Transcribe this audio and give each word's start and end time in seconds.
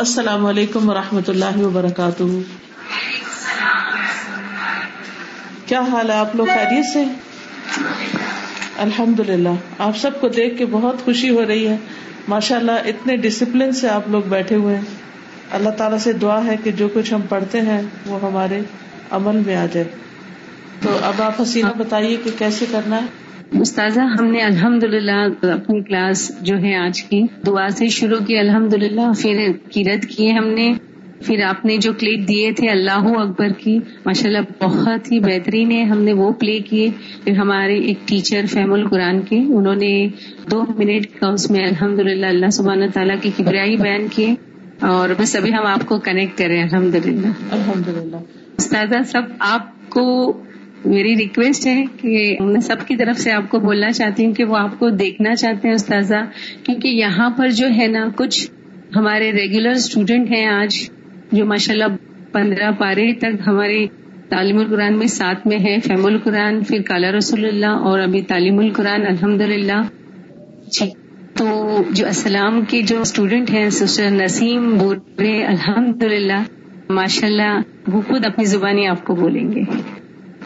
السلام 0.00 0.46
علیکم 0.46 0.88
و 0.88 0.94
رحمۃ 0.94 1.28
اللہ 1.28 1.58
وبرکاتہ۔ 1.58 2.22
کیا 5.66 5.80
حال 5.80 6.10
ہے 6.10 6.14
آپ 6.14 6.36
لوگ 6.36 6.46
خیریت 6.46 6.84
سے؟ 6.92 7.04
الحمد 8.78 9.20
للہ 9.20 9.48
آپ 9.78 9.96
سب 9.96 10.20
کو 10.20 10.28
دیکھ 10.28 10.58
کے 10.58 10.66
بہت 10.66 11.04
خوشی 11.04 11.30
ہو 11.30 11.46
رہی 11.46 11.68
ہے۔ 11.68 11.76
ماشاء 12.28 12.56
اللہ 12.56 12.72
اتنے 12.72 13.16
ڈسپلن 13.16 13.72
سے 13.72 13.88
آپ 13.88 14.08
لوگ 14.08 14.22
بیٹھے 14.22 14.56
ہوئے 14.56 14.76
ہیں۔ 14.76 14.84
اللہ 15.50 15.70
تعالیٰ 15.70 15.98
سے 15.98 16.12
دعا 16.12 16.44
ہے 16.46 16.56
کہ 16.64 16.72
جو 16.72 16.88
کچھ 16.94 17.14
ہم 17.14 17.20
پڑھتے 17.28 17.60
ہیں، 17.60 17.82
وہ 18.06 18.18
ہمارے 18.22 18.60
عمل 19.10 19.42
میں 19.46 19.56
آ 19.56 19.66
جائے۔ 19.72 19.88
تو 20.82 20.98
اب 21.02 21.22
آپ 21.22 21.42
حسینہ 21.42 21.72
بتائیے 21.78 22.16
کہ 22.16 22.30
کیسے 22.38 22.66
کرنا 22.70 22.96
ہے؟ 22.96 23.29
استاذہ 23.52 24.00
ہم 24.00 24.24
نے 24.24 24.40
الحمد 24.42 24.84
للہ 24.84 25.46
اپنی 25.46 25.82
کلاس 25.82 26.32
جو 26.40 26.58
ہے 26.58 26.74
آج 26.74 27.02
کی 27.02 27.22
دعا 27.46 27.68
سے 27.68 27.88
شروع 27.88 28.18
کی 28.26 28.38
الحمد 28.38 28.74
للہ 28.74 29.12
پھر 29.18 29.46
کیرت 29.70 30.06
کی 30.06 30.32
ہم 30.32 30.46
نے 30.46 30.72
پھر 31.24 31.42
آپ 31.42 31.64
نے 31.64 31.76
جو 31.76 31.92
کلپ 31.92 32.28
دیے 32.28 32.52
تھے 32.52 32.68
اللہ 32.68 33.06
اکبر 33.18 33.48
کی 33.48 33.78
ماشاء 34.06 34.30
اللہ 34.30 34.64
بہت 34.64 35.12
ہی 35.12 35.20
بہترین 35.20 35.70
ہے 35.70 35.82
ہم 35.82 36.02
نے 36.02 36.12
وہ 36.12 36.32
پلے 36.32 36.58
کیے۔ 36.58 36.90
پھر 37.24 37.36
ہمارے 37.36 37.78
ایک 37.78 38.08
ٹیچر 38.08 38.46
فیم 38.50 38.72
القرآن 38.72 39.20
کے 39.20 39.36
انہوں 39.36 39.74
نے 39.74 40.08
دو 40.50 40.64
منٹ 40.78 41.20
کا 41.20 41.28
اس 41.28 41.50
میں 41.50 41.66
الحمد 41.66 41.98
للہ 41.98 42.26
اللہ 42.26 42.50
سبحانہ 42.50 42.84
تعالیٰ 42.94 43.16
کی 43.22 43.30
کبریائی 43.36 43.76
بیان 43.76 44.08
کیے۔ 44.08 44.34
اور 44.80 45.08
بس 45.18 45.36
ابھی 45.36 45.54
ہم 45.54 45.66
آپ 45.66 45.86
کو 45.86 45.98
کنیکٹ 45.98 46.38
کریں 46.38 46.62
الحمد 46.62 46.94
للہ 46.94 47.26
الحمد 47.50 47.88
للہ 47.88 48.16
استاذہ 48.58 49.02
سب 49.06 49.22
آپ 49.38 49.90
کو 49.90 50.32
میری 50.84 51.16
ریکویسٹ 51.16 51.66
ہے 51.66 51.82
کہ 51.96 52.36
میں 52.40 52.60
سب 52.60 52.86
کی 52.88 52.96
طرف 52.96 53.18
سے 53.18 53.32
آپ 53.32 53.50
کو 53.50 53.58
بولنا 53.58 53.90
چاہتی 53.90 54.26
ہوں 54.26 54.32
کہ 54.32 54.44
وہ 54.44 54.56
آپ 54.56 54.78
کو 54.78 54.90
دیکھنا 54.90 55.34
چاہتے 55.34 55.68
ہیں 55.68 55.74
استاذہ، 55.74 56.24
کیونکہ 56.64 56.88
یہاں 56.88 57.30
پر 57.30 57.48
جو 57.48 57.66
ہے 57.76 57.86
نا، 57.86 58.08
کچھ 58.16 58.50
ہمارے 58.96 59.32
ریگولر 59.32 59.70
اسٹوڈینٹ 59.70 60.30
ہیں 60.30 60.46
آج، 60.46 60.90
جو 61.32 61.44
ماشاء 61.46 61.74
اللہ 61.74 61.96
پندرہ 62.32 62.70
پارے 62.78 63.12
تک 63.14 63.40
ہمارے 63.46 63.86
تعلیم 64.28 64.58
القرآن 64.58 64.98
میں 64.98 65.06
ساتھ 65.06 65.46
میں 65.46 65.58
ہے 65.58 65.78
فیم 65.80 66.06
القرآن، 66.06 66.62
پھر 66.64 66.82
کالا 66.82 67.12
رسول 67.12 67.44
اللہ 67.44 67.66
اور 67.66 67.98
ابھی 67.98 68.22
تعلیم 68.22 68.58
القرآن 68.58 69.06
الحمد 69.06 69.40
للہ 69.40 69.80
جی 70.72 70.90
تو 71.34 71.82
جو 71.90 72.06
السلام 72.06 72.60
کے 72.68 72.82
جو 72.82 73.00
اسٹوڈینٹ 73.00 73.50
ہیں، 73.50 73.70
سسٹر 73.70 74.10
نسیم 74.10 74.78
بول 74.78 74.98
رہے 75.18 75.44
الحمد 75.44 76.02
للہ 76.02 76.42
ماشاء 76.90 77.28
اللہ 77.28 77.60
وہ 77.88 78.00
خود 78.00 78.24
اپنی 78.24 78.44
زبانی 78.44 78.86
آپ 78.86 79.04
کو 79.04 79.14
بولیں 79.14 79.52
گے۔ 79.52 79.62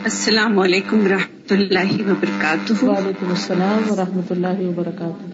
السلام 0.04 0.58
علیکم 0.58 1.04
و 1.04 1.08
رحمۃ 1.08 1.50
اللہ 1.50 2.10
وبرکاتہ۔ 2.10 2.84
وعلیکم 2.84 3.28
السلام 3.28 3.92
و 3.92 3.96
رحمۃ 3.96 4.26
اللہ 4.30 4.60
وبرکاتہ۔ 4.60 5.30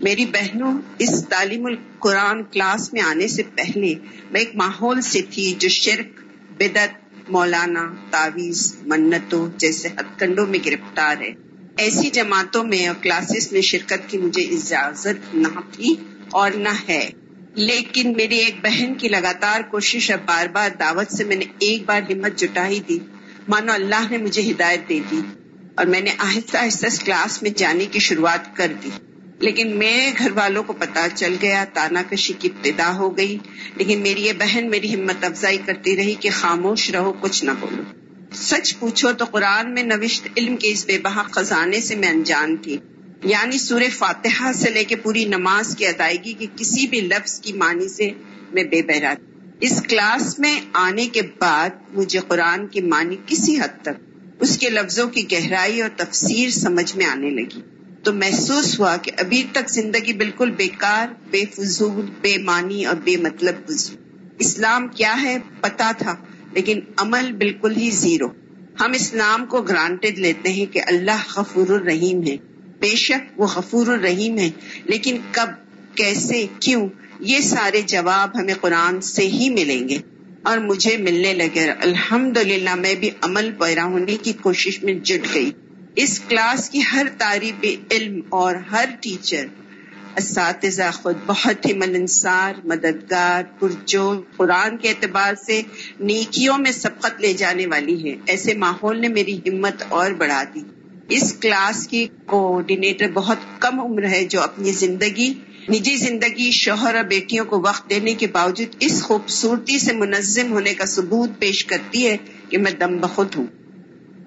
میری 0.00 0.24
بہنوں 0.24 0.78
اس 0.98 1.28
تعلیم 1.28 1.66
القرآن 1.66 2.42
کلاس 2.42 2.92
میں 2.92 3.02
آنے 3.02 3.28
سے 3.28 3.42
پہلے 3.54 3.94
میں 4.30 4.40
ایک 4.40 4.50
ماحول 4.54 5.00
سے 5.00 5.20
تھی 5.30 5.54
جو 5.58 5.68
شرک 5.68 6.20
بدت 6.60 7.14
مولانا 7.28 7.94
تعویز 8.10 8.76
منتوں 8.86 9.48
جیسے 9.56 9.88
ہتھ 9.88 10.18
کنڈوں 10.18 10.46
میں 10.46 10.58
گرفتار 10.66 11.16
ہے۔ 11.20 11.32
ایسی 11.76 12.10
جماعتوں 12.10 12.64
میں 12.64 12.86
اور 12.86 13.02
کلاسز 13.02 13.52
میں 13.52 13.60
شرکت 13.60 14.10
کی 14.10 14.18
مجھے 14.18 14.42
اجازت 14.42 15.34
نہ 15.34 15.60
تھی 15.72 15.94
اور 16.30 16.50
نہ 16.50 16.74
ہے۔ 16.88 17.10
لیکن 17.54 18.12
میری 18.16 18.36
ایک 18.36 18.54
بہن 18.62 18.94
کی 18.94 19.08
لگاتار 19.08 19.60
کوشش 19.60 20.10
اور 20.10 20.18
بار 20.26 20.46
بار 20.46 20.68
دعوت 20.80 21.12
سے 21.12 21.24
میں 21.24 21.36
نے 21.36 21.44
ایک 21.58 21.82
بار 21.86 22.00
ہمت 22.10 22.38
جٹائی 22.38 22.80
دی۔ 22.88 22.98
مانو 23.48 23.72
اللہ 23.72 24.10
نے 24.10 24.18
مجھے 24.18 24.50
ہدایت 24.50 24.88
دے 24.88 25.00
دی 25.10 25.20
اور 25.74 25.86
میں 25.86 26.00
نے 26.00 26.10
آہستہ 26.18 26.56
آہستہ 26.56 26.86
اس 26.86 26.98
کلاس 26.98 27.42
میں 27.42 27.50
جانے 27.50 27.86
کی 27.86 27.98
شروعات 27.98 28.56
کر 28.56 28.72
دی۔ 28.84 28.88
لیکن 29.38 29.76
میرے 29.76 30.12
گھر 30.18 30.30
والوں 30.30 30.62
کو 30.62 30.72
پتا 30.72 31.06
چل 31.14 31.36
گیا، 31.42 31.64
تانا 31.72 32.02
کشی 32.10 32.32
کی 32.38 32.48
ابتدا 32.54 32.96
ہو 32.96 33.16
گئی۔ 33.16 33.38
لیکن 33.76 34.00
میری 34.00 34.26
یہ 34.26 34.32
بہن 34.32 34.70
میری 34.70 34.94
ہمت 34.94 35.24
افزائی 35.24 35.58
کرتی 35.66 35.96
رہی 35.96 36.14
کہ 36.14 36.30
خاموش 36.32 36.90
رہو، 36.90 37.12
کچھ 37.20 37.44
نہ 37.44 37.50
بولو۔ 37.60 37.82
سچ 38.32 38.78
پوچھو 38.78 39.12
تو 39.12 39.24
قرآن 39.24 39.74
میں 39.74 39.82
نوشت 39.82 40.28
علم 40.36 40.56
کے 40.56 40.70
اس 40.70 40.86
بے 40.86 40.98
بہا 40.98 41.22
خزانے 41.22 41.80
سے 41.80 41.94
میں 41.94 42.08
انجان 42.08 42.56
تھی۔ 42.56 42.76
یعنی 43.24 43.58
سور 43.58 43.80
فاتحہ 43.98 44.52
سے 44.52 44.70
لے 44.70 44.84
کے 44.84 44.96
پوری 44.96 45.24
نماز 45.24 45.76
کی 45.76 45.86
ادائیگی 45.86 46.32
کی 46.32 46.46
کسی 46.56 46.86
بھی 46.86 47.00
لفظ 47.00 47.40
کی 47.40 47.52
معنی 47.52 47.88
سے 47.88 48.10
میں 48.52 48.64
بے 48.64 48.82
بہرا 48.82 49.14
تھی۔ 49.14 49.27
اس 49.60 49.82
کلاس 49.88 50.38
میں 50.38 50.60
آنے 50.72 51.06
کے 51.06 51.22
بعد 51.22 51.70
مجھے 51.94 52.18
قرآن 52.28 52.66
کی 52.66 52.80
معنی 52.80 53.16
کسی 53.26 53.58
حد 53.58 53.82
تک 53.82 54.16
اس 54.40 54.58
کے 54.58 54.70
لفظوں 54.70 55.08
کی 55.08 55.32
گہرائی 55.32 55.82
اور 55.82 55.90
تفسیر 55.96 56.50
سمجھ 56.50 56.96
میں 56.96 57.06
آنے 57.06 57.30
لگی۔ 57.30 57.60
تو 58.02 58.12
محسوس 58.12 58.80
ہوا 58.80 58.96
کہ 58.96 59.12
ابھی 59.18 59.44
تک 59.52 59.70
زندگی 59.70 60.12
بالکل 60.12 60.50
بیکار، 60.50 61.08
بے 61.30 61.44
فضول، 61.54 62.06
بے 62.20 62.38
معنی 62.38 62.84
اور 62.84 62.96
بے 62.96 63.16
مطلب 63.16 63.54
گزری۔ 63.68 63.96
اسلام 64.38 64.88
کیا 64.88 65.22
ہے 65.22 65.36
پتا 65.60 65.92
تھا، 65.98 66.16
لیکن 66.52 66.80
عمل 66.96 67.32
بالکل 67.32 67.76
ہی 67.76 67.90
زیرو۔ 67.90 68.28
ہم 68.80 68.92
اسلام 68.94 69.46
کو 69.46 69.62
گرانٹیڈ 69.62 70.18
لیتے 70.18 70.48
ہیں 70.48 70.66
کہ 70.66 70.80
اللہ 70.86 71.36
غفور 71.36 71.68
الرحیم 71.68 72.22
ہے۔ 72.22 72.36
بے 72.80 72.96
شک 72.96 73.40
وہ 73.40 73.46
غفور 73.54 73.86
الرحیم 73.86 74.38
ہے، 74.38 74.50
لیکن 74.84 75.16
کب، 75.32 75.48
کیسے، 75.94 76.46
کیوں؟ 76.60 76.88
یہ 77.20 77.40
سارے 77.40 77.80
جواب 77.80 78.40
ہمیں 78.40 78.54
قرآن 78.60 79.00
سے 79.00 79.22
ہی 79.22 79.50
ملیں 79.50 79.88
گے۔ 79.88 79.98
اور 80.42 80.58
مجھے 80.58 80.96
ملنے 80.96 81.34
لگے 81.34 81.70
الحمد 81.70 82.36
للہ 82.36 82.74
میں 82.74 82.94
بھی 82.94 83.10
عمل 83.22 83.50
پیرا 83.58 83.84
ہونے 83.84 84.16
کی 84.22 84.32
کوشش 84.32 84.82
میں 84.82 84.94
جٹ 84.94 85.34
گئی۔ 85.34 85.50
اس 85.96 86.20
کلاس 86.20 86.70
کی 86.70 86.80
ہر 86.92 87.06
طالب 87.18 87.66
علم 87.90 88.20
اور 88.28 88.54
ہر 88.54 88.84
ٹیچر، 89.00 89.46
اساتذہ 90.16 90.90
خود 90.94 91.14
بہت 91.26 91.66
ہی 91.66 91.72
ملنسار 91.72 92.54
مددگار 92.64 93.42
پرجو 93.58 94.20
قرآن 94.36 94.76
کے 94.76 94.88
اعتبار 94.88 95.34
سے 95.34 95.62
نیکیوں 96.00 96.58
میں 96.58 96.72
سبقت 96.72 97.20
لے 97.20 97.32
جانے 97.32 97.66
والی 97.66 98.10
ہے 98.10 98.16
ایسے 98.26 98.54
ماحول 98.54 99.00
نے 99.00 99.08
میری 99.08 99.38
ہمت 99.46 99.82
اور 99.88 100.10
بڑھا 100.10 100.44
دی۔ 100.54 100.60
اس 101.08 101.34
کلاس 101.40 101.88
کی 101.88 102.06
کوآڈینیٹر 102.26 103.10
بہت 103.14 103.36
کم 103.58 103.80
عمر 103.80 104.08
ہے 104.08 104.24
جو 104.24 104.40
اپنی 104.40 104.72
زندگی 104.72 105.34
نجی 105.70 105.96
زندگی، 105.96 106.50
شوہر 106.50 106.94
اور 106.94 107.04
بیٹیوں 107.04 107.44
کو 107.44 107.60
وقت 107.60 107.90
دینے 107.90 108.14
کے 108.14 108.26
باوجود 108.26 108.76
اس 108.80 109.02
خوبصورتی 109.02 109.78
سے 109.78 109.92
منظم 109.92 110.52
ہونے 110.52 110.74
کا 110.74 110.86
ثبوت 110.86 111.30
پیش 111.38 111.64
کرتی 111.64 112.06
ہے 112.06 112.16
کہ 112.48 112.58
میں 112.58 112.72
دم 112.72 112.96
بخود 112.96 113.34
ہوں۔ 113.36 113.46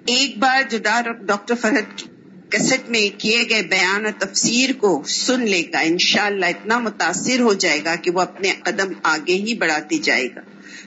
ایک 0.06 0.38
بار 0.38 0.62
جدا 0.70 1.00
ڈاکٹر 1.26 1.54
فرحت 1.54 1.98
کی 1.98 2.06
کسٹ 2.48 2.90
میں 2.90 3.20
کیے 3.20 3.42
گئے 3.48 3.62
بیان 3.62 4.06
اور 4.06 4.12
تفسیر 4.18 4.72
کو 4.72 5.02
سن 5.06 5.40
لے 5.48 5.62
گا۔ 5.72 5.78
انشاءاللہ 5.80 6.46
اتنا 6.46 6.78
متاثر 6.78 7.40
ہو 7.40 7.52
جائے 7.52 7.80
گا 7.84 7.94
کہ 7.94 8.10
وہ 8.10 8.20
اپنے 8.20 8.52
قدم 8.64 8.92
آگے 9.02 9.34
ہی 9.34 9.54
بڑھاتی 9.54 9.98
جائے 9.98 10.28
گا۔ 10.36 10.40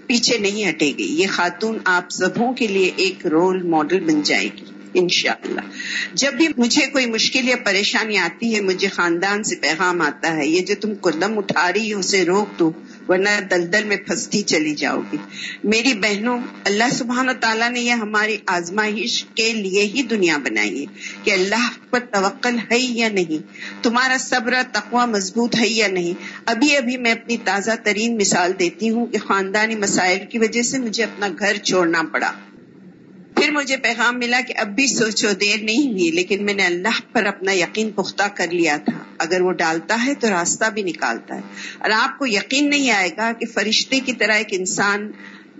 پیچھے 0.06 0.38
نہیں 0.38 0.70
ہٹے 0.70 0.88
گی۔ 0.88 1.22
یہ 1.22 1.28
خاتون 1.28 1.78
آپ 1.86 2.10
سبوں 2.10 2.54
کے 2.54 2.68
لیے 2.68 2.92
ایک 2.96 3.26
رول 3.26 3.64
ماڈل 3.64 4.00
بن 4.00 4.22
جائے 4.22 4.48
گی۔ 4.48 4.75
انشاءاللہ۔ 4.95 5.61
جب 6.13 6.33
بھی 6.33 6.47
مجھے 6.57 6.85
کوئی 6.88 7.06
مشکل 7.06 7.47
یا 7.47 7.56
پریشانی 7.66 8.17
آتی 8.17 8.56
ہے، 8.56 8.61
مجھے 8.61 8.88
خاندان 8.88 9.44
سے 9.44 9.56
پیغام 9.56 10.01
آتا 10.01 10.35
ہے، 10.35 10.47
یہ 10.47 10.61
جو 10.61 10.75
تم 10.81 10.94
قدم 11.01 11.38
اٹھا 11.38 11.73
رہی 11.73 11.94
ہو، 11.94 12.00
اسے 12.00 12.25
روک 12.25 12.59
دو، 12.59 12.72
ورنہ 13.07 13.29
دلدل 13.51 13.83
میں 13.83 13.97
پھنستی 13.97 14.41
چلی 14.41 14.75
جاؤ 14.75 15.01
گی۔ 15.01 15.17
میری 15.63 15.94
بہنوں، 15.94 16.44
اللہ 16.66 16.94
سبحانہ 16.94 17.31
تعالیٰ 17.31 17.69
نے 17.69 17.81
یہ 17.81 17.91
ہماری 17.91 18.38
آزمائش 18.47 19.25
کے 19.25 19.53
لیے 19.53 19.81
ہی 19.81 20.01
دنیا 20.03 20.38
بنائی 20.38 20.81
ہے 20.81 20.85
کہ 21.23 21.31
اللہ 21.31 21.69
پر 21.89 22.00
توکل 22.00 22.57
ہے 22.72 22.79
یا 22.79 23.09
نہیں، 23.09 23.41
تمہارا 23.83 24.17
صبر 24.19 24.53
تقوی 24.72 25.06
مضبوط 25.07 25.56
ہے 25.56 25.67
یا 25.67 25.88
نہیں۔ 25.88 26.13
ابھی 26.45 26.77
ابھی 26.77 26.97
میں 26.97 27.12
اپنی 27.12 27.38
تازہ 27.38 27.72
ترین 27.83 28.16
مثال 28.16 28.53
دیتی 28.59 28.89
ہوں 28.89 29.06
کہ 29.06 29.17
خاندانی 29.17 29.75
مسائل 29.75 30.19
کی 30.31 30.38
وجہ 30.38 30.62
سے 30.62 30.77
مجھے 30.77 31.03
اپنا 31.03 31.27
گھر 31.39 31.57
چھوڑنا 31.57 32.01
پڑا۔ 32.13 32.31
پھر 33.45 33.53
مجھے 33.53 33.78
پیغام 33.78 34.19
ملا 34.19 34.41
کہ 34.47 34.53
اب 34.57 34.75
بھی 34.75 34.88
سوچو، 34.88 35.31
دیر 35.31 35.57
نہیں 35.61 35.91
ہوئی، 35.91 36.11
لیکن 36.11 36.45
میں 36.45 36.53
نے 36.53 36.66
اللہ 36.66 37.00
پر 37.11 37.25
اپنا 37.25 37.51
یقین 37.51 37.91
پختہ 37.91 38.23
کر 38.35 38.47
لیا 38.51 38.78
تھا۔ 38.78 39.03
اگر 39.17 39.41
وہ 39.41 39.51
ڈالتا 39.51 40.06
ہے 40.06 40.13
تو 40.13 40.29
راستہ 40.29 40.66
بھی 40.69 40.83
نکالتا 40.83 41.35
ہے۔ 41.35 41.41
اور 41.79 41.89
آپ 41.95 42.19
کو 42.19 42.27
یقین 42.27 42.69
نہیں 42.69 42.92
آئے 42.92 43.09
گا 43.18 43.31
کہ 43.39 43.45
فرشتے 43.45 44.00
کی 44.00 44.13
طرح 44.13 44.31
ایک 44.31 44.47
انسان 44.51 45.12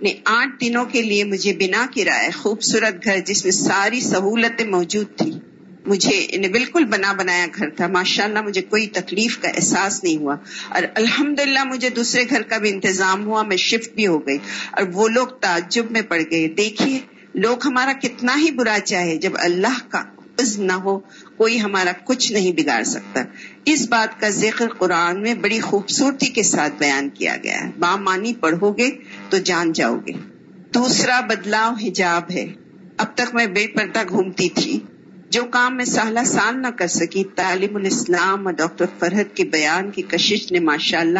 نے 0.02 0.14
آٹھ 0.24 0.64
دنوں 0.64 0.84
کے 0.84 1.02
لیے 1.02 1.24
مجھے 1.24 1.52
بنا 1.54 1.86
کرائے 1.94 2.30
خوبصورت 2.30 3.04
گھر 3.04 3.18
جس 3.18 3.44
میں 3.44 3.52
ساری 3.52 4.00
سہولتیں 4.00 4.66
موجود 4.66 5.06
تھی 5.16 5.32
مجھے 5.86 6.26
بالکل 6.52 6.84
بنا 6.84 7.12
بنایا 7.12 7.46
گھر 7.54 7.70
تھا۔ 7.70 7.86
ماشاء 7.86 8.24
اللہ 8.24 8.42
مجھے 8.42 8.62
کوئی 8.62 8.86
تکلیف 8.86 9.38
کا 9.38 9.48
احساس 9.48 10.04
نہیں 10.04 10.16
ہوا۔ 10.16 10.36
اور 10.68 10.82
الحمد 10.94 11.40
مجھے 11.66 11.88
دوسرے 11.90 12.24
گھر 12.30 12.42
کا 12.42 12.58
بھی 12.58 12.70
انتظام 12.70 13.24
ہوا، 13.24 13.42
میں 13.42 13.56
شفٹ 13.56 13.94
بھی 13.94 14.06
ہو 14.06 14.26
گئی۔ 14.26 14.38
اور 14.70 14.82
وہ 14.92 15.08
لوگ 15.08 15.26
تعجب 15.26 15.90
میں 15.90 16.02
پڑ 16.02 16.22
گئے۔ 16.30 16.48
دیکھیے 16.48 17.15
لوگ 17.36 17.56
ہمارا 17.64 17.92
کتنا 17.92 18.34
ہی 18.38 18.50
برا 18.50 18.78
چاہے، 18.84 19.16
جب 19.16 19.30
اللہ 19.34 19.90
کا 19.90 20.02
عز 20.38 20.58
نہ 20.58 20.72
ہو، 20.72 20.98
کوئی 21.36 21.60
ہمارا 21.60 21.92
کچھ 22.04 22.32
نہیں 22.32 22.52
بگاڑ 22.52 22.82
سکتا۔ 22.82 23.22
اس 23.64 23.88
بات 23.88 24.20
کا 24.20 24.28
ذکر 24.28 24.68
قرآن 24.68 25.22
میں 25.22 25.34
بڑی 25.34 25.60
خوبصورتی 25.60 26.26
کے 26.26 26.42
ساتھ 26.42 26.74
بیان 26.78 27.08
کیا 27.08 27.36
گیا 27.42 27.64
ہے۔ 27.64 27.70
بامانی 27.78 28.34
پڑھو 28.34 28.72
گے 28.72 28.90
تو 29.28 29.38
جان 29.38 29.72
جاؤ 29.72 29.96
گے۔ 29.96 30.12
دوسرا 30.74 31.20
بدلاؤ 31.20 31.74
حجاب 31.82 32.22
ہے۔ 32.30 32.52
اب 32.96 33.06
تک 33.14 33.34
میں 33.34 33.46
بے 33.46 33.66
پردہ 33.66 34.02
گھومتی 34.08 34.48
تھی۔ 34.48 34.80
جو 35.30 35.42
کام 35.44 35.76
میں 35.76 35.84
سالہ 35.84 36.20
سال 36.26 36.62
نہ 36.62 36.66
کر 36.66 36.86
سکی 36.86 37.24
تعلیم 37.24 37.76
الاسلام 37.76 38.46
اور 38.46 38.54
ڈاکٹر 38.54 38.84
فرحت 38.98 39.36
کے 39.36 39.44
بیان 39.44 39.90
کی 39.90 40.02
کشش 40.02 40.52
نے 40.52 40.60
ماشاء 40.60 41.00
اللہ 41.00 41.18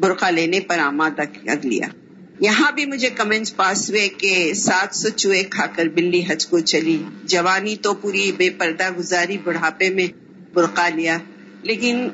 برقع 0.00 0.30
لینے 0.30 0.60
پر 0.60 0.78
آمادہ 0.78 1.22
کر 1.44 1.66
لیا۔ 1.66 2.05
یہاں 2.40 2.72
بھی 2.72 2.86
مجھے 2.86 3.10
کمنٹس 3.10 3.56
پاس 3.56 3.90
ہوئے 3.90 4.08
کہ 4.08 4.54
سات 4.54 4.94
سو 4.96 5.08
چوہے 5.08 5.44
کھا 5.44 5.66
کر 5.66 5.86
بلی 5.86 6.22
حج 6.28 6.46
کو 6.46 6.58
چلی۔ 6.58 7.02
جوانی 7.24 7.76
تو 7.76 7.94
پوری 7.94 8.32
بے 8.32 8.50
پردہ 8.50 8.90
گزاری 8.98 9.38
بڑھاپے 9.38 9.90
میں 9.90 10.06
برقع 10.54 10.88
لیا۔ 10.94 11.18
لیکن 11.62 12.08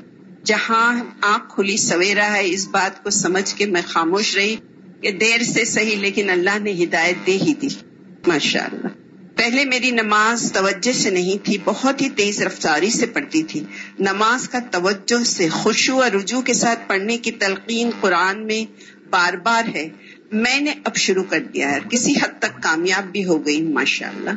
جہاں 0.45 1.05
آنکھ 1.21 1.55
کھلی 1.55 1.77
سویرا 1.77 2.33
ہے، 2.33 2.51
اس 2.51 2.69
بات 2.69 3.05
کو 3.05 3.11
سمجھ 3.11 3.55
کے 3.55 3.67
میں 3.67 3.83
خاموش 3.87 4.37
رہی 4.37 4.57
کہ 5.01 5.11
دیر 5.11 5.43
سے 5.43 5.65
صحیح، 5.65 5.97
لیکن 5.97 6.31
اللہ 6.31 6.59
نے 6.59 6.85
ہدایت 6.85 7.27
دے 7.27 7.33
ہی 7.33 7.55
دی۔ 7.55 7.69
ماشاء 8.27 8.65
اللہ 8.73 8.89
پہلے 9.37 9.65
میری 9.65 9.91
نماز 9.91 10.53
توجہ 10.53 10.93
سے 10.93 11.11
نہیں 11.11 11.45
تھی، 11.45 11.57
بہت 11.65 12.03
ہی 12.03 12.11
تیز 12.11 12.43
رفتاری 12.43 12.91
سے 12.91 13.07
پڑھتی 13.07 13.43
تھی۔ 13.43 13.65
نماز 13.99 14.49
کا 14.49 14.59
توجہ 14.71 15.25
سے 15.25 15.49
خوشو 15.49 16.03
اور 16.03 16.11
رجوع 16.11 16.41
کے 16.41 16.55
ساتھ 16.55 16.89
پڑھنے 16.89 17.19
کی 17.19 17.31
تلقین 17.31 17.91
قرآن 18.01 18.47
میں 18.47 18.93
بار 19.11 19.33
بار 19.33 19.65
ہے۔ 19.75 19.89
میں 20.33 20.61
نے 20.61 20.75
اب 20.85 20.97
شروع 20.97 21.25
کر 21.25 21.41
دیا 21.41 21.73
ہے 21.73 21.79
کسی 21.91 22.13
حد 22.13 22.39
تک 22.39 22.63
کامیاب 22.63 23.13
بھی 23.13 23.25
ہو 23.25 23.47
گئی 23.47 23.63
ماشاء 23.63 24.09
اللہ 24.09 24.31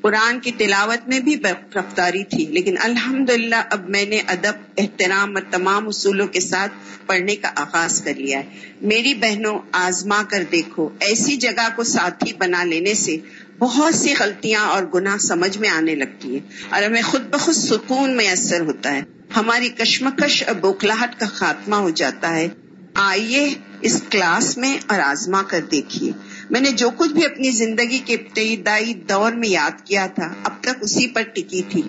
قرآن 0.00 0.40
کی 0.40 0.52
تلاوت 0.58 1.08
میں 1.08 1.20
بھی 1.20 1.36
رفتاری 1.76 2.24
تھی، 2.24 2.46
لیکن 2.46 2.74
الحمد 2.80 3.30
اب 3.70 3.90
میں 3.90 4.04
نے 4.04 4.20
ادب، 4.26 4.52
احترام 4.78 5.36
اور 5.36 5.44
تمام 5.50 5.88
اصولوں 5.88 6.26
کے 6.26 6.40
ساتھ 6.40 6.72
پڑھنے 7.06 7.36
کا 7.36 7.50
آغاز 7.56 8.00
کر 8.00 8.14
لیا 8.14 8.38
ہے۔ 8.38 8.44
میری 8.82 9.14
بہنوں، 9.14 9.58
آزما 9.72 10.22
کر 10.28 10.44
دیکھو، 10.52 10.88
ایسی 11.00 11.36
جگہ 11.36 11.68
کو 11.76 11.82
ساتھی 11.84 12.32
بنا 12.38 12.64
لینے 12.64 12.94
سے 12.94 13.16
بہت 13.58 13.94
سی 13.94 14.14
غلطیاں 14.18 14.60
اور 14.60 14.82
گناہ 14.94 15.16
سمجھ 15.18 15.58
میں 15.58 15.68
آنے 15.68 15.94
لگتی 15.94 16.32
ہیں۔ 16.32 16.50
اور 16.68 16.82
ہمیں 16.82 17.02
خود 17.02 17.22
بخود 17.30 17.54
سکون 17.54 18.16
میسر 18.16 18.60
ہوتا 18.60 18.92
ہے۔ 18.92 19.02
ہماری 19.36 19.68
کشمکش 19.68 20.44
اور 20.46 20.54
بوکھلاہٹ 20.54 21.20
کا 21.20 21.26
خاتمہ 21.26 21.76
ہو 21.76 21.90
جاتا 21.90 22.36
ہے۔ 22.36 22.48
آئیے 22.94 23.54
اس 23.80 24.02
کلاس 24.10 24.58
میں 24.58 24.78
اور 24.86 25.00
آزما 25.00 25.42
کر 25.42 25.60
دیکھیے۔ 25.60 26.12
میں 26.50 26.60
نے 26.60 26.70
جو 26.70 26.90
کچھ 26.96 27.12
بھی 27.12 27.24
اپنی 27.24 27.50
زندگی 27.50 27.98
کے 27.98 28.14
ابتدائی 28.14 28.94
دور 28.94 29.32
میں 29.32 29.48
یاد 29.48 29.86
کیا 29.86 30.06
تھا، 30.06 30.34
اب 30.44 30.52
تک 30.60 30.70
اسی 30.80 31.06
پر 31.06 31.22
ٹکی 31.22 31.62
تھی 31.62 31.82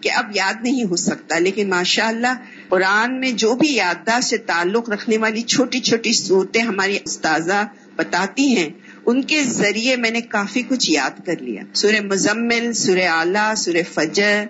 کہ 0.00 0.10
اب 0.12 0.30
یاد 0.34 0.54
نہیں 0.62 0.84
ہو 0.84 0.96
سکتا۔ 0.96 1.38
لیکن 1.38 1.68
ماشاء 1.68 2.06
اللہ 2.06 2.34
قرآن 2.68 3.20
میں 3.20 3.32
جو 3.32 3.54
بھی 3.54 3.74
یادداشت 3.74 4.28
سے 4.28 4.36
تعلق 4.36 4.90
رکھنے 4.90 5.18
والی 5.18 5.42
چھوٹی 5.42 5.80
چھوٹی 5.80 6.12
صورتیں 6.12 6.62
ہماری 6.62 6.98
استاذہ 7.04 7.64
بتاتی 7.96 8.56
ہیں، 8.56 8.68
ان 9.06 9.22
کے 9.22 9.42
ذریعے 9.42 9.96
میں 9.96 10.10
نے 10.10 10.20
کافی 10.20 10.62
کچھ 10.62 10.90
یاد 10.90 11.26
کر 11.26 11.36
لیا۔ 11.40 11.62
سورہ 11.74 12.00
مزمل، 12.00 12.72
سورہ 12.72 13.08
اعلیٰ، 13.08 13.54
سورہ 13.54 13.82
فجر 13.94 14.44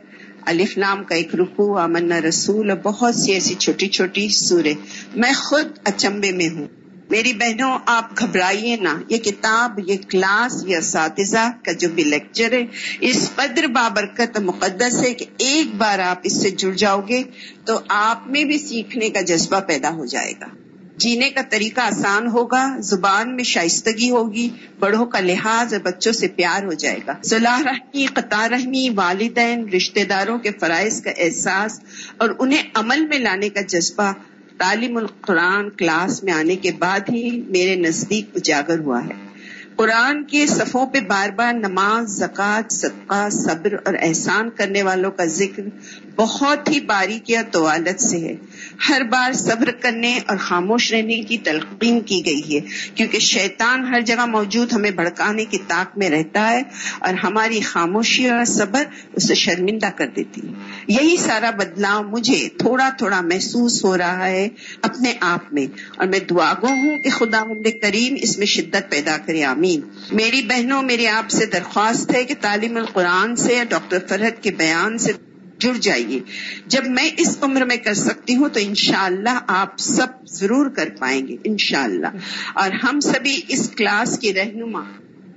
الف 0.46 0.78
نام 0.78 1.04
کا 1.04 1.14
ایک 1.14 1.34
رکو 1.34 1.78
امن 1.78 2.12
رسول 2.12 2.70
اور 2.70 2.78
بہت 2.78 3.14
سی 3.14 3.32
ایسی 3.32 3.54
چھوٹی 3.54 3.88
چھوٹی 3.88 4.28
سورے۔ 4.28 4.74
میں 5.16 5.32
خود 5.32 5.66
اچمبے 5.84 6.32
میں 6.32 6.48
ہوں۔ 6.48 6.66
میری 7.10 7.32
بہنوں، 7.32 7.78
آپ 7.86 8.18
گھبرائیے 8.18 8.76
نا 8.76 9.00
یہ 9.08 9.16
کتاب، 9.16 9.78
یہ 9.86 9.96
کلاس، 10.08 10.64
یہ 10.66 10.76
اساتذہ 10.76 11.50
کا 11.64 11.72
جو 11.72 11.88
بھی 11.94 12.04
لیکچر 12.04 12.52
ہے، 12.52 12.66
اس 13.00 13.30
قدر 13.34 13.66
بابرکت 13.66 14.40
مقدس 14.40 15.02
ہے 15.02 15.14
کہ 15.14 15.24
ایک 15.38 15.74
بار 15.74 15.98
آپ 15.98 16.18
اس 16.22 16.42
سے 16.42 16.50
جڑ 16.50 16.70
جاؤ 16.70 17.00
گے 17.08 17.22
تو 17.64 17.78
آپ 17.88 18.26
میں 18.26 18.44
بھی 18.44 18.58
سیکھنے 18.58 19.10
کا 19.10 19.20
جذبہ 19.20 19.60
پیدا 19.60 19.90
ہو 19.90 20.04
جائے 20.04 20.32
گا۔ 20.32 20.65
جینے 20.96 21.30
کا 21.30 21.40
طریقہ 21.50 21.80
آسان 21.80 22.26
ہوگا، 22.26 22.76
زبان 22.78 23.36
میں 23.36 23.44
شائستگی 23.44 24.10
ہوگی، 24.10 24.48
بڑوں 24.78 25.06
کا 25.06 25.20
لحاظ 25.20 25.72
اور 25.72 25.80
بچوں 25.80 26.12
سے 26.12 26.28
پیار 26.28 26.64
ہو 26.64 26.72
جائے 26.72 26.98
گا۔ 27.06 27.12
صلاح 27.24 27.62
رحمی 27.64 28.06
قطار 28.06 28.50
رحمی، 28.50 28.88
والدین، 28.94 29.68
رشتہ 29.68 30.00
داروں 30.08 30.38
کے 30.38 30.50
فرائض 30.60 31.02
کا 31.02 31.10
احساس 31.16 31.80
اور 32.16 32.30
انہیں 32.38 32.62
عمل 32.74 33.06
میں 33.06 33.18
لانے 33.18 33.48
کا 33.48 33.60
جذبہ 33.60 34.12
تعلیم 34.58 34.96
القرآن 34.96 35.70
کلاس 35.70 36.22
میں 36.22 36.32
آنے 36.32 36.56
کے 36.56 36.70
بعد 36.78 37.00
ہی 37.08 37.42
میرے 37.48 37.76
نزدیک 37.76 38.30
اجاگر 38.34 38.78
ہوا 38.78 39.04
ہے۔ 39.04 39.26
قرآن 39.76 40.24
کے 40.24 40.46
صفوں 40.46 40.86
پہ 40.86 41.00
بار 41.00 41.28
بار 41.30 41.52
نماز، 41.52 42.08
زکوٰۃ، 42.08 42.70
صدقہ، 42.70 43.28
صبر 43.30 43.74
اور 43.84 43.94
احسان 44.02 44.50
کرنے 44.50 44.82
والوں 44.82 45.10
کا 45.10 45.24
ذکر 45.24 45.62
بہت 46.16 46.70
ہی 46.70 46.80
باریکی 46.80 47.36
اور 47.36 47.44
طوالت 47.52 48.00
سے 48.00 48.18
ہے۔ 48.18 48.36
ہر 48.88 49.02
بار 49.02 49.32
صبر 49.32 49.70
کرنے 49.70 50.18
اور 50.26 50.36
خاموش 50.36 50.92
رہنے 50.92 51.20
کی 51.20 51.38
تلقین 51.38 52.00
کی 52.00 52.26
گئی 52.26 52.54
ہے، 52.54 52.60
کیونکہ 52.94 53.18
شیطان 53.18 53.84
ہر 53.84 54.00
جگہ 54.00 54.26
موجود 54.26 54.72
ہمیں 54.72 54.90
بھڑکانے 54.90 55.44
کی 55.44 55.58
طاق 55.68 55.98
میں 55.98 56.10
رہتا 56.10 56.50
ہے 56.50 56.62
اور 56.98 57.14
ہماری 57.14 57.60
خاموشی 57.60 58.28
اور 58.28 58.44
صبر 58.44 58.84
اسے 59.12 59.34
شرمندہ 59.34 59.86
کر 59.96 60.06
دیتی 60.06 60.40
ہے۔ 60.48 60.52
یہی 60.88 61.16
سارا 61.16 61.50
بدلاؤ 61.50 62.02
مجھے 62.02 62.48
تھوڑا 62.58 62.88
تھوڑا 62.98 63.20
محسوس 63.20 63.84
ہو 63.84 63.98
رہا 63.98 64.26
ہے 64.26 64.48
اپنے 64.82 65.12
آپ 65.20 65.52
میں 65.52 65.66
اور 65.96 66.06
میں 66.06 66.18
دعا 66.18 66.52
گو 66.62 66.66
ہوں 66.66 66.98
کہ 66.98 67.10
خدا 67.10 67.44
مند 67.44 67.66
کریم 67.82 68.14
اس 68.22 68.38
میں 68.38 68.46
شدت 68.46 68.90
پیدا 68.90 69.16
کرے، 69.26 69.44
آمین۔ 69.44 69.80
میری 70.12 70.42
بہنوں 70.42 70.82
میری 70.82 71.06
آپ 71.08 71.30
سے 71.30 71.46
درخواست 71.46 72.14
ہے 72.14 72.24
کہ 72.24 72.34
تعلیم 72.40 72.76
القرآن 72.76 73.36
سے 73.36 73.62
ڈاکٹر 73.68 73.98
فرحت 74.08 74.42
کے 74.42 74.50
بیان 74.50 74.98
سے 74.98 75.12
جڑ 75.58 75.72
جائیے۔ 75.80 76.20
جب 76.66 76.86
میں 76.86 77.10
اس 77.18 77.38
عمر 77.40 77.64
میں 77.64 77.76
کر 77.76 77.94
سکتی 77.94 78.36
ہوں 78.36 78.48
تو 78.48 78.60
انشاءاللہ 78.62 79.40
آپ 79.46 79.78
سب 79.78 80.06
ضرور 80.26 80.70
کر 80.70 80.88
پائیں 80.98 81.28
گے، 81.28 81.36
انشاءاللہ۔ 81.44 82.06
اور 82.54 82.70
ہم 82.70 83.00
سبھی 83.00 83.40
اس 83.48 83.70
کلاس 83.76 84.18
کی 84.18 84.34
رہنما 84.34 84.82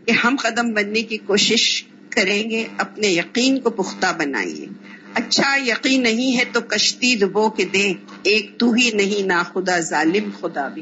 کہ 0.05 0.11
ہم 0.11 0.35
قدم 0.41 0.73
بننے 0.73 1.01
کی 1.01 1.17
کوشش 1.17 1.83
کریں 2.09 2.49
گے، 2.49 2.67
اپنے 2.77 3.07
یقین 3.07 3.59
کو 3.59 3.69
پختہ 3.69 4.05
بنائیے۔ 4.17 4.65
اچھا 5.13 5.57
یقین 5.67 6.03
نہیں 6.03 6.37
ہے 6.37 6.43
تو 6.51 6.61
کشتی 6.61 7.15
ڈبو 7.15 7.49
کے 7.49 7.65
دے 7.65 7.93
ایک 8.23 8.59
تو 8.59 8.73
ہی 8.73 8.91
نہیں 8.93 9.27
نا 9.27 9.43
خدا 9.43 9.79
ظالم 9.79 10.29
خدا 10.39 10.67
بھی۔ 10.67 10.81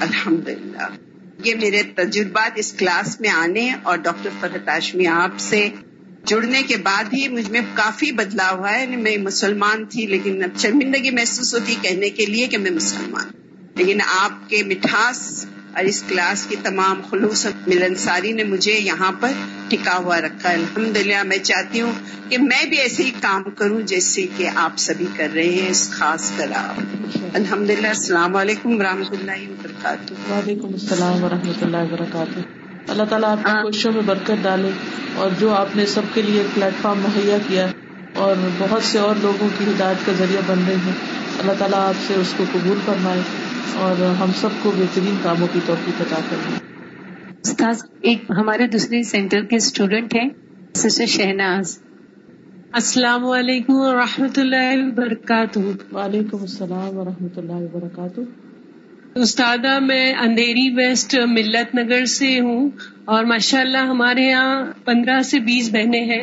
الحمد 0.00 0.48
للہ 0.48 0.88
یہ 1.44 1.54
میرے 1.54 1.82
تجربات 1.82 2.50
اس 2.54 2.72
کلاس 2.72 3.20
میں 3.20 3.30
آنے 3.30 3.70
اور 3.82 3.98
ڈاکٹر 3.98 4.30
فرحت 4.40 4.68
آشمی 4.68 5.06
آپ 5.06 5.30
سے 5.38 5.68
جڑنے 6.26 6.62
کے 6.62 6.76
بعد 6.76 7.04
ہی 7.12 7.28
مجھ 7.28 7.50
میں 7.50 7.60
کافی 7.74 8.12
بدلاؤ 8.12 8.58
ہوا 8.58 8.74
ہے۔ 8.74 8.80
یعنی 8.80 8.96
میں 8.96 9.16
مسلمان 9.16 9.84
تھی، 9.84 10.06
لیکن 10.06 10.42
اب 10.42 10.58
شرمندگی 10.58 11.10
محسوس 11.10 11.54
ہوتی 11.54 11.74
کہنے 11.82 12.10
کے 12.10 12.26
لیے 12.26 12.46
کہ 12.46 12.58
میں 12.58 12.70
مسلمان۔ 12.70 13.26
لیکن 13.74 13.98
آپ 14.18 14.50
کے 14.50 14.62
مٹھاس 14.62 15.46
اور 15.72 15.84
اس 15.84 16.02
کلاس 16.08 16.46
کی 16.46 16.56
تمام 16.62 17.00
خلوص 17.10 17.46
ملن 17.66 17.94
ساری 17.94 18.32
نے 18.32 18.44
مجھے 18.44 18.72
یہاں 18.72 19.12
پر 19.20 19.32
ٹکا 19.68 19.96
ہوا 19.96 20.20
رکھا۔ 20.20 20.50
ہے 20.50 20.54
الحمد 20.54 20.96
للہ 20.96 21.22
میں 21.22 21.38
چاہتی 21.38 21.80
ہوں 21.80 21.92
کہ 22.28 22.38
میں 22.38 22.64
بھی 22.64 22.76
ایسے 22.76 23.02
ہی 23.02 23.10
کام 23.20 23.42
کروں 23.42 23.80
جیسے 23.80 24.26
کہ 24.36 24.48
آپ 24.54 24.78
سبھی 24.78 25.06
کر 25.16 25.28
رہے 25.34 25.48
ہیں، 25.48 25.70
اس 25.70 25.90
خاص 25.90 26.32
کر 26.36 26.50
آپ 26.54 26.80
الحمد 27.32 27.70
للہ 27.70 27.88
السلام 27.88 28.36
علیکم 28.36 28.80
و 28.80 28.82
رحمۃ 28.82 29.10
اللہ 29.10 29.50
وبرکاتہ۔ 29.50 30.14
وعلیکم 30.30 30.68
السلام 30.72 31.24
و 31.24 31.28
رحمۃ 31.28 31.62
اللہ 31.62 31.76
وبرکاتہ۔ 31.76 32.65
اللہ 32.88 33.02
تعالیٰ 33.02 33.30
آپ 33.30 33.38
کی 33.44 33.50
ہاں۔ 33.50 33.62
کوششوں 33.62 33.92
میں 33.92 34.02
برکت 34.06 34.42
ڈالے 34.42 34.70
اور 35.14 35.30
جو 35.38 35.54
آپ 35.54 35.76
نے 35.76 35.86
سب 35.86 36.02
کے 36.14 36.22
لیے 36.22 36.42
پلیٹ 36.54 36.82
فارم 36.82 36.98
مہیا 36.98 37.38
کیا 37.48 37.66
اور 38.14 38.36
بہت 38.58 38.82
سے 38.82 38.98
اور 38.98 39.14
لوگوں 39.22 39.48
کی 39.58 39.64
ہدایت 39.64 40.06
کا 40.06 40.12
ذریعہ 40.12 40.40
بن 40.46 40.58
رہے 40.66 40.74
ہیں۔ 40.74 40.92
اللہ 41.38 41.52
تعالیٰ 41.58 41.78
آپ 41.78 41.94
سے 42.06 42.14
اس 42.14 42.34
کو 42.36 42.44
قبول 42.52 42.78
فرمائے 42.84 43.20
اور 43.74 44.04
ہم 44.14 44.30
سب 44.36 44.48
کو 44.62 44.72
بہترین 44.76 45.16
کاموں 45.22 45.46
کی 45.52 45.60
توفیق 45.66 46.00
عطا 46.00 46.20
کریں 46.30 46.58
استاذ 47.40 47.82
ایک 48.00 48.24
ہمارے 48.30 48.66
دوسرے 48.66 49.02
سینٹر 49.02 49.42
کے 49.42 49.56
اسٹوڈینٹ 49.56 50.14
ہیں 50.14 50.28
سسٹر 50.74 51.06
شہناز۔ 51.06 51.78
السلام 52.72 53.26
علیکم 53.26 53.74
و 53.74 53.92
رحمۃ 53.94 54.36
اللہ 54.36 54.72
وبرکاتہ۔ 54.76 55.58
وعلیکم 55.92 56.40
السلام 56.40 56.96
و 56.96 57.04
رحمۃ 57.04 57.36
اللہ 57.36 57.52
وبرکاتہ۔ 57.52 58.20
استادہ 59.16 59.78
میں 59.78 60.14
اندھیری 60.14 60.74
ویسٹ 60.74 61.14
ملت 61.28 61.74
نگر 61.74 62.04
سے 62.04 62.40
ہوں 62.40 62.70
اور 63.04 63.24
ماشاء 63.24 63.60
اللہ 63.60 63.78
ہمارے 63.78 64.22
یہاں 64.22 64.72
پندرہ 64.84 65.20
سے 65.20 65.38
بیس 65.38 65.70
بہنیں 65.72 66.04
ہیں۔ 66.04 66.22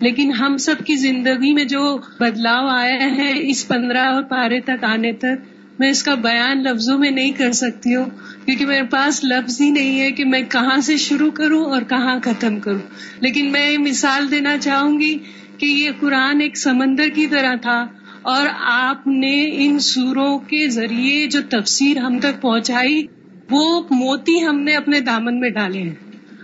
لیکن 0.00 0.32
ہم 0.32 0.56
سب 0.56 0.74
کی 0.86 0.96
زندگی 0.96 1.52
میں 1.52 1.64
جو 1.64 1.98
بدلاؤ 2.20 2.66
آیا 2.66 3.16
ہے 3.16 3.32
اس 3.36 3.68
پندرہ 3.68 4.20
پارے 4.20 4.60
تک 4.60 4.84
آنے 4.84 5.12
تک، 5.12 5.48
میں 5.78 5.90
اس 5.90 6.02
کا 6.02 6.14
بیان 6.14 6.62
لفظوں 6.62 6.98
میں 6.98 7.10
نہیں 7.10 7.32
کر 7.32 7.52
سکتی 7.52 7.94
ہوں، 7.94 8.04
کیونکہ 8.44 8.66
میرے 8.66 8.82
پاس 8.82 9.24
لفظ 9.24 9.60
ہی 9.60 9.70
نہیں 9.70 10.00
ہے 10.00 10.10
کہ 10.12 10.24
میں 10.24 10.42
کہاں 10.42 10.80
سے 10.80 10.96
شروع 10.96 11.30
کروں 11.30 11.64
اور 11.64 11.82
کہاں 11.82 12.18
ختم 12.20 12.60
کروں۔ 12.60 12.80
لیکن 13.20 13.52
میں 13.52 13.78
مثال 13.78 14.30
دینا 14.30 14.58
چاہوں 14.58 15.00
گی 15.00 15.18
کہ 15.58 15.66
یہ 15.66 15.90
قرآن 16.00 16.40
ایک 16.40 16.56
سمندر 16.58 17.08
کی 17.14 17.26
طرح 17.26 17.54
تھا۔ 17.54 17.86
اور 18.24 18.46
آپ 18.60 19.06
نے 19.06 19.50
ان 19.52 19.78
سوروں 19.78 20.38
کے 20.38 20.68
ذریعے 20.68 21.26
جو 21.26 21.40
تفسیر 21.50 21.96
ہم 21.96 22.18
تک 22.18 22.42
پہنچائی، 22.42 23.06
وہ 23.50 23.80
موتی 23.90 24.44
ہم 24.44 24.60
نے 24.60 24.74
اپنے 24.74 25.00
دامن 25.00 25.40
میں 25.40 25.50
ڈالے 25.50 25.78
ہیں۔ 25.78 25.94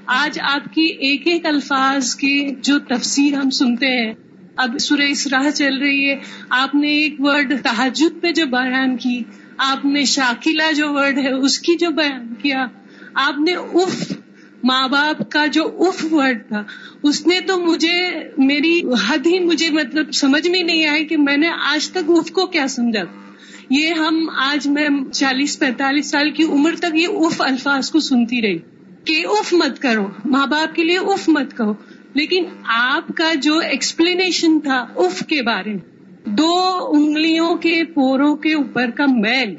آج 0.07 0.39
آپ 0.43 0.75
کی 0.75 0.83
ایک 0.83 1.27
ایک 1.27 1.47
الفاظ 1.47 2.15
کی 2.15 2.49
جو 2.63 2.79
تفسیر 2.79 3.35
ہم 3.35 3.51
سنتے 3.51 3.87
ہیں، 3.87 4.15
اب 4.57 4.77
سورہ 4.81 5.01
اسراہ 5.01 5.51
چل 5.51 5.77
رہی 5.77 6.11
ہے۔ 6.11 6.17
آپ 6.51 6.75
نے 6.75 6.89
ایک 6.89 7.15
ورڈ 7.19 7.53
تحجد 7.63 8.23
پہ 8.23 8.33
جو 8.33 8.47
بیان 8.47 8.97
کی، 8.97 9.23
آپ 9.59 9.85
نے 9.85 10.05
شاکلہ 10.05 10.73
جو 10.73 10.93
ورڈ 10.93 11.19
ہے، 11.19 11.33
اس 11.33 11.59
کی 11.59 11.77
جو 11.79 11.91
بیان 11.91 12.35
کیا، 12.43 12.67
آپ 13.15 13.41
نے 13.41 13.53
اف 13.53 14.13
ماں 14.65 14.89
باپ 14.89 15.31
کا 15.31 15.47
جو 15.47 15.65
اف 15.79 16.07
ورڈ 16.13 16.49
تھا، 16.49 16.65
اس 17.03 17.27
نے 17.27 17.41
تو 17.41 17.61
مجھے، 17.61 18.11
میری 18.39 18.81
حد 19.09 19.27
ہی 19.27 19.39
مجھے 19.39 19.71
مطلب 19.71 20.13
سمجھ 20.13 20.49
میں 20.49 20.63
نہیں 20.63 20.87
آئی 20.87 21.05
کہ 21.05 21.17
میں 21.17 21.37
نے 21.37 21.49
آج 21.49 21.91
تک 21.91 21.99
اف 22.09 22.31
کو 22.31 22.47
کیا 22.47 22.69
سمجھا۔ 22.69 23.03
یہ 23.71 23.89
ہم 23.89 24.31
آج 24.37 24.69
میں 24.69 24.89
چالیس 25.13 25.59
پینتالیس 25.59 26.11
سال 26.11 26.31
کی 26.31 26.43
عمر 26.43 26.75
تک 26.79 26.95
یہ 26.95 27.07
اف 27.11 27.43
الفاظ 27.43 27.91
کو 27.91 28.01
سنتی 28.01 28.43
رہی۔ 28.43 28.59
کہ 29.05 29.27
اف 29.29 29.53
مت 29.53 29.79
کرو، 29.79 30.07
ماں 30.25 30.47
باپ 30.47 30.75
کے 30.75 30.85
لیے 30.85 30.99
اف 30.99 31.29
مت 31.29 31.57
کہو۔ 31.57 31.75
لیکن 32.15 32.45
آپ 32.65 33.09
کا 33.17 33.35
جو 33.35 33.59
ایکسپلینیشن 33.59 34.61
تھا 34.61 34.87
اف 34.97 35.27
کے 35.27 35.43
بارے 35.43 35.71
میں، 35.71 36.05
دو 36.25 36.61
انگلیوں 36.93 37.55
کے 37.55 37.85
پوروں 37.85 38.37
کے 38.37 38.55
اوپر 38.55 38.91
کا 38.91 39.05
میل، 39.09 39.55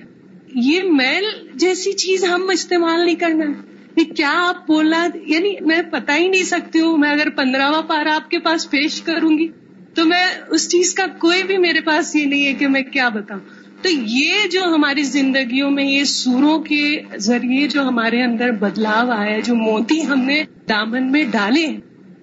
یہ 0.55 0.81
میل 0.83 1.23
جیسی 1.55 1.93
چیز 1.93 2.23
ہم 2.23 2.49
استعمال 2.53 3.05
نہیں 3.05 3.15
کرنا۔ 3.15 3.70
کیا 3.95 4.31
آپ 4.35 4.67
بولا؟ 4.67 5.07
یعنی 5.25 5.55
میں 5.61 5.81
پتا 5.91 6.15
ہی 6.15 6.27
نہیں 6.27 6.43
سکتی 6.43 6.79
ہوں، 6.79 6.97
میں 6.97 7.11
اگر 7.11 7.29
پندرہواں 7.29 7.81
پارا 7.81 8.15
آپ 8.15 8.31
کے 8.31 8.39
پاس 8.39 8.69
پیش 8.69 9.01
کروں 9.01 9.37
گی، 9.37 9.47
تو 9.95 10.05
میں 10.05 10.25
اس 10.49 10.69
چیز 10.69 10.93
کا 10.93 11.05
کوئی 11.17 11.43
بھی 11.43 11.57
میرے 11.57 11.81
پاس 11.81 12.15
یہ 12.15 12.25
نہیں 12.25 12.45
ہے 12.45 12.53
کہ 12.53 12.67
میں 12.67 12.81
کیا 12.81 13.09
بتاؤں۔ 13.09 13.39
تو 13.81 13.89
یہ 13.91 14.33
جو 14.51 14.63
ہماری 14.63 15.03
زندگیوں 15.03 15.71
میں، 15.71 15.83
یہ 15.83 16.03
سوروں 16.03 16.59
کے 16.59 17.01
ذریعے 17.17 17.67
جو 17.67 17.81
ہمارے 17.81 18.23
اندر 18.23 18.51
بدلاؤ 18.51 19.09
آیا، 19.09 19.39
جو 19.39 19.55
موتی 19.55 20.07
ہم 20.07 20.19
نے 20.19 20.43
دامن 20.69 21.11
میں 21.11 21.23
ڈالے 21.31 21.67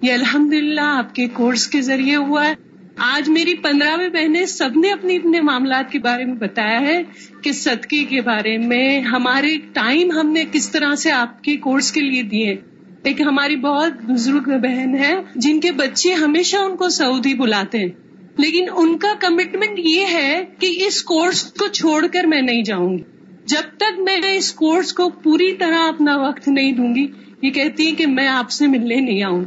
یہ 0.01 0.13
الحمد 0.13 0.53
للہ 0.53 0.81
آپ 0.81 1.15
کے 1.15 1.27
کورس 1.27 1.67
کے 1.67 1.81
ذریعے 1.81 2.15
ہوا 2.15 2.47
ہے۔ 2.47 2.68
آج 3.01 3.29
میری 3.29 3.55
پندرہویں 3.55 4.09
بہنیں 4.09 4.45
سب 4.45 4.69
نے 4.75 4.91
اپنے 4.91 5.15
اپنے 5.15 5.41
معاملات 5.41 5.91
کے 5.91 5.99
بارے 5.99 6.25
میں 6.25 6.35
بتایا 6.35 6.81
ہے 6.81 7.03
کہ 7.41 7.51
صدقے 7.51 8.03
کے 8.03 8.21
بارے 8.21 8.57
میں 8.57 8.99
ہمارے 8.99 9.57
ٹائم 9.73 10.11
ہم 10.11 10.31
نے 10.31 10.43
کس 10.51 10.69
طرح 10.69 10.95
سے 10.95 11.11
آپ 11.11 11.43
کے 11.43 11.57
کورس 11.57 11.91
کے 11.91 12.01
لیے 12.01 12.21
دیے 12.21 12.55
ایک 13.03 13.21
ہماری 13.21 13.55
بہت 13.55 13.93
بزرگ 14.01 14.59
بہن 14.61 14.95
ہے، 14.95 15.15
جن 15.35 15.59
کے 15.59 15.71
بچے 15.71 16.13
ہمیشہ 16.13 16.57
ان 16.57 16.75
کو 16.75 16.89
سعودی 16.89 17.33
بلاتے 17.33 17.77
ہیں۔ 17.77 17.89
لیکن 18.37 18.65
ان 18.75 18.97
کا 18.97 19.13
کمٹمنٹ 19.19 19.79
یہ 19.79 20.05
ہے 20.13 20.45
کہ 20.59 20.83
اس 20.87 21.03
کورس 21.03 21.43
کو 21.43 21.67
چھوڑ 21.67 22.07
کر 22.07 22.23
میں 22.23 22.41
نہیں 22.41 22.63
جاؤں 22.63 22.97
گی۔ 22.97 23.03
جب 23.45 23.77
تک 23.77 23.99
میں 23.99 24.19
اس 24.35 24.53
کورس 24.53 24.93
کو 24.93 25.09
پوری 25.09 25.53
طرح 25.53 25.87
اپنا 25.87 26.17
وقت 26.17 26.47
نہیں 26.47 26.71
دوں 26.71 26.95
گی، 26.95 27.07
یہ 27.41 27.49
کہتی 27.49 27.85
ہے 27.87 27.91
کہ 27.91 28.07
میں 28.07 28.27
آپ 28.27 28.51
سے 28.51 28.67
ملنے 28.67 28.95
نہیں 28.95 29.23
آؤں۔ 29.23 29.43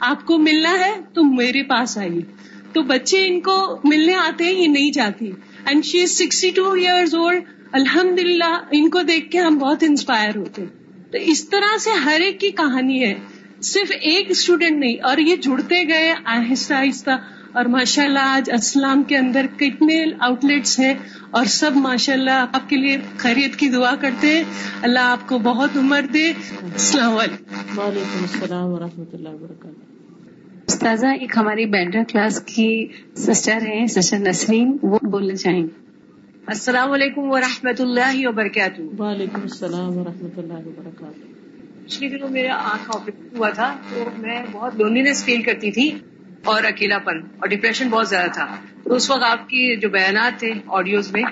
آپ 0.00 0.26
کو 0.26 0.38
ملنا 0.38 0.70
ہے 0.70 0.94
تو 1.14 1.24
میرے 1.24 1.62
پاس 1.62 1.98
آئیے۔ 1.98 2.35
تو 2.76 2.82
بچے 2.82 3.26
ان 3.26 3.40
کو 3.40 3.80
ملنے 3.84 4.14
آتے 4.14 4.44
ہیں، 4.44 4.52
یہ 4.52 4.68
نہیں 4.68 4.90
جاتی۔ 4.90 5.30
And 5.66 5.84
she 5.84 6.02
is 6.02 6.10
sixty 6.10 6.50
two 6.50 6.72
years 6.72 7.14
old 7.14 7.42
الحمد 7.72 8.18
للہ 8.18 8.60
ان 8.70 8.90
کو 8.90 9.02
دیکھ 9.02 9.30
کے 9.30 9.38
ہم 9.38 9.58
بہت 9.58 9.82
انسپائر 9.82 10.36
ہوتے 10.36 10.62
ہیں۔ 10.62 10.68
تو 11.12 11.18
اس 11.18 11.48
طرح 11.48 11.78
سے 11.78 11.90
ہر 11.90 12.20
ایک 12.20 12.40
کی 12.40 12.50
کہانی 12.50 13.04
ہے۔ 13.04 13.14
صرف 13.62 13.92
ایک 14.00 14.30
اسٹوڈینٹ 14.30 14.76
نہیں، 14.76 14.96
اور 15.02 15.18
یہ 15.18 15.36
جڑتے 15.36 15.88
گئے 15.88 16.14
آہستہ 16.24 16.74
آہستہ۔ 16.74 17.10
اور 17.52 17.64
ماشاء 17.64 18.04
اللہ 18.04 18.18
آج 18.22 18.50
اسلام 18.54 19.02
کے 19.02 19.16
اندر 19.16 19.46
کتنے 19.56 20.04
آؤٹ 20.18 20.44
لیٹس 20.44 20.80
ہیں۔ 20.80 20.94
اور 21.30 21.44
سب 21.44 21.70
ماشاء 21.76 22.12
اللہ 22.12 22.46
آپ 22.52 22.70
کے 22.70 22.76
لیے 22.76 22.96
خیریت 23.16 23.56
کی 23.56 23.68
دعا 23.68 23.94
کرتے 23.94 24.26
ہیں۔ 24.26 24.44
اللہ 24.82 25.00
آپ 25.02 25.28
کو 25.28 25.38
بہت 25.38 25.76
عمر 25.76 26.00
دے۔ 26.14 26.32
السلام 26.62 27.16
علیکم۔ 27.16 27.78
وعلیکم 27.78 28.22
السلام 28.22 28.68
و 28.68 28.78
رحمۃ 28.78 29.04
اللہ 29.12 29.28
وبرکاتہ۔ 29.28 29.85
استاذہ 30.68 31.06
ایک 31.06 31.32
ہماری 31.36 31.66
بینڈر 31.66 31.98
کلاس 32.08 32.40
کی 32.40 32.86
سسٹر 33.16 33.58
ہیں 33.66 33.86
سسٹر 33.86 34.18
نسرین 34.18 34.76
وہ 34.82 34.98
بولنا 35.02 35.36
چاہیں 35.36 35.62
گے۔ 35.62 35.68
السلام 36.46 36.92
علیکم 36.92 37.30
و 37.30 37.40
رحمۃ 37.40 37.72
اللہ 37.78 38.28
وبرکاتہ۔ 38.28 38.82
وعلیکم 38.98 39.40
السلام 39.42 39.98
و 39.98 40.04
رحمۃ 40.04 40.38
اللہ 40.38 40.52
وبرکاتہ۔ 40.52 41.26
پچھلے 41.84 42.08
دنوں 42.08 42.28
میرا 42.28 42.54
آنکھ 42.54 42.90
آپریٹ 42.94 43.38
ہوا 43.38 43.50
تھا 43.50 43.76
تو 43.90 44.04
میں 44.18 44.42
بہت 44.52 44.76
لونلینس 44.76 45.24
فیل 45.24 45.42
کرتی 45.42 45.70
تھی 45.70 45.90
اور 46.44 46.64
اکیلا 46.64 46.98
پن 46.98 47.18
اور 47.18 47.48
ڈپریشن 47.48 47.88
بہت 47.88 48.08
زیادہ 48.08 48.30
تھا۔ 48.32 48.56
تو 48.84 48.94
اس 48.94 49.10
وقت 49.10 49.22
آپ 49.22 49.48
کی 49.48 49.76
جو 49.76 49.88
بیانات 49.88 50.38
تھے 50.38 50.52
آڈیوز 50.66 51.12
میں 51.12 51.22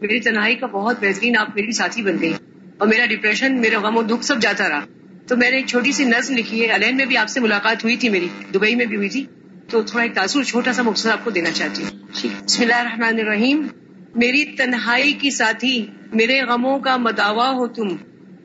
میری 0.00 0.20
تنہائی 0.20 0.54
کا 0.54 0.66
بہت 0.66 0.96
بہترین 1.00 1.36
آپ 1.36 1.48
میری 1.54 1.72
ساتھی 1.72 2.02
بن 2.02 2.16
گئی 2.20 2.32
اور 2.78 2.88
میرا 2.88 3.06
ڈپریشن 3.06 3.60
میرا 3.60 3.78
غم 3.78 3.96
و 3.96 4.02
دکھ 4.02 4.24
سب 4.24 4.40
جاتا 4.40 4.68
رہا۔ 4.68 4.84
تو 5.28 5.36
میں 5.36 5.50
نے 5.50 5.56
ایک 5.56 5.66
چھوٹی 5.66 5.92
سی 5.92 6.04
نظم 6.04 6.36
لکھی 6.36 6.66
ہے۔ 6.66 6.72
الین 6.72 6.96
میں 6.96 7.06
بھی 7.06 7.16
آپ 7.16 7.28
سے 7.28 7.40
ملاقات 7.40 7.84
ہوئی 7.84 7.96
تھی 7.96 8.08
میری 8.08 8.28
دبئی 8.54 8.74
میں 8.74 8.86
بھی 8.86 8.96
ہوئی 8.96 9.08
تھی۔ 9.08 9.26
تو 9.70 9.82
تھوڑا 9.82 10.02
ایک 10.02 10.14
تاثر 10.14 10.42
چھوٹا 10.42 10.72
سا 10.72 10.82
مقصد 10.82 11.06
آپ 11.06 11.24
کو 11.24 11.30
دینا 11.30 11.50
چاہتی 11.50 11.82
ہوں۔ 11.82 11.90
بسم 12.46 12.62
اللہ 12.62 12.74
الرحمن 12.74 13.20
الرحیم۔ 13.20 13.66
میری 14.14 14.44
تنہائی 14.44 15.12
کی 15.12 15.30
ساتھی 15.30 15.86
میرے 16.12 16.40
غموں 16.42 16.78
کا 16.78 16.96
مداوا 16.96 17.50
ہو 17.50 17.66
تم۔ 17.66 17.88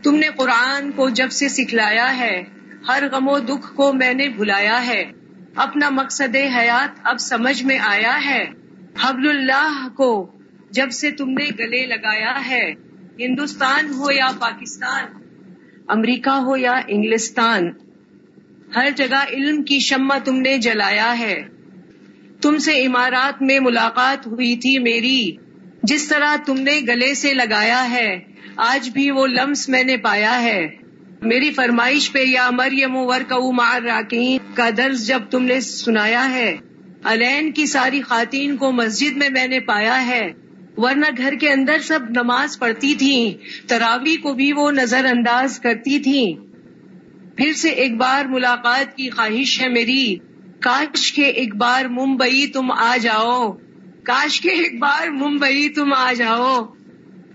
تم 0.04 0.16
نے 0.16 0.28
قرآن 0.38 0.92
کو 0.92 1.10
جب 1.10 1.32
سے 1.32 1.50
سکھلایا 1.50 2.18
ہے 2.18 2.44
ہر 2.88 3.04
غم 3.12 3.28
و 3.28 3.40
دکھ 3.40 3.76
کو 3.76 3.94
میں 3.94 4.14
نے 4.14 4.30
بھلایا 4.30 4.88
ہے۔ 4.88 5.12
اپنا 5.56 5.90
مقصد 5.90 6.36
حیات 6.36 7.00
اب 7.04 7.20
سمجھ 7.20 7.64
میں 7.64 7.80
آیا 7.80 8.26
ہے۔ 8.26 8.46
حبل 9.02 9.30
اللہ 9.30 9.88
کو 9.96 10.38
جب 10.70 10.92
سے 10.92 11.12
تم 11.12 11.30
نے 11.30 11.46
گلے 11.60 11.86
لگایا 11.86 12.48
ہے۔ 12.48 12.72
ہندوستان 13.20 13.94
ہو 13.94 14.12
یا 14.12 14.28
پاکستان 14.40 15.27
امریکہ 15.88 16.30
ہو 16.30 16.58
یا 16.58 16.74
انگلستان، 16.88 17.70
ہر 18.76 18.88
جگہ 18.96 19.26
علم 19.34 19.64
کی 19.64 19.80
شمع 19.80 20.18
تم 20.26 20.42
نے 20.42 20.58
جلایا 20.58 21.20
ہے۔ 21.20 21.44
تم 22.42 22.58
سے 22.58 22.86
عمارات 22.86 23.42
میں 23.42 23.60
ملاقات 23.60 24.28
ہوئی 24.28 24.56
تھی 24.56 24.80
میری، 24.80 25.36
جس 25.84 26.08
طرح 26.08 26.36
تم 26.46 26.58
نے 26.58 26.80
گلے 26.88 27.14
سے 27.14 27.34
لگایا 27.34 27.90
ہے، 27.90 28.20
آج 28.58 28.90
بھی 28.90 29.12
وہ 29.12 29.28
لمس 29.28 29.70
میں 29.70 29.84
نے 29.84 29.98
پایا 29.98 30.42
ہے۔ 30.42 30.68
میری 31.22 31.52
فرمائش 31.52 32.12
پہ 32.12 32.20
یا 32.20 32.50
مریم 32.52 32.96
ور 32.96 33.54
مار 33.54 33.82
راکین 33.82 34.38
کا 34.54 34.70
درس 34.78 35.08
جب 35.08 35.22
تم 35.30 35.44
نے 35.44 35.60
سنایا 35.60 36.30
ہے، 36.30 36.58
الین 37.04 37.52
کی 37.52 37.66
ساری 37.66 38.02
خواتین 38.02 38.58
کو 38.58 38.72
مسجد 38.72 39.18
میں 39.18 39.30
میں 39.30 39.48
نے 39.48 39.60
پایا 39.60 40.08
ہے۔ 40.08 40.34
ورنہ 40.78 41.06
گھر 41.18 41.34
کے 41.34 41.50
اندر 41.50 41.78
سب 41.80 42.00
نماز 42.10 42.60
پڑھتی 42.60 42.96
تھیں 42.96 43.38
تراوی 43.70 44.18
کو 44.18 44.34
بھی 44.34 44.54
وہ 44.54 44.72
نظر 44.72 45.06
انداز 45.06 45.60
کرتی 45.60 46.00
تھیں۔ 46.00 46.48
پھر 47.38 47.54
سے 47.54 47.70
ایک 47.70 47.98
بار 47.98 48.26
ملاقات 48.26 48.98
کی 48.98 49.10
خواہش 49.10 49.62
ہے 49.62 49.70
میری۔ 49.70 50.16
کاش 50.60 51.14
کے 51.14 51.24
ایک 51.24 51.56
بار 51.56 51.86
ممبئی 51.86 52.48
تم 52.48 52.72
آ 52.72 52.98
جاؤ۔ 53.02 53.52
کاش 54.04 54.42
کے 54.42 54.50
ایک 54.50 54.80
بار 54.80 55.08
ممبئی 55.08 55.70
تم 55.70 55.94
آ 55.94 56.14
جاؤ۔ 56.14 56.66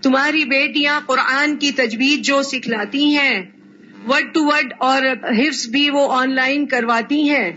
تمہاری 0.01 0.45
بیٹیاں 0.45 0.99
قرآن 1.05 1.57
کی 1.57 1.71
تجویز 1.71 2.19
جو 2.19 2.43
سکھلاتی 2.43 3.05
ہیں 3.05 3.41
ورڈ 4.07 4.33
ٹو 4.33 4.45
ورڈ 4.45 4.73
اور 4.77 5.01
حفظ 5.37 5.67
بھی 5.67 5.89
وہ 5.89 6.13
آن 6.13 6.35
لائن 6.35 6.65
کرواتی 6.65 7.29
ہیں۔ 7.29 7.51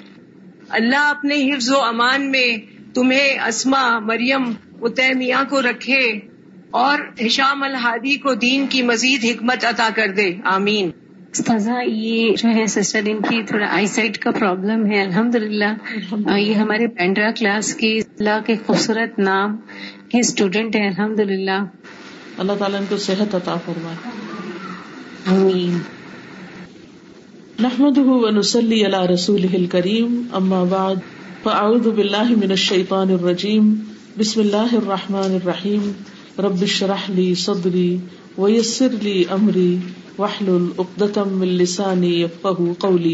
اللہ 0.69 0.99
اپنے 0.99 1.51
حفظ 1.51 1.71
و 1.71 1.81
امان 1.81 2.31
میں 2.31 2.57
تمہیں 2.95 3.39
اسما 3.39 3.99
مریم 3.99 4.43
اتمیہ 4.83 5.35
کو 5.49 5.63
رکھے 5.63 6.19
اور 6.71 6.99
ہشام 7.27 7.63
الحادی 7.63 8.17
کو 8.17 8.35
دین 8.35 8.67
کی 8.67 8.83
مزید 8.83 9.25
حکمت 9.25 9.65
عطا 9.65 9.89
کر 9.95 10.07
دے۔ 10.17 10.35
آمین۔ 10.45 10.91
استاذہ 11.31 11.71
یہ 11.87 12.35
جو 12.37 12.49
ہے 12.49 12.67
سسٹر 12.67 13.01
ان 13.07 13.21
کی 13.21 13.43
تھوڑا 13.43 13.67
آئی 13.71 13.87
سائٹ 13.87 14.19
کا 14.19 14.31
پرابلم 14.31 14.87
ہے۔ 14.87 15.03
الحمد 15.03 15.35
للہ 15.35 16.35
یہ 16.39 16.55
ہمارے 16.55 16.87
پینڈرا 16.87 17.31
کلاس 17.37 17.75
کی 17.75 17.99
اللہ 17.99 18.39
کے 18.47 18.55
خوبصورت 18.67 19.19
نام 19.19 19.57
کے 20.09 20.19
اسٹوڈینٹ 20.19 20.77
ہیں۔ 20.77 20.89
الحمد 20.89 21.21
للہ 21.21 21.65
اللہ 22.39 22.53
تعالیٰ 22.59 22.81
ان 22.81 22.87
کو 22.89 22.97
صحت 22.97 23.35
عطا 23.35 23.55
فرمائے۔ 23.55 24.11
آمین۔ 25.27 25.79
نحمده 27.61 28.05
ونسلي 28.07 28.85
على 28.85 29.15
رسوله 29.15 29.55
الكريم 29.55 30.23
اما 30.33 30.65
بعد 30.65 30.95
فاعوذ 31.43 31.89
بالله 31.89 32.35
من 32.37 32.51
الشيطان 32.51 33.11
الرجيم 33.11 33.75
بسم 34.21 34.41
الله 34.41 34.77
الرحمن 34.77 35.35
الرحيم 35.37 35.89
رب 36.45 36.63
اشرح 36.67 37.03
لي 37.17 37.25
صدري 37.41 38.01
ويسر 38.37 38.95
لي 39.03 39.17
امري 39.35 39.81
واحلل 40.19 40.69
عقدة 40.79 41.25
من 41.41 41.51
لساني 41.59 42.13
يفقهوا 42.21 42.77
قولي 42.85 43.13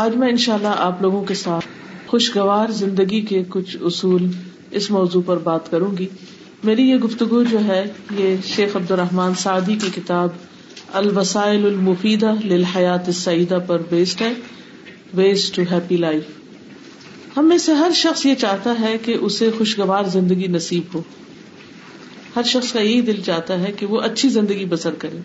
آج 0.00 0.16
میں 0.22 0.30
انشاءاللہ 0.30 0.72
آپ 0.86 1.02
لوگوں 1.02 1.22
کے 1.28 1.34
ساتھ 1.42 1.68
خوشگوار 2.06 2.72
زندگی 2.78 3.20
کے 3.28 3.42
کچھ 3.48 3.76
اصول 3.90 4.26
اس 4.80 4.90
موضوع 4.96 5.22
پر 5.26 5.44
بات 5.44 5.70
کروں 5.70 5.92
گی. 5.98 6.06
میری 6.64 6.88
یہ 6.88 6.98
گفتگو 7.04 7.42
جو 7.50 7.64
ہے 7.66 7.82
یہ 8.18 8.34
شیخ 8.46 8.76
عبد 8.76 8.90
الرحمان 8.90 9.34
سعدی 9.44 9.76
کی 9.84 9.90
کتاب 9.94 10.42
الوسائل 11.02 11.66
المفیدہ 11.66 12.34
للحیات 12.44 13.14
السعیدہ 13.14 13.58
پر 13.66 13.86
بیسڈ 13.90 14.22
ہے. 14.22 14.32
ویز 15.14 15.50
ٹو 15.52 15.62
ہیپی 15.70 15.96
لائف 15.96 16.36
ہم 17.36 17.48
میں 17.48 17.58
سے 17.58 17.72
ہر 17.72 17.90
شخص 17.94 18.26
یہ 18.26 18.34
چاہتا 18.34 18.74
ہے 18.80 18.96
کہ 19.04 19.14
اسے 19.20 19.50
خوشگوار 19.58 20.04
زندگی 20.04 20.46
نصیب 20.46 20.82
ہو۔ 20.94 21.02
ہر 22.36 22.42
شخص 22.42 22.72
کا 22.72 22.80
یہی 22.80 23.00
دل 23.00 23.20
چاہتا 23.24 23.58
ہے 23.60 23.72
کہ 23.72 23.86
وہ 23.86 24.00
اچھی 24.00 24.28
زندگی 24.28 24.64
بسر 24.64 24.94
کرے۔ 24.94 25.18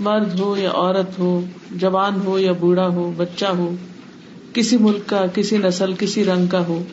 مرد 0.00 0.40
ہو 0.40 0.56
یا 0.56 0.70
عورت 0.74 1.18
ہو، 1.18 1.44
جوان 1.70 2.20
ہو 2.20 2.38
یا 2.38 2.52
بوڑھا 2.52 2.88
ہو، 2.88 3.12
بچہ 3.16 3.46
ہو، 3.46 3.76
کسی 4.52 4.76
ملک 4.76 5.06
کا، 5.06 5.26
کسی 5.34 5.56
نسل، 5.58 5.92
کسی 5.98 6.24
رنگ 6.24 6.46
کا 6.46 6.66
ہو۔ 6.66 6.84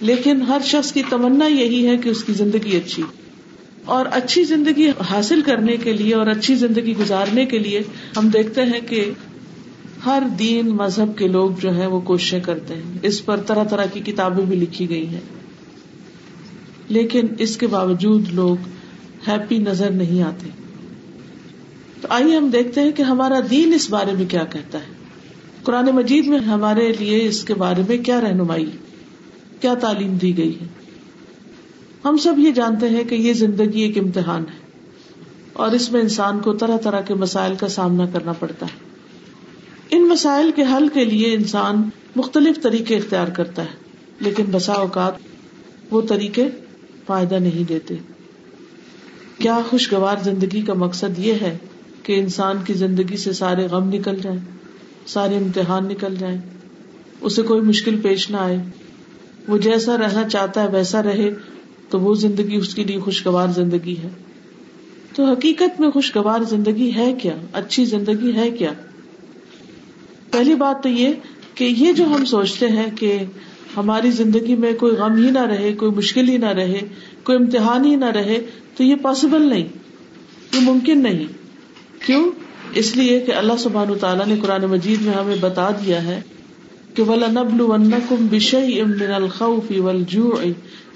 لیکن 0.00 0.42
ہر 0.42 0.58
شخص 0.64 0.92
کی 0.92 1.02
تمنا 1.10 1.46
یہی 1.46 1.86
ہے 1.86 1.96
کہ 1.96 2.08
اس 2.08 2.24
کی 2.24 2.32
زندگی 2.32 2.76
اچھی۔ 2.76 3.02
اور 3.84 4.06
اچھی 4.12 4.44
زندگی 4.44 4.88
حاصل 5.10 5.40
کرنے 5.42 5.76
کے 5.76 5.92
لیے 5.92 6.14
اور 6.14 6.26
اچھی 6.26 6.54
زندگی 6.54 6.94
گزارنے 6.96 7.46
کے 7.46 7.58
لیے 7.58 7.82
ہم 8.16 8.28
دیکھتے 8.28 8.62
ہیں 8.62 8.80
کہ 8.88 9.10
ہر 10.06 10.22
دین 10.38 10.68
مذہب 10.68 11.18
کے 11.18 11.28
لوگ 11.28 11.50
جو 11.60 11.74
ہے 11.74 11.86
وہ 11.86 12.00
کوششیں 12.00 12.40
کرتے 12.40 12.74
ہیں۔ 12.74 12.98
اس 13.02 13.24
پر 13.24 13.40
طرح 13.40 13.64
طرح 13.64 13.84
کی 13.84 14.00
کتابیں 14.00 14.44
بھی 14.44 14.56
لکھی 14.56 14.88
گئی 14.88 15.06
ہیں۔ 15.06 15.20
لیکن 16.88 17.26
اس 17.38 17.56
کے 17.56 17.66
باوجود 17.66 18.28
لوگ 18.32 18.56
ہیپی 19.28 19.58
نظر 19.58 19.90
نہیں 19.90 20.22
آتے۔ 20.22 20.48
تو 22.00 22.08
آئیے 22.10 22.36
ہم 22.36 22.48
دیکھتے 22.48 22.80
ہیں 22.80 22.92
کہ 22.92 23.02
ہمارا 23.02 23.40
دین 23.50 23.72
اس 23.74 23.90
بارے 23.90 24.12
میں 24.12 24.26
کیا 24.28 24.44
کہتا 24.44 24.78
ہے۔ 24.78 24.98
قرآن 25.62 25.86
مجید 25.86 26.26
میں 26.26 26.38
ہمارے 26.38 26.92
لیے 26.98 27.26
اس 27.26 27.44
کے 27.44 27.54
بارے 27.54 27.82
میں 27.88 27.98
کیا 27.98 28.20
رہنمائی، 28.20 28.70
کیا 29.60 29.74
تعلیم 29.74 30.16
دی 30.16 30.36
گئی 30.36 30.60
ہے۔ 30.60 30.66
ہم 32.04 32.16
سب 32.16 32.38
یہ 32.38 32.50
جانتے 32.50 32.88
ہیں 32.88 33.04
کہ 33.04 33.14
یہ 33.14 33.32
زندگی 33.32 33.80
ایک 33.80 33.98
امتحان 33.98 34.42
ہے 34.42 34.58
اور 35.52 35.70
اس 35.70 35.92
میں 35.92 36.00
انسان 36.00 36.40
کو 36.40 36.52
طرح 36.52 36.76
طرح 36.76 37.00
کے 37.00 37.14
مسائل 37.14 37.54
کا 37.54 37.68
سامنا 37.68 38.06
کرنا 38.06 38.32
پڑتا 38.32 38.66
ہے۔ 38.66 38.87
ان 39.90 40.08
مسائل 40.08 40.50
کے 40.56 40.62
حل 40.62 40.88
کے 40.88 41.04
لیے 41.04 41.34
انسان 41.34 41.90
مختلف 42.16 42.62
طریقے 42.62 42.96
اختیار 42.96 43.28
کرتا 43.28 43.62
ہے، 43.62 43.76
لیکن 44.20 44.44
بسا 44.50 44.72
اوقات 44.72 45.12
وہ 45.90 46.02
طریقے 46.08 46.48
فائدہ 47.06 47.34
نہیں 47.34 47.68
دیتے۔ 47.68 47.94
کیا 49.38 49.60
خوشگوار 49.70 50.16
زندگی 50.24 50.62
کا 50.62 50.74
مقصد 50.74 51.18
یہ 51.18 51.32
ہے 51.32 51.58
کہ 52.02 52.20
انسان 52.20 52.56
کی 52.66 52.72
زندگی 52.72 53.16
سے 53.16 53.32
سارے 53.32 53.66
غم 53.66 53.88
نکل 53.88 54.16
جائیں، 54.22 54.38
سارے 55.06 55.36
امتحان 55.36 55.88
نکل 55.88 56.14
جائیں؟ 56.18 56.38
اسے 57.20 57.42
کوئی 57.42 57.60
مشکل 57.60 58.00
پیش 58.02 58.30
نہ 58.30 58.36
آئے۔ 58.36 58.58
وہ 59.48 59.58
جیسا 59.58 59.96
رہنا 59.96 60.28
چاہتا 60.28 60.62
ہے 60.62 60.68
ویسا 60.72 61.02
رہے، 61.02 61.30
تو 61.88 62.00
وہ 62.00 62.14
زندگی 62.14 62.56
اس 62.56 62.74
کے 62.74 62.84
لیے 62.84 63.00
خوشگوار 63.00 63.48
زندگی 63.48 63.96
ہے۔ 64.02 64.08
تو 65.14 65.24
حقیقت 65.24 65.80
میں 65.80 65.90
خوشگوار 65.90 66.40
زندگی 66.40 66.94
ہے 66.94 67.12
کیا؟ 67.22 67.32
اچھی 67.52 67.84
زندگی 67.84 68.36
ہے 68.36 68.50
کیا؟ 68.50 68.72
پہلی 70.30 70.54
بات 70.54 70.82
تو 70.82 70.88
یہ 70.88 71.12
کہ 71.54 71.64
یہ 71.64 71.92
جو 71.92 72.04
ہم 72.04 72.24
سوچتے 72.24 72.68
ہیں 72.68 72.90
کہ 72.96 73.18
ہماری 73.76 74.10
زندگی 74.10 74.54
میں 74.54 74.72
کوئی 74.72 74.92
غم 74.92 75.16
ہی 75.16 75.30
نہ 75.30 75.38
رہے، 75.38 75.72
کوئی 75.72 75.92
مشکل 75.92 76.28
ہی 76.28 76.36
نہ 76.36 76.46
رہے، 76.46 76.80
کوئی 77.22 77.38
امتحان 77.38 77.84
ہی 77.84 77.96
نہ 77.96 78.04
رہے، 78.04 78.46
تو 78.76 78.84
یہ 78.84 78.94
پاسبل 79.02 79.42
نہیں، 79.42 79.68
یہ 80.52 80.60
ممکن 80.60 81.02
نہیں۔ 81.02 81.26
کیوں؟ 82.06 82.30
اس 82.74 82.96
لیے 82.96 83.20
کہ 83.20 83.32
اللہ 83.32 83.52
سبحان 83.58 83.86
تعالیٰ 84.00 84.26
نے 84.26 84.36
قرآن 84.42 84.64
مجید 84.64 85.02
میں 85.02 85.14
ہمیں 85.14 85.36
بتا 85.40 85.70
دیا 85.70 86.04
ہے 86.04 86.20
کہ 86.94 87.02
ولا 87.02 87.26
نبل 87.26 87.60
ونکم 87.60 88.26
بشئی 88.30 88.82
من 88.82 89.12
الخوف 89.14 89.72
والجوع 89.78 90.32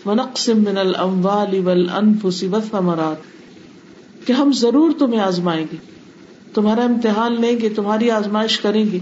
ونقص 0.07 0.49
من 0.49 0.79
الاموال 0.79 1.59
والانفس 1.65 2.45
والثمرات۔ 2.51 3.17
کہ 4.27 4.33
ہم 4.33 4.53
ضرور 4.53 4.91
تمہیں 4.99 5.21
آزمائیں 5.21 5.67
گے، 5.73 5.77
تمہارا 6.55 6.85
امتحان 6.85 7.41
لیں 7.41 7.61
گے، 7.61 7.69
تمہاری 7.69 8.11
آزمائش 8.11 8.59
کریں 8.59 8.85
گے۔ 8.93 8.99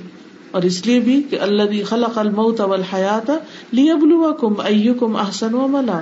اور 0.51 0.63
اس 0.63 0.87
لیے 0.87 1.01
بھی 1.01 1.23
کہ 1.23 1.41
اللہ 1.41 1.85
خلق 1.85 2.19
الموت 2.19 2.61
والحیات 2.61 3.31
لیبلوکم 3.71 4.61
ایکم 4.61 5.17
احسن 5.17 5.55
عملا۔ 5.55 6.01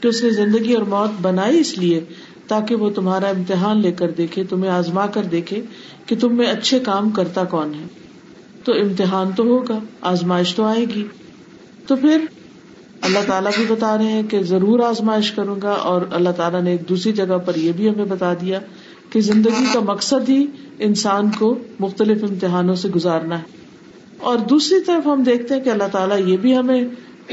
کہ 0.00 0.08
اس 0.08 0.22
نے 0.22 0.30
زندگی 0.30 0.72
اور 0.72 0.82
موت 0.82 1.20
بنائی 1.22 1.58
اس 1.58 1.78
لیے 1.78 2.04
تاکہ 2.46 2.74
وہ 2.74 2.90
تمہارا 2.90 3.28
امتحان 3.28 3.80
لے 3.80 3.92
کر 3.92 4.10
دیکھے، 4.10 4.44
تمہیں 4.44 4.70
آزما 4.70 5.06
کر 5.06 5.22
دیکھے 5.22 5.62
کہ 6.06 6.16
تم 6.20 6.36
میں 6.36 6.46
اچھے 6.46 6.78
کام 6.78 7.10
کرتا 7.10 7.44
کون 7.44 7.74
ہے۔ 7.74 7.84
تو 8.64 8.72
امتحان 8.72 9.30
تو 9.36 9.42
ہوگا، 9.42 9.78
آزمائش 10.00 10.54
تو 10.54 10.64
آئے 10.64 10.84
گی۔ 10.94 11.04
تو 11.86 11.96
پھر 11.96 12.18
اللہ 13.00 13.18
تعالیٰ 13.26 13.50
بھی 13.56 13.64
بتا 13.68 13.98
رہے 13.98 14.04
ہیں 14.04 14.22
کہ 14.22 14.42
ضرور 14.42 14.80
آزمائش 14.80 15.32
کروں 15.32 15.56
گا 15.62 15.70
اور 15.70 16.02
اللہ 16.12 16.30
تعالیٰ 16.30 16.62
نے 16.62 16.70
ایک 16.70 16.88
دوسری 16.88 17.12
جگہ 17.12 17.38
پر 17.38 17.54
یہ 17.54 17.72
بھی 17.72 17.88
ہمیں 17.88 18.04
بتا 18.04 18.34
دیا 18.34 18.58
کہ 19.10 19.20
زندگی 19.20 19.64
کا 19.72 19.80
مقصد 19.80 20.28
ہی 20.28 20.46
انسان 20.78 21.30
کو 21.38 21.58
مختلف 21.80 22.24
امتحانوں 22.24 22.74
سے 22.74 22.88
گزارنا 22.88 23.38
ہے۔ 23.38 23.44
اور 24.18 24.38
دوسری 24.38 24.80
طرف 24.80 25.06
ہم 25.06 25.22
دیکھتے 25.22 25.54
ہیں 25.54 25.62
کہ 25.62 25.70
اللہ 25.70 25.88
تعالیٰ 25.92 26.18
یہ 26.26 26.36
بھی 26.36 26.56
ہمیں 26.56 26.84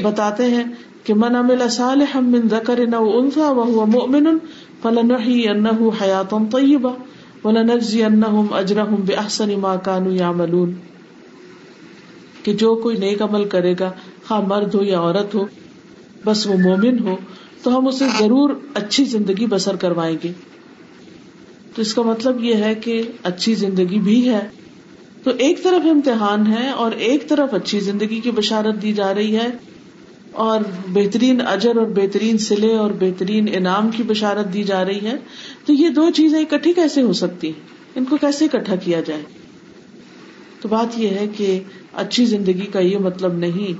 بتاتے 0.02 0.44
ہیں 0.44 0.64
کہ 1.04 1.14
من 1.14 1.36
امل 1.36 1.68
صالح 1.68 2.18
من 2.20 2.48
ذکر 2.48 2.80
نو 2.86 3.18
انسا 3.18 3.50
وہ 3.50 3.86
مومن 3.86 4.38
فلنحيينه 4.82 5.90
حياة 6.00 6.38
طيبة 6.50 6.92
ولنجزينهم 7.44 8.54
أجرهم 8.54 9.04
بأحسن 9.06 9.60
ما 9.60 9.76
كانوا 9.76 10.14
يعملون 10.14 10.72
کہ 12.42 12.52
جو 12.52 12.74
کوئی 12.74 12.96
نیک 12.96 13.22
عمل 13.22 13.44
کرے 13.44 13.74
گا، 13.80 13.90
خواہ 14.28 14.40
مرد 14.40 14.74
ہو 14.74 14.82
یا 14.82 15.00
عورت 15.00 15.34
ہو، 15.34 15.44
بس 16.24 16.46
وہ 16.46 16.54
مومن 16.54 16.98
ہو، 16.98 17.16
تو 17.62 17.78
ہم 17.78 17.86
اسے 17.86 18.04
ضرور 18.18 18.50
اچھی 18.74 19.04
زندگی 19.04 19.46
بسر 19.46 19.76
کروائیں 19.76 20.16
گے۔ 20.24 20.32
تو 21.74 21.82
اس 21.82 21.94
کا 21.94 22.02
مطلب 22.02 22.44
یہ 22.44 22.54
ہے 22.54 22.74
کہ 22.74 23.02
اچھی 23.22 23.54
زندگی 23.54 23.98
بھی 23.98 24.28
ہے۔ 24.28 24.48
تو 25.24 25.30
ایک 25.38 25.62
طرف 25.62 25.86
امتحان 25.90 26.46
ہے 26.46 26.70
اور 26.70 26.92
ایک 26.92 27.28
طرف 27.28 27.54
اچھی 27.54 27.80
زندگی 27.80 28.20
کی 28.20 28.30
بشارت 28.30 28.82
دی 28.82 28.92
جا 28.92 29.14
رہی 29.14 29.36
ہے 29.36 29.46
اور 30.32 30.60
بہترین 30.88 31.40
اجر 31.46 31.76
اور 31.76 31.86
بہترین 31.86 32.38
سلے 32.38 32.76
اور 32.76 32.90
بہترین 33.00 33.48
انعام 33.52 33.90
کی 33.90 34.02
بشارت 34.02 34.54
دی 34.54 34.62
جا 34.62 34.84
رہی 34.84 35.06
ہے۔ 35.06 35.16
تو 35.66 35.72
یہ 35.72 35.88
دو 35.88 36.10
چیزیں 36.10 36.40
اکٹھی 36.40 36.72
کیسے 36.72 37.02
ہو 37.02 37.12
سکتی؟ 37.12 37.52
ان 37.94 38.04
کو 38.04 38.16
کیسے 38.16 38.44
اکٹھا 38.44 38.76
کیا 38.76 39.00
جائے؟ 39.00 39.22
تو 40.60 40.68
بات 40.68 40.98
یہ 40.98 41.08
ہے 41.08 41.26
کہ 41.36 41.60
اچھی 41.92 42.26
زندگی 42.26 42.66
کا 42.66 42.80
یہ 42.80 42.98
مطلب 42.98 43.34
نہیں 43.34 43.72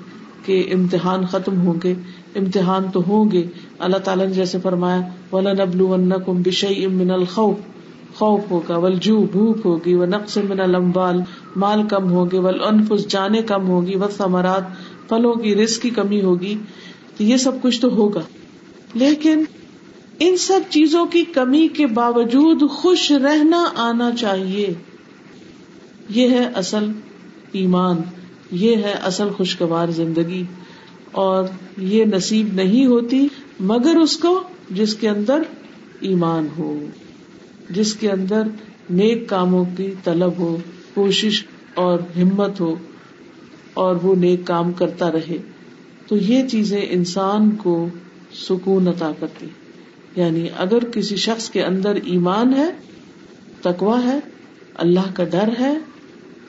کہ 0.46 0.70
امتحان 0.72 1.26
ختم 1.26 1.60
ہوں 1.60 1.74
گے۔ 1.84 1.94
امتحان 2.36 2.82
تو 2.92 3.02
ہوں 3.08 3.30
گے۔ 3.30 3.42
اللہ 3.78 3.96
تعالیٰ 3.96 4.26
نے 4.26 4.32
جیسے 4.32 4.58
فرمایا 4.62 5.00
ولا 5.32 5.52
نبلو 5.52 5.96
کم 6.26 6.42
بشئی 6.42 6.86
من 6.86 7.10
الخوف۔ 7.10 7.73
خوف 8.14 8.40
ہوگا 8.50 8.76
ولجو 8.76 9.22
بھوک 9.22 9.56
ہوگی 9.64 9.94
وہ 9.94 10.06
نقص 10.06 10.36
من 10.36 10.60
المبال 10.60 11.20
مال 11.56 11.88
کم 11.88 12.10
ہوگے 12.10 12.38
ول 12.38 12.64
انفس 12.64 13.08
جانے 13.08 13.42
کم 13.42 13.68
ہوگی 13.68 13.96
و 13.96 14.08
ثمرات 14.16 14.62
پھلوں 15.08 15.34
کی 15.34 15.54
رسک 15.54 15.82
کی 15.82 15.90
کمی 15.90 16.22
ہوگی، 16.22 16.54
تو 17.16 17.24
یہ 17.24 17.36
سب 17.36 17.62
کچھ 17.62 17.80
تو 17.80 17.88
ہوگا۔ 17.88 18.20
لیکن 18.94 19.44
ان 20.20 20.36
سب 20.36 20.60
چیزوں 20.70 21.06
کی 21.06 21.24
کمی 21.24 21.68
کے 21.68 21.86
باوجود 21.86 22.70
خوش 22.70 23.12
رہنا 23.12 23.64
آنا 23.76 24.10
چاہیے۔ 24.18 24.74
یہ 26.08 26.28
ہے 26.28 26.48
اصل 26.54 26.92
ایمان، 27.52 27.96
یہ 28.50 28.76
ہے 28.76 28.94
اصل 29.02 29.28
خوشگوار 29.36 29.88
زندگی۔ 29.88 30.42
اور 31.12 31.44
یہ 31.78 32.04
نصیب 32.04 32.48
نہیں 32.54 32.86
ہوتی 32.86 33.28
مگر 33.60 33.96
اس 33.96 34.16
کو 34.16 34.42
جس 34.70 34.94
کے 34.94 35.08
اندر 35.08 35.42
ایمان 36.00 36.48
ہو۔ 36.58 36.80
جس 37.70 37.94
کے 37.94 38.10
اندر 38.10 38.42
نیک 38.90 39.28
کاموں 39.28 39.64
کی 39.76 39.92
طلب 40.04 40.32
ہو، 40.38 40.56
کوشش 40.94 41.44
اور 41.74 41.98
ہمت 42.16 42.60
ہو 42.60 42.76
اور 43.74 43.96
وہ 43.96 44.14
نیک 44.14 44.40
کام 44.44 44.72
کرتا 44.72 45.12
رہے، 45.12 45.36
تو 46.06 46.16
یہ 46.16 46.48
چیزیں 46.48 46.86
انسان 46.90 47.50
کو 47.50 47.88
سکون 48.32 48.88
عطا 48.88 49.12
کرتی 49.20 49.46
یعنی 50.16 50.48
اگر 50.56 50.84
کسی 50.84 51.16
شخص 51.16 51.50
کے 51.50 51.64
اندر 51.64 51.98
ایمان 52.04 52.54
ہے 52.54 52.66
تکوا 53.62 54.04
ہے، 54.04 54.18
اللہ 54.74 55.14
کا 55.14 55.24
ڈر 55.24 55.48
ہے، 55.60 55.78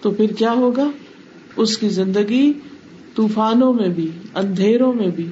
تو 0.01 0.12
پھر 0.12 0.32
کیا 0.38 0.51
ہوگا؟ 0.51 0.89
اس 1.58 1.78
کی 1.78 1.89
زندگی 1.89 2.54
طوفانوں 3.15 3.73
میں 3.73 3.89
بھی، 3.89 4.12
اندھیروں 4.36 4.93
میں 4.93 5.08
بھی، 5.08 5.28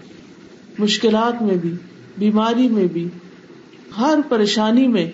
مشکلات 0.80 1.42
میں 1.42 1.56
بھی، 1.56 1.74
بیماری 2.18 2.68
میں 2.68 2.88
بھی، 2.94 3.08
ہر 3.98 4.20
پریشانی 4.30 4.88
میں 4.88 5.12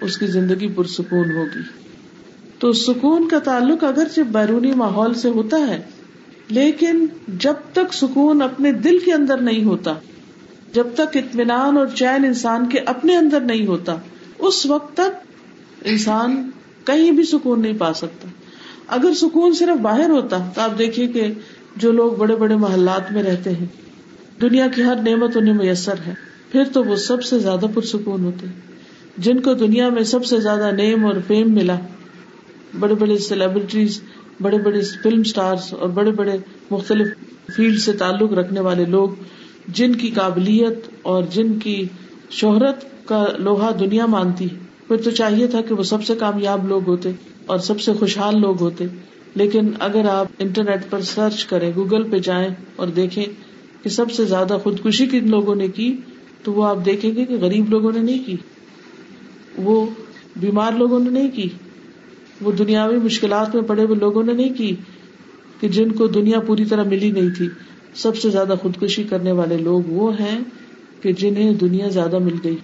اس 0.00 0.18
کی 0.18 0.26
زندگی 0.26 0.68
پرسکون 0.68 1.30
ہوگی۔ 1.36 1.62
تو 2.58 2.72
سکون 2.72 3.28
کا 3.28 3.38
تعلق 3.38 3.84
اگرچہ 3.84 4.20
بیرونی 4.20 4.72
ماحول 4.72 5.14
سے 5.14 5.28
ہوتا 5.28 5.56
ہے، 5.68 5.80
لیکن 6.48 7.06
جب 7.28 7.54
تک 7.72 7.94
سکون 7.94 8.42
اپنے 8.42 8.72
دل 8.72 8.98
کے 8.98 9.12
اندر 9.12 9.40
نہیں 9.40 9.64
ہوتا، 9.64 9.94
جب 10.72 10.86
تک 10.94 11.16
اطمینان 11.16 11.76
اور 11.76 11.86
چین 11.94 12.24
انسان 12.24 12.68
کے 12.68 12.78
اپنے 12.78 13.16
اندر 13.16 13.40
نہیں 13.40 13.66
ہوتا، 13.66 13.96
اس 14.38 14.66
وقت 14.66 14.96
تک 14.96 15.26
انسان 15.84 16.50
کہیں 16.84 17.10
بھی 17.10 17.24
سکون 17.24 17.62
نہیں 17.62 17.78
پا 17.78 17.92
سکتا۔ 17.94 18.28
اگر 18.88 19.14
سکون 19.14 19.52
صرف 19.52 19.80
باہر 19.80 20.10
ہوتا، 20.10 20.38
تو 20.54 20.60
آپ 20.60 20.78
دیکھیے 20.78 21.06
کہ 21.06 21.26
جو 21.76 21.92
لوگ 21.92 22.12
بڑے 22.12 22.36
بڑے 22.36 22.56
محلات 22.56 23.12
میں 23.12 23.22
رہتے 23.22 23.50
ہیں، 23.50 23.66
دنیا 24.40 24.66
کی 24.68 24.82
ہر 24.82 24.96
نعمت 24.96 25.36
انہیں 25.36 25.54
میسر 25.54 25.94
ہے، 26.06 26.14
پھر 26.52 26.64
تو 26.72 26.84
وہ 26.84 26.96
سب 26.96 27.22
سے 27.22 27.38
زیادہ 27.38 27.66
پرسکون 27.74 28.24
ہوتے 28.24 28.46
جن 29.18 29.40
کو 29.40 29.54
دنیا 29.54 29.88
میں 29.88 30.02
سب 30.02 30.24
سے 30.24 30.40
زیادہ 30.40 30.70
نیم 30.70 31.04
اور 31.04 31.14
فیم 31.26 31.54
ملا، 31.54 31.76
بڑے 32.80 32.94
بڑے 32.94 33.18
سیلیبریٹیز 33.18 34.02
بڑے 34.40 34.58
بڑے 34.58 34.80
فلم 34.80 35.20
اسٹارس 35.20 35.74
اور 35.74 35.88
بڑے 35.88 36.10
بڑے 36.10 36.38
مختلف 36.70 37.06
فیلڈ 37.56 37.78
سے 37.78 37.92
تعلق 37.92 38.32
رکھنے 38.32 38.60
والے 38.60 38.84
لوگ، 38.84 39.08
جن 39.68 39.94
کی 39.94 40.10
قابلیت 40.10 40.88
اور 41.02 41.22
جن 41.30 41.58
کی 41.58 41.84
شہرت 42.30 42.84
کا 43.04 43.24
لوہا 43.38 43.70
دنیا 43.80 44.06
مانتی۔ 44.06 44.46
پھر 44.88 44.96
تو 44.96 45.10
چاہیے 45.10 45.46
تھا 45.46 45.60
کہ 45.60 45.74
وہ 45.74 45.82
سب 45.82 46.04
سے 46.04 46.14
کامیاب 46.14 46.68
لوگ 46.68 46.86
ہوتے 46.86 47.10
اور 47.46 47.58
سب 47.58 47.80
سے 47.80 47.92
خوشحال 47.92 48.40
لوگ 48.40 48.60
ہوتے۔ 48.60 48.86
لیکن 49.34 49.70
اگر 49.78 50.08
آپ 50.08 50.26
انٹرنیٹ 50.38 50.90
پر 50.90 51.00
سرچ 51.00 51.44
کریں، 51.44 51.72
گوگل 51.76 52.10
پہ 52.10 52.18
جائیں 52.18 52.48
اور 52.76 52.86
دیکھیں 52.86 53.24
کہ 53.82 53.90
سب 53.90 54.10
سے 54.10 54.24
زیادہ 54.24 54.58
خودکشی 54.62 55.06
کن 55.06 55.30
لوگوں 55.30 55.54
نے 55.54 55.68
کی، 55.68 55.96
تو 56.42 56.52
وہ 56.52 56.64
آپ 56.64 56.76
دیکھیں 56.84 57.14
گے 57.14 57.24
کہ 57.24 57.36
غریب 57.36 57.70
لوگوں 57.70 57.92
نے 57.92 58.00
نہیں 58.00 58.26
کی۔ 58.26 58.36
وہ 59.58 59.86
بیمار 60.36 60.72
لوگوں 60.72 61.00
نے 61.00 61.10
نہیں 61.10 61.30
کی، 61.30 61.48
وہ 62.40 62.52
دنیاوی 62.52 62.96
مشکلات 62.96 63.54
میں 63.54 63.62
پڑے 63.62 63.82
ہوئے 63.82 63.96
لوگوں 63.96 64.22
نے 64.22 64.32
نہیں 64.32 64.54
کی 64.54 64.76
کہ 65.60 65.68
جن 65.68 65.92
کو 65.92 66.06
دنیا 66.06 66.40
پوری 66.40 66.64
طرح 66.64 66.84
ملی 66.84 67.10
نہیں 67.10 67.30
تھی۔ 67.36 67.48
سب 67.94 68.16
سے 68.16 68.30
زیادہ 68.30 68.54
خودکشی 68.62 69.02
کرنے 69.02 69.32
والے 69.32 69.56
لوگ 69.56 69.82
وہ 69.86 70.12
ہیں 70.20 70.38
کہ 71.00 71.12
جنہیں 71.12 71.54
دنیا 71.54 71.88
زیادہ 71.88 72.18
مل 72.18 72.34
گئی، 72.44 72.56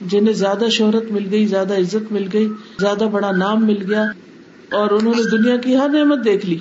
جنہیں 0.00 0.34
زیادہ 0.34 0.64
شہرت 0.70 1.04
مل 1.10 1.28
گئی، 1.30 1.46
زیادہ 1.46 1.76
عزت 1.76 2.12
مل 2.12 2.28
گئی، 2.32 2.48
زیادہ 2.80 3.08
بڑا 3.12 3.30
نام 3.30 3.66
مل 3.66 3.90
گیا 3.90 4.02
اور 4.72 4.90
انہوں 4.90 5.14
نے 5.16 5.38
دنیا 5.38 5.56
کی 5.56 5.76
ہر 5.76 5.88
نعمت 5.88 6.24
دیکھ 6.24 6.46
لی۔ 6.46 6.58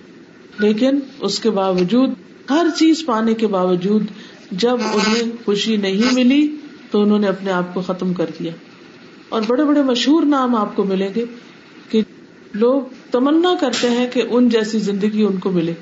لیکن 0.59 0.99
اس 1.19 1.39
کے 1.39 1.49
باوجود، 1.49 2.09
ہر 2.49 2.67
چیز 2.75 3.05
پانے 3.05 3.33
کے 3.33 3.47
باوجود 3.47 4.03
جب 4.51 4.77
انہیں 4.93 5.31
خوشی 5.45 5.77
نہیں 5.77 6.13
ملی 6.13 6.55
تو 6.91 7.01
انہوں 7.01 7.19
نے 7.19 7.27
اپنے 7.27 7.51
آپ 7.51 7.73
کو 7.73 7.81
ختم 7.81 8.13
کر 8.13 8.25
دیا۔ 8.39 8.51
اور 9.35 9.43
بڑے 9.47 9.63
بڑے 9.63 9.81
مشہور 9.81 10.23
نام 10.23 10.55
آپ 10.55 10.75
کو 10.75 10.83
ملیں 10.83 11.09
گے 11.15 11.25
کہ 11.89 12.01
لوگ 12.53 12.81
تمنا 13.11 13.53
کرتے 13.61 13.89
ہیں 13.89 14.07
کہ 14.13 14.23
ان 14.29 14.49
جیسی 14.49 14.79
زندگی 14.79 15.23
ان 15.23 15.37
کو 15.37 15.51
ملے۔ 15.51 15.73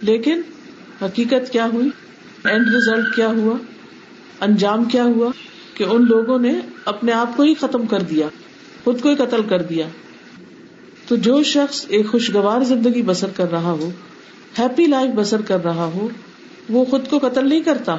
لیکن 0.00 0.40
حقیقت 1.02 1.52
کیا 1.52 1.66
ہوئی؟ 1.72 1.90
اینڈ 2.44 2.68
ریزلٹ 2.74 3.14
کیا 3.16 3.28
ہوا؟ 3.28 3.56
انجام 4.40 4.84
کیا 4.84 5.04
ہوا 5.04 5.30
کہ 5.74 5.84
ان 5.84 6.04
لوگوں 6.04 6.38
نے 6.38 6.60
اپنے 6.84 7.12
آپ 7.12 7.36
کو 7.36 7.42
ہی 7.42 7.54
ختم 7.54 7.86
کر 7.86 8.02
دیا، 8.02 8.28
خود 8.84 9.00
کو 9.00 9.08
ہی 9.08 9.14
قتل 9.14 9.42
کر 9.48 9.62
دیا۔ 9.62 9.86
تو 11.08 11.16
جو 11.16 11.42
شخص 11.42 11.84
ایک 11.88 12.10
خوشگوار 12.10 12.60
زندگی 12.60 13.02
بسر 13.02 13.30
کر 13.36 13.50
رہا 13.50 13.70
ہو 13.70 13.90
ہیپی 14.58 14.86
لائف 14.86 15.10
بسر 15.14 15.42
کر 15.42 15.64
رہا 15.64 15.84
ہو، 15.84 16.08
وہ 16.68 16.84
خود 16.84 17.08
کو 17.08 17.18
قتل 17.18 17.48
نہیں 17.48 17.60
کرتا۔ 17.60 17.96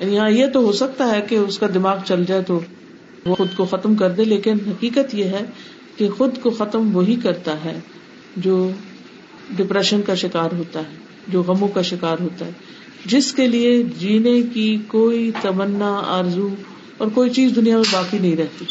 یہاں 0.00 0.30
یہ 0.30 0.46
تو 0.46 0.60
ہو 0.60 0.72
سکتا 0.72 1.10
ہے 1.10 1.20
کہ 1.20 1.34
اس 1.34 1.58
کا 1.58 1.66
دماغ 1.74 1.96
چل 2.04 2.24
جائے 2.24 2.42
تو 2.42 2.60
وہ 3.28 3.34
خود 3.34 3.48
کو 3.56 3.64
ختم 3.64 3.94
کر 3.94 4.10
دے، 4.10 4.24
لیکن 4.24 4.56
حقیقت 4.66 5.14
یہ 5.14 5.24
ہے 5.24 5.44
کہ 5.96 6.08
خود 6.08 6.42
کو 6.42 6.50
ختم 6.50 6.96
وہی 6.96 7.16
کرتا 7.22 7.64
ہے 7.64 7.80
جو 8.36 8.70
ڈپریشن 9.56 10.02
کا 10.02 10.14
شکار 10.14 10.48
ہوتا 10.52 10.80
ہے، 10.80 10.96
جو 11.28 11.42
غموں 11.42 11.68
کا 11.68 11.82
شکار 11.82 12.16
ہوتا 12.20 12.46
ہے۔ 12.46 12.50
جس 13.04 13.32
کے 13.32 13.48
لیے 13.48 13.82
جینے 13.98 14.42
کی 14.42 14.78
کوئی 14.88 15.30
تمنا، 15.42 16.02
آرزو 16.06 16.48
اور 16.98 17.08
کوئی 17.14 17.30
چیز 17.30 17.56
دنیا 17.56 17.76
میں 17.76 17.84
باقی 17.92 18.18
نہیں 18.18 18.36
رہتی۔ 18.36 18.64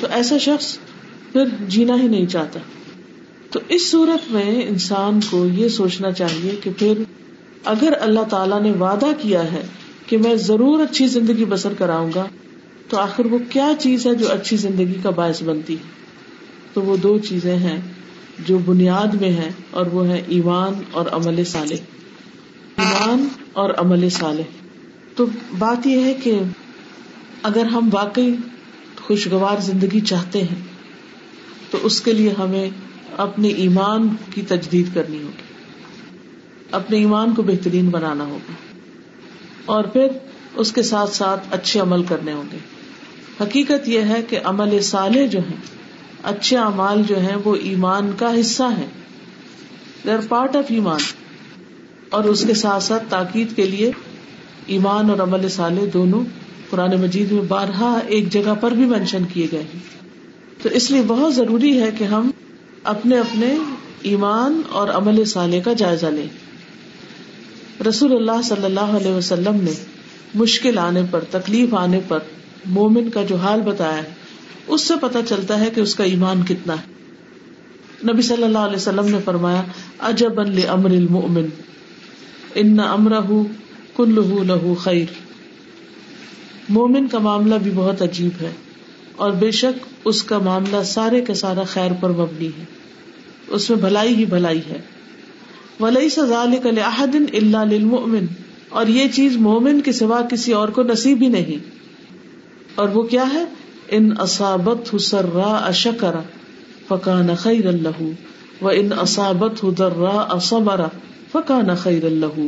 تو 0.00 0.06
ایسا 0.10 0.38
شخص 0.38 0.78
پھر 1.32 1.44
جینا 1.68 2.02
ہی 2.02 2.08
نہیں 2.08 2.26
چاہتا۔ 2.26 2.60
تو 3.50 3.60
اس 3.68 3.90
صورت 3.90 4.32
میں 4.32 4.62
انسان 4.68 5.20
کو 5.30 5.46
یہ 5.46 5.68
سوچنا 5.68 6.12
چاہیے 6.12 6.56
کہ 6.62 6.70
پھر 6.78 7.02
اگر 7.64 7.92
اللہ 8.00 8.20
تعالیٰ 8.20 8.62
نے 8.62 8.72
وعدہ 8.72 9.06
کیا 9.18 9.52
ہے 9.52 9.66
کہ 10.06 10.18
میں 10.18 10.34
ضرور 10.34 10.80
اچھی 10.80 11.06
زندگی 11.06 11.44
بسر 11.44 11.72
کراؤں 11.78 12.10
گا 12.14 12.24
تو 12.92 12.98
آخر 12.98 13.26
وہ 13.26 13.38
کیا 13.50 13.72
چیز 13.78 14.06
ہے 14.06 14.14
جو 14.14 14.32
اچھی 14.32 14.56
زندگی 14.56 14.94
کا 15.02 15.10
باعث 15.10 15.42
بنتی 15.42 15.74
ہے؟ 15.74 15.82
تو 16.72 16.82
وہ 16.82 16.96
دو 16.96 17.18
چیزیں 17.18 17.56
ہیں 17.56 17.80
جو 18.46 18.58
بنیاد 18.58 19.14
میں 19.14 19.30
ہے 19.30 19.50
اور 19.70 19.86
وہ 19.86 20.08
ہے 20.08 20.22
ایمان 20.26 20.72
اور 20.92 21.06
عمل 21.12 21.44
سالے 21.44 21.74
ایمان 21.74 23.28
اور 23.52 23.70
عمل 23.78 24.10
سالے 24.10 24.42
تو 25.16 25.26
بات 25.58 25.86
یہ 25.86 26.04
ہے 26.04 26.14
کہ 26.14 26.40
اگر 27.42 27.64
ہم 27.64 27.88
واقعی 27.92 28.34
خوشگوار 29.02 29.60
زندگی 29.60 30.00
چاہتے 30.00 30.42
ہیں، 30.42 30.62
تو 31.70 31.78
اس 31.82 32.00
کے 32.00 32.12
لیے 32.12 32.34
ہمیں 32.38 32.70
اپنے 33.16 33.48
ایمان 33.48 34.08
کی 34.34 34.42
تجدید 34.42 34.86
کرنی 34.94 35.16
ہوگی۔ 35.16 35.54
اپنے 36.70 36.96
ایمان 36.96 37.34
کو 37.34 37.42
بہترین 37.42 37.88
بنانا 37.88 38.24
ہوگا۔ 38.24 38.52
اور 39.66 39.84
پھر 39.84 40.06
اس 40.54 40.72
کے 40.72 40.82
ساتھ 40.82 41.10
ساتھ 41.10 41.46
اچھے 41.50 41.80
عمل 41.80 42.02
کرنے 42.02 42.32
ہوں 42.32 42.44
گے۔ 42.52 42.71
حقیقت 43.42 43.88
یہ 43.88 44.00
ہے 44.00 44.22
کہ 44.28 44.38
عمل 44.44 44.82
سالے 44.82 45.26
جو 45.26 45.38
ہیں، 45.38 45.56
اچھے 46.22 46.58
امال 46.58 47.02
جو 47.08 47.18
ہیں، 47.18 47.36
وہ 47.44 47.56
ایمان 47.56 48.10
کا 48.16 48.40
حصہ 48.40 48.62
ہے 48.62 48.86
دے 50.04 50.10
آر 50.10 50.18
پارٹ 50.28 50.56
آف 50.56 50.64
ایمان۔ 50.68 51.00
اور 52.10 52.24
اس 52.24 52.44
کے 52.46 52.54
ساتھ 52.54 52.82
ساتھ 52.82 53.02
تاکید 53.08 53.56
کے 53.56 53.66
لیے 53.66 53.90
ایمان 54.66 55.10
اور 55.10 55.18
عمل 55.18 55.48
سالے 55.48 55.86
دونوں 55.86 56.24
قرآن 56.70 57.00
مجید 57.00 57.32
میں 57.32 57.42
بارہا 57.42 57.98
ایک 58.06 58.32
جگہ 58.32 58.54
پر 58.60 58.70
بھی 58.70 58.84
مینشن 58.84 59.24
کیے 59.32 59.46
گئے 59.52 59.62
ہیں۔ 59.62 59.80
تو 60.62 60.68
اس 60.72 60.90
لیے 60.90 61.02
بہت 61.06 61.34
ضروری 61.34 61.80
ہے 61.80 61.90
کہ 61.98 62.04
ہم 62.04 62.30
اپنے 62.84 63.18
اپنے 63.18 63.56
ایمان 64.02 64.60
اور 64.70 64.88
عمل 64.88 65.24
سالے 65.24 65.60
کا 65.60 65.72
جائزہ 65.72 66.06
لیں۔ 66.06 66.28
رسول 67.88 68.12
اللہ 68.12 68.42
صلی 68.44 68.64
اللہ 68.64 68.80
علیہ 68.80 69.12
وسلم 69.12 69.54
نے 69.54 69.72
مشکل 70.34 70.78
آنے 70.78 71.02
پر، 71.10 71.24
تکلیف 71.30 71.74
آنے 71.74 72.00
پر 72.08 72.18
مومن 72.66 73.10
کا 73.10 73.22
جو 73.22 73.36
حال 73.36 73.60
بتایا 73.60 73.96
ہے، 73.96 74.10
اس 74.66 74.80
سے 74.80 74.94
پتا 75.00 75.20
چلتا 75.28 75.60
ہے 75.60 75.68
کہ 75.74 75.80
اس 75.80 75.94
کا 75.94 76.04
ایمان 76.04 76.42
کتنا 76.42 76.74
ہے۔ 76.74 76.90
نبی 78.12 78.22
صلی 78.22 78.42
اللہ 78.42 78.58
علیہ 78.58 78.76
وسلم 78.76 79.08
نے 79.08 79.18
فرمایا 79.24 79.62
اجب 79.98 80.40
امر 80.40 80.90
المؤمن، 80.90 81.46
ان 82.54 82.80
امرہ 82.80 83.20
کل 83.96 84.14
لہو 84.46 84.74
خیر۔ 84.74 85.12
مومن 86.68 87.08
کا 87.08 87.18
معاملہ 87.18 87.54
بھی 87.62 87.70
بہت 87.74 88.02
عجیب 88.02 88.42
ہے، 88.42 88.50
اور 89.16 89.30
بے 89.30 89.50
شک 89.50 89.86
اس 90.04 90.22
کا 90.22 90.38
معاملہ 90.38 90.82
سارے 90.84 91.20
کا 91.20 91.34
سارا 91.34 91.62
خیر 91.62 91.92
پر 92.00 92.10
مبنی 92.10 92.48
ہے۔ 92.58 92.64
اس 93.48 93.70
میں 93.70 93.78
بھلائی 93.78 94.14
ہی 94.14 94.24
بھلائی 94.24 94.60
ہے۔ 94.70 94.80
ولی 95.80 96.08
سزال 96.08 96.54
اللہ 96.64 97.64
للمؤمن، 97.70 98.26
اور 98.68 98.86
یہ 98.86 99.08
چیز 99.08 99.36
مومن 99.36 99.80
کے 99.80 99.92
سوا 99.92 100.20
کسی 100.30 100.52
اور 100.52 100.68
کو 100.68 100.82
نصیب 100.82 101.22
ہی 101.22 101.28
نہیں۔ 101.28 101.81
اور 102.74 102.88
وہ 102.88 103.02
کیا 103.02 103.24
ہے؟ 103.32 103.44
ان 103.90 104.12
اصابت 104.18 104.96
سرا 105.00 105.56
اشکرا 105.56 106.20
فکان 106.88 107.34
خیر 107.38 107.66
اللہ 107.66 108.02
و 108.64 108.68
ان 108.68 108.88
اصابت 108.92 109.64
درا 109.78 110.20
اصبرا 110.20 110.88
فکان 111.32 111.74
خیر 111.74 112.04
اللہ 112.04 112.46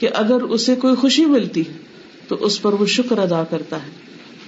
کہ 0.00 0.08
اگر 0.14 0.42
اسے 0.42 0.74
کوئی 0.74 0.94
خوشی 0.94 1.24
ملتی 1.24 1.60
ہے 1.60 1.78
تو 2.28 2.36
اس 2.40 2.62
پر 2.62 2.72
وہ 2.72 2.86
شکر 2.86 3.18
ادا 3.18 3.44
کرتا 3.50 3.76
ہے، 3.76 3.90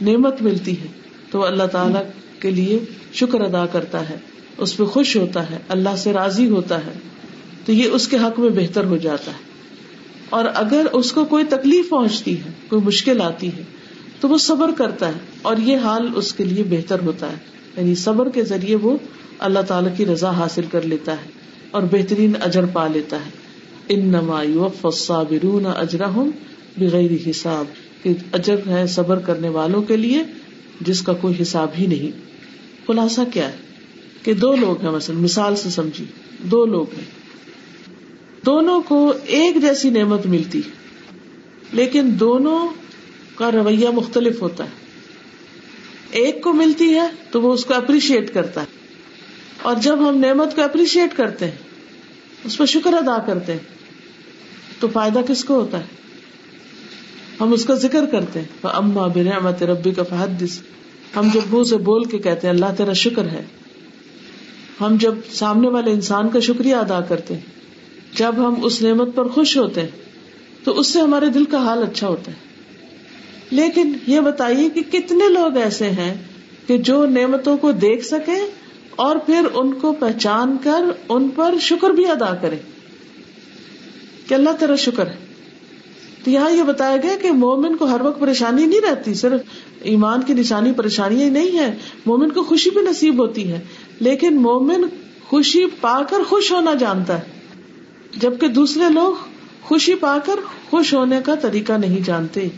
نعمت 0.00 0.42
ملتی 0.42 0.80
ہے، 0.80 0.86
تو 1.30 1.44
اللہ 1.44 1.62
تعالی 1.62 1.98
کے 2.40 2.50
لیے 2.50 2.78
شکر 3.12 3.40
ادا 3.40 3.66
کرتا 3.66 4.08
ہے، 4.08 4.16
اس 4.58 4.76
پہ 4.76 4.84
خوش 4.84 5.16
ہوتا 5.16 5.50
ہے، 5.50 5.58
اللہ 5.68 5.96
سے 5.96 6.12
راضی 6.12 6.48
ہوتا 6.48 6.78
ہے، 6.78 6.92
تو 7.66 7.72
یہ 7.72 7.84
اس 7.84 8.08
کے 8.08 8.16
حق 8.16 8.40
میں 8.40 8.50
بہتر 8.50 8.84
ہو 8.84 8.96
جاتا 8.96 9.30
ہے۔ 9.30 9.50
اور 10.30 10.44
اگر 10.54 10.86
اس 10.92 11.12
کو 11.12 11.24
کوئی 11.24 11.44
تکلیف 11.44 11.88
پہنچتی 11.88 12.38
ہے، 12.38 12.50
کوئی 12.68 12.82
مشکل 12.82 13.20
آتی 13.20 13.48
ہے 13.48 13.62
تو 14.20 14.28
وہ 14.28 14.38
صبر 14.38 14.70
کرتا 14.78 15.08
ہے 15.08 15.12
اور 15.42 15.56
یہ 15.56 15.76
حال 15.76 16.08
اس 16.14 16.34
کے 16.34 16.44
لیے 16.44 16.64
بہتر 16.70 17.00
ہوتا 17.00 17.32
ہے۔ 17.32 17.36
یعنی 17.76 17.94
صبر 17.94 18.28
کے 18.28 18.44
ذریعے 18.44 18.76
وہ 18.76 18.96
اللہ 19.38 19.58
تعالی 19.58 19.90
کی 19.96 20.06
رضا 20.06 20.30
حاصل 20.30 20.62
کر 20.70 20.82
لیتا 20.82 21.12
ہے 21.12 21.28
اور 21.70 21.82
بہترین 21.82 22.32
اجر 22.40 22.66
پا 22.66 22.86
لیتا 22.88 23.16
ہے۔ 23.16 23.30
ان 23.88 24.08
نما 24.08 24.40
اجرہم 25.70 26.30
بغیر 26.78 27.30
حساب۔ 27.30 27.64
کہ 28.02 28.12
اجر 28.32 28.56
ہے 28.66 28.86
صبر 28.86 29.18
کرنے 29.18 29.48
والوں 29.48 29.82
کے 29.82 29.96
لیے 29.96 30.22
جس 30.80 31.02
کا 31.02 31.12
کوئی 31.12 31.34
حساب 31.42 31.68
ہی 31.78 31.86
نہیں۔ 31.86 32.16
خلاصہ 32.86 33.20
کیا 33.32 33.48
ہے؟ 33.48 33.56
کہ 34.22 34.34
دو 34.34 34.56
لوگ 34.56 34.82
ہیں 34.82 34.90
مثلا، 34.90 35.18
مثال 35.18 35.56
سے 35.56 35.70
سمجھی 35.70 36.04
دو 36.38 36.66
لوگ 36.66 36.86
ہیں۔ 36.98 37.04
دونوں 38.46 38.82
کو 38.82 39.12
ایک 39.26 39.62
جیسی 39.62 39.90
نعمت 39.90 40.26
ملتی، 40.26 40.60
لیکن 41.72 42.10
دونوں 42.20 42.68
کا 43.40 43.50
رویہ 43.52 43.88
مختلف 43.88 44.42
ہوتا 44.42 44.64
ہے۔ 44.64 44.70
ایک 46.10 46.42
کو 46.42 46.52
ملتی 46.52 46.94
ہے 46.94 47.06
تو 47.30 47.42
وہ 47.42 47.52
اس 47.52 47.64
کو 47.64 47.74
اپریشیٹ 47.74 48.34
کرتا 48.34 48.60
ہے۔ 48.60 48.66
اور 49.62 49.76
جب 49.82 50.08
ہم 50.08 50.18
نعمت 50.18 50.56
کو 50.56 50.62
اپریشیٹ 50.62 51.16
کرتے 51.16 51.44
ہیں، 51.44 51.56
اس 52.44 52.58
پہ 52.58 52.64
شکر 52.64 52.92
ادا 52.92 53.18
کرتے 53.26 53.52
ہیں، 53.52 53.58
تو 54.80 54.88
فائدہ 54.92 55.20
کس 55.28 55.44
کو 55.44 55.54
ہوتا 55.54 55.78
ہے؟ 55.78 55.84
ہم 57.40 57.52
اس 57.52 57.64
کا 57.64 57.74
ذکر 57.74 58.06
کرتے 58.06 58.40
ہیں۔ 58.40 58.46
اما 58.62 59.06
بنعمت 59.06 59.62
ربی 59.62 59.90
کا 59.90 60.02
فحدث۔ 60.02 60.60
ہم 61.16 61.28
جب 61.34 61.54
منہ 61.54 61.62
سے 61.62 61.76
بول 61.76 62.04
کے 62.04 62.18
کہتے 62.18 62.46
ہیں، 62.46 62.54
اللہ 62.54 62.66
تیرا 62.76 62.92
شکر 62.92 63.24
ہے۔ 63.24 63.44
ہم 64.80 64.96
جب 65.00 65.14
سامنے 65.32 65.68
والے 65.68 65.90
انسان 65.90 66.28
کا 66.28 66.40
شکریہ 66.40 66.74
ادا 66.74 67.00
کرتے 67.00 67.34
ہیں۔ 67.34 67.40
جب 68.16 68.34
ہم 68.36 68.64
اس 68.64 68.82
نعمت 68.82 69.08
پر 69.14 69.28
خوش 69.28 69.56
ہوتے 69.56 69.80
ہیں، 69.80 69.88
تو 70.64 70.78
اس 70.78 70.86
سے 70.86 71.00
ہمارے 71.00 71.26
دل 71.26 71.44
کا 71.44 71.58
حال 71.58 71.82
اچھا 71.82 72.08
ہوتا 72.08 72.32
ہے۔ 72.32 72.49
لیکن 73.50 73.92
یہ 74.06 74.20
بتائیے 74.20 74.70
کہ 74.70 74.82
کتنے 74.92 75.28
لوگ 75.28 75.56
ایسے 75.56 75.90
ہیں 75.90 76.14
کہ 76.66 76.78
جو 76.78 77.06
نعمتوں 77.06 77.56
کو 77.56 77.72
دیکھ 77.72 78.04
سکے 78.04 78.50
اور 78.96 79.16
پھر 79.16 79.46
ان 79.54 79.74
کو 79.74 79.92
پہچان 79.92 80.56
کر 80.64 80.84
ان 81.08 81.28
پر 81.28 81.54
شکر 81.60 81.90
بھی 81.90 82.06
ادا 82.06 82.34
کرے 82.34 82.56
کہ 84.28 84.34
اللہ 84.34 84.50
تیرا 84.60 84.76
شکر 84.76 85.06
ہے۔ 85.06 85.16
تو 86.24 86.30
یہاں 86.30 86.50
یہ 86.50 86.62
بتایا 86.62 86.96
گیا 86.96 87.16
کہ 87.22 87.30
مومن 87.30 87.76
کو 87.76 87.84
ہر 87.84 88.00
وقت 88.00 88.20
پریشانی 88.20 88.66
نہیں 88.66 88.80
رہتی، 88.80 89.14
صرف 89.14 89.40
ایمان 89.80 90.22
کی 90.22 90.34
نشانی 90.34 90.72
پریشانی 90.72 91.30
نہیں 91.30 91.58
ہے 91.58 91.76
مومن 92.06 92.30
کو 92.30 92.42
خوشی 92.42 92.70
بھی 92.70 92.80
نصیب 92.80 93.22
ہوتی 93.22 93.52
ہے۔ 93.52 93.60
لیکن 94.00 94.36
مومن 94.36 94.84
خوشی 95.28 95.66
پا 95.80 96.02
کر 96.10 96.22
خوش 96.22 96.52
ہونا 96.52 96.74
جانتا 96.74 97.18
ہے، 97.18 97.22
جبکہ 98.16 98.48
دوسرے 98.48 98.92
لوگ 98.92 99.14
خوشی 99.62 99.94
پا 99.94 100.18
کر 100.26 100.34
خوش 100.70 100.94
ہونے 100.94 101.20
کا 101.24 101.34
طریقہ 101.34 101.72
نہیں 101.72 102.04
جانتے۔ 102.04 102.48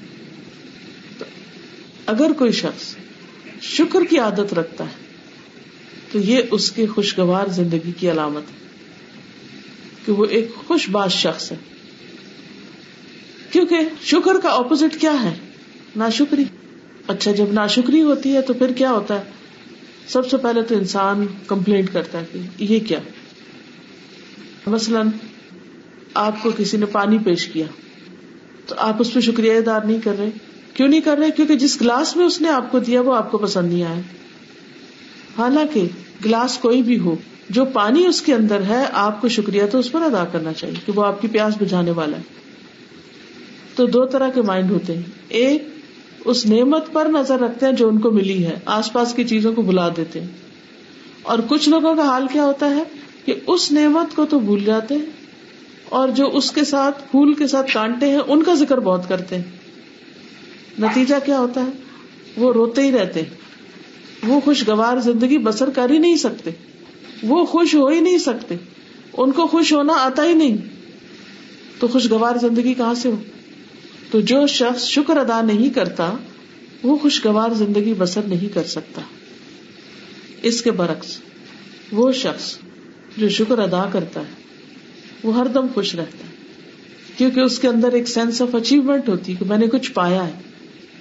اگر 2.07 2.33
کوئی 2.39 2.53
شخص 2.53 2.97
شکر 3.63 4.05
کی 4.05 4.19
عادت 4.19 4.55
رکھتا 4.55 4.85
ہے، 4.85 5.03
تو 6.13 6.19
یہ 6.19 6.43
اس 6.51 6.73
کے 6.73 6.87
خوشگوار 6.87 7.47
زندگی 7.47 7.93
کی 8.01 8.11
علامت 8.11 8.43
ہے 8.43 8.57
کہ 10.07 10.13
وہ 10.13 10.25
ایک 10.25 10.55
خوش 10.55 10.91
باز 10.91 11.13
شخص 11.13 11.53
ہے۔ 11.53 11.57
کیونکہ 13.51 13.77
شکر 14.03 14.41
کا 14.43 14.49
اپوزٹ 14.49 15.01
کیا 15.01 15.23
ہے؟ 15.23 15.35
ناشکری۔ 15.97 16.45
اچھا 17.09 17.33
جب 17.33 17.53
ناشکری 17.53 18.03
ہوتی 18.03 18.35
ہے 18.35 18.43
تو 18.43 18.55
پھر 18.55 18.73
کیا 18.73 18.91
ہوتا 18.91 19.19
ہے؟ 19.19 19.23
سب 20.09 20.31
سے 20.31 20.37
پہلے 20.37 20.63
تو 20.63 20.75
انسان 20.75 21.27
کمپلینٹ 21.47 21.93
کرتا 21.93 22.21
ہے 22.21 22.25
کہ 22.33 22.65
یہ 22.65 22.79
کیا؟ 22.81 22.99
مثلاً 24.67 25.09
آپ 26.15 26.43
کو 26.43 26.51
کسی 26.57 26.77
نے 26.77 26.87
پانی 26.87 27.19
پیش 27.19 27.47
کیا، 27.47 27.67
تو 28.67 28.75
آپ 28.79 28.97
اس 28.99 29.13
پہ 29.13 29.21
شکریہ 29.21 29.61
دار 29.61 29.81
نہیں 29.81 30.01
کر 30.05 30.15
رہے۔ 30.19 30.31
کیوں 30.75 30.89
نہیں 30.89 31.01
کر 31.01 31.19
رہے؟ 31.19 31.31
کیونکہ 31.31 31.57
جس 31.57 31.81
گلاس 31.81 32.17
میں 32.17 32.27
اس 32.27 32.41
نے 32.41 32.49
آپ 32.49 32.73
کو 32.73 32.79
دیا 32.79 33.01
وہ 33.01 33.15
آپ 33.15 33.31
کو 33.31 33.39
پسند 33.39 33.73
نہیں 33.73 33.85
آیا۔ 33.85 34.01
حالانکہ 35.39 35.87
گلاس 36.25 36.59
کوئی 36.59 36.83
بھی 36.83 36.99
ہو، 36.99 37.17
جو 37.51 37.65
پانی 37.65 38.07
اس 38.07 38.23
کے 38.23 38.35
اندر 38.35 38.61
ہے، 38.69 38.85
آپ 38.93 39.21
کو 39.21 39.29
شکریہ 39.29 39.63
تو 39.73 39.79
اس 39.79 39.93
پر 39.93 40.01
ادا 40.03 40.25
کرنا 40.25 40.53
چاہیے 40.53 40.75
کہ 40.87 40.93
وہ 40.95 41.07
آپ 41.07 41.23
کی 41.23 41.29
پیاس 41.29 41.55
بجھانے 41.61 41.91
والا 41.91 42.17
ہے۔ 42.17 42.23
تو 43.75 43.87
دو 43.87 44.07
طرح 44.07 44.29
کے 44.29 44.43
مائنڈ 44.43 44.71
ہوتے 44.71 44.95
ہیں۔ 44.95 45.03
ایک، 45.29 45.69
اس 46.25 46.47
نعمت 46.47 46.93
پر 46.93 47.07
نظر 47.07 47.41
رکھتے 47.41 47.67
ہیں 47.67 47.73
جو 47.73 47.89
ان 47.89 47.99
کو 47.99 48.11
ملی 48.11 48.47
ہے، 48.47 48.59
آس 48.65 48.93
پاس 48.93 49.15
کی 49.15 49.25
چیزوں 49.25 49.53
کو 49.53 49.63
بلا 49.63 49.89
دیتے 49.89 50.21
ہیں۔ 50.21 50.29
اور 51.23 51.39
کچھ 51.49 51.69
لوگوں 51.69 51.95
کا 51.95 52.03
حال 52.03 52.27
کیا 52.33 52.45
ہوتا 52.45 52.71
ہے 52.71 52.83
کہ 53.25 53.35
اس 53.47 53.73
نعمت 53.73 54.17
کو 54.17 54.27
تو 54.27 54.39
بھول 54.39 54.65
جاتے 54.65 54.95
ہیں 54.95 55.07
اور 55.89 56.09
جو 56.09 56.31
اس 56.33 56.53
کے 56.53 56.65
ساتھ، 56.65 57.03
پھول 57.11 57.35
کے 57.35 57.47
ساتھ 57.47 57.73
کانٹے 57.73 58.07
ہیں، 58.07 58.21
ان 58.27 58.43
کا 58.43 58.55
ذکر 58.55 58.81
بہت 58.81 59.09
کرتے 59.09 59.37
ہیں۔ 59.37 59.62
نتیجہ 60.79 61.15
کیا 61.27 61.39
ہوتا 61.39 61.61
ہے؟ 61.61 61.71
وہ 62.37 62.53
روتے 62.53 62.83
ہی 62.83 62.93
رہتے۔ 62.93 63.23
وہ 64.27 64.41
خوشگوار 64.41 64.97
زندگی 64.97 65.39
بسر 65.39 65.71
کر 65.71 65.91
ہی 65.91 65.99
نہیں 65.99 66.17
سکتے۔ 66.17 66.51
وہ 67.23 67.45
خوش 67.45 67.75
ہو 67.75 67.89
ہی 67.89 68.01
نہیں 68.01 68.19
سکتے۔ 68.19 68.55
ان 69.13 69.33
کو 69.33 69.47
خوش 69.47 69.73
ہونا 69.73 69.93
آتا 69.93 70.25
ہی 70.25 70.33
نہیں۔ 70.33 70.57
تو 71.79 71.89
خوشگوار 71.89 72.37
زندگی 72.37 72.75
کہاں 72.75 72.95
سے 72.95 73.09
ہو؟ 73.09 73.23
تو 74.11 74.21
جو 74.21 74.47
شخص 74.47 74.85
شکر 74.85 75.17
ادا 75.17 75.41
نہیں 75.41 75.71
کرتا، 75.71 76.17
وہ 76.83 76.99
خوشگوار 76.99 77.51
زندگی 77.51 77.95
بسر 77.99 78.21
نہیں 78.23 78.55
کر 78.55 78.65
سکتا۔ 78.65 79.03
اس 80.43 80.63
کے 80.63 80.71
برعکس، 80.71 81.19
وہ 81.93 82.13
شخص 82.13 82.59
جو 83.17 83.29
شکر 83.29 83.59
ادا 83.59 83.91
کرتا 83.93 84.21
ہے، 84.21 84.35
وہ 85.25 85.37
ہر 85.37 85.47
دم 85.47 85.67
خوش 85.75 85.95
رہتا 85.95 86.19
ہے۔ 86.19 86.33
کیونکہ 87.17 87.41
اس 87.41 87.59
کے 87.59 87.69
اندر 87.69 87.93
ایک 87.93 88.09
سینس 88.09 88.43
آف 88.43 88.55
اچیومنٹ 88.55 89.09
ہوتی 89.09 89.33
ہے 89.33 89.37
کہ 89.39 89.45
میں 89.45 89.59
نے 89.59 89.67
کچھ 89.67 89.93
پایا 89.93 90.27
ہے۔ 90.27 90.52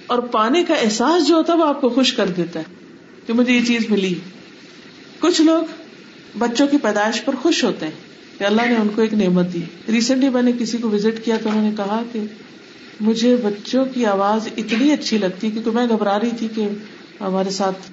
اور 0.06 0.18
پانے 0.18 0.64
کا 0.64 0.74
احساس 0.74 1.28
جو 1.28 1.34
ہوتا 1.34 1.52
ہے 1.52 1.58
وہ 1.58 1.64
آپ 1.64 1.80
کو 1.80 1.88
خوش 1.88 2.12
کر 2.12 2.26
دیتا 2.26 2.60
ہے 2.60 2.64
کہ 3.26 3.32
مجھے 3.32 3.52
یہ 3.52 3.64
چیز 3.66 3.90
ملی۔ 3.90 4.14
کچھ 5.18 5.40
لوگ 5.40 5.62
بچوں 6.38 6.66
کی 6.66 6.78
پیدائش 6.78 7.24
پر 7.24 7.34
خوش 7.42 7.64
ہوتے 7.64 7.86
ہیں۔ 7.86 7.92
کہ 8.38 8.44
اللہ 8.44 8.62
نے 8.62 8.76
ان 8.76 8.88
کو 8.94 9.02
ایک 9.02 9.14
نعمت 9.14 9.52
دی۔ 9.52 9.62
ریسنٹلی 9.88 10.28
میں 10.28 10.42
نے 10.42 10.52
کسی 10.58 10.78
کو 10.78 10.90
وزٹ 10.90 11.24
کیا 11.24 11.36
تو 11.42 11.48
انہوں 11.48 11.62
نے 11.62 11.70
کہا 11.76 12.02
کہ 12.12 12.20
مجھے 13.00 13.36
بچوں 13.36 13.84
کی 13.84 14.06
آواز 14.06 14.48
اتنی 14.56 14.92
اچھی 14.92 15.18
لگتی 15.18 15.50
کیونکہ 15.50 15.70
میں 15.70 15.86
گھبرا 15.88 16.20
رہی 16.20 16.30
تھی 16.38 16.48
کہ 16.54 16.68
ہمارے 17.20 17.50
ساتھ 17.50 17.90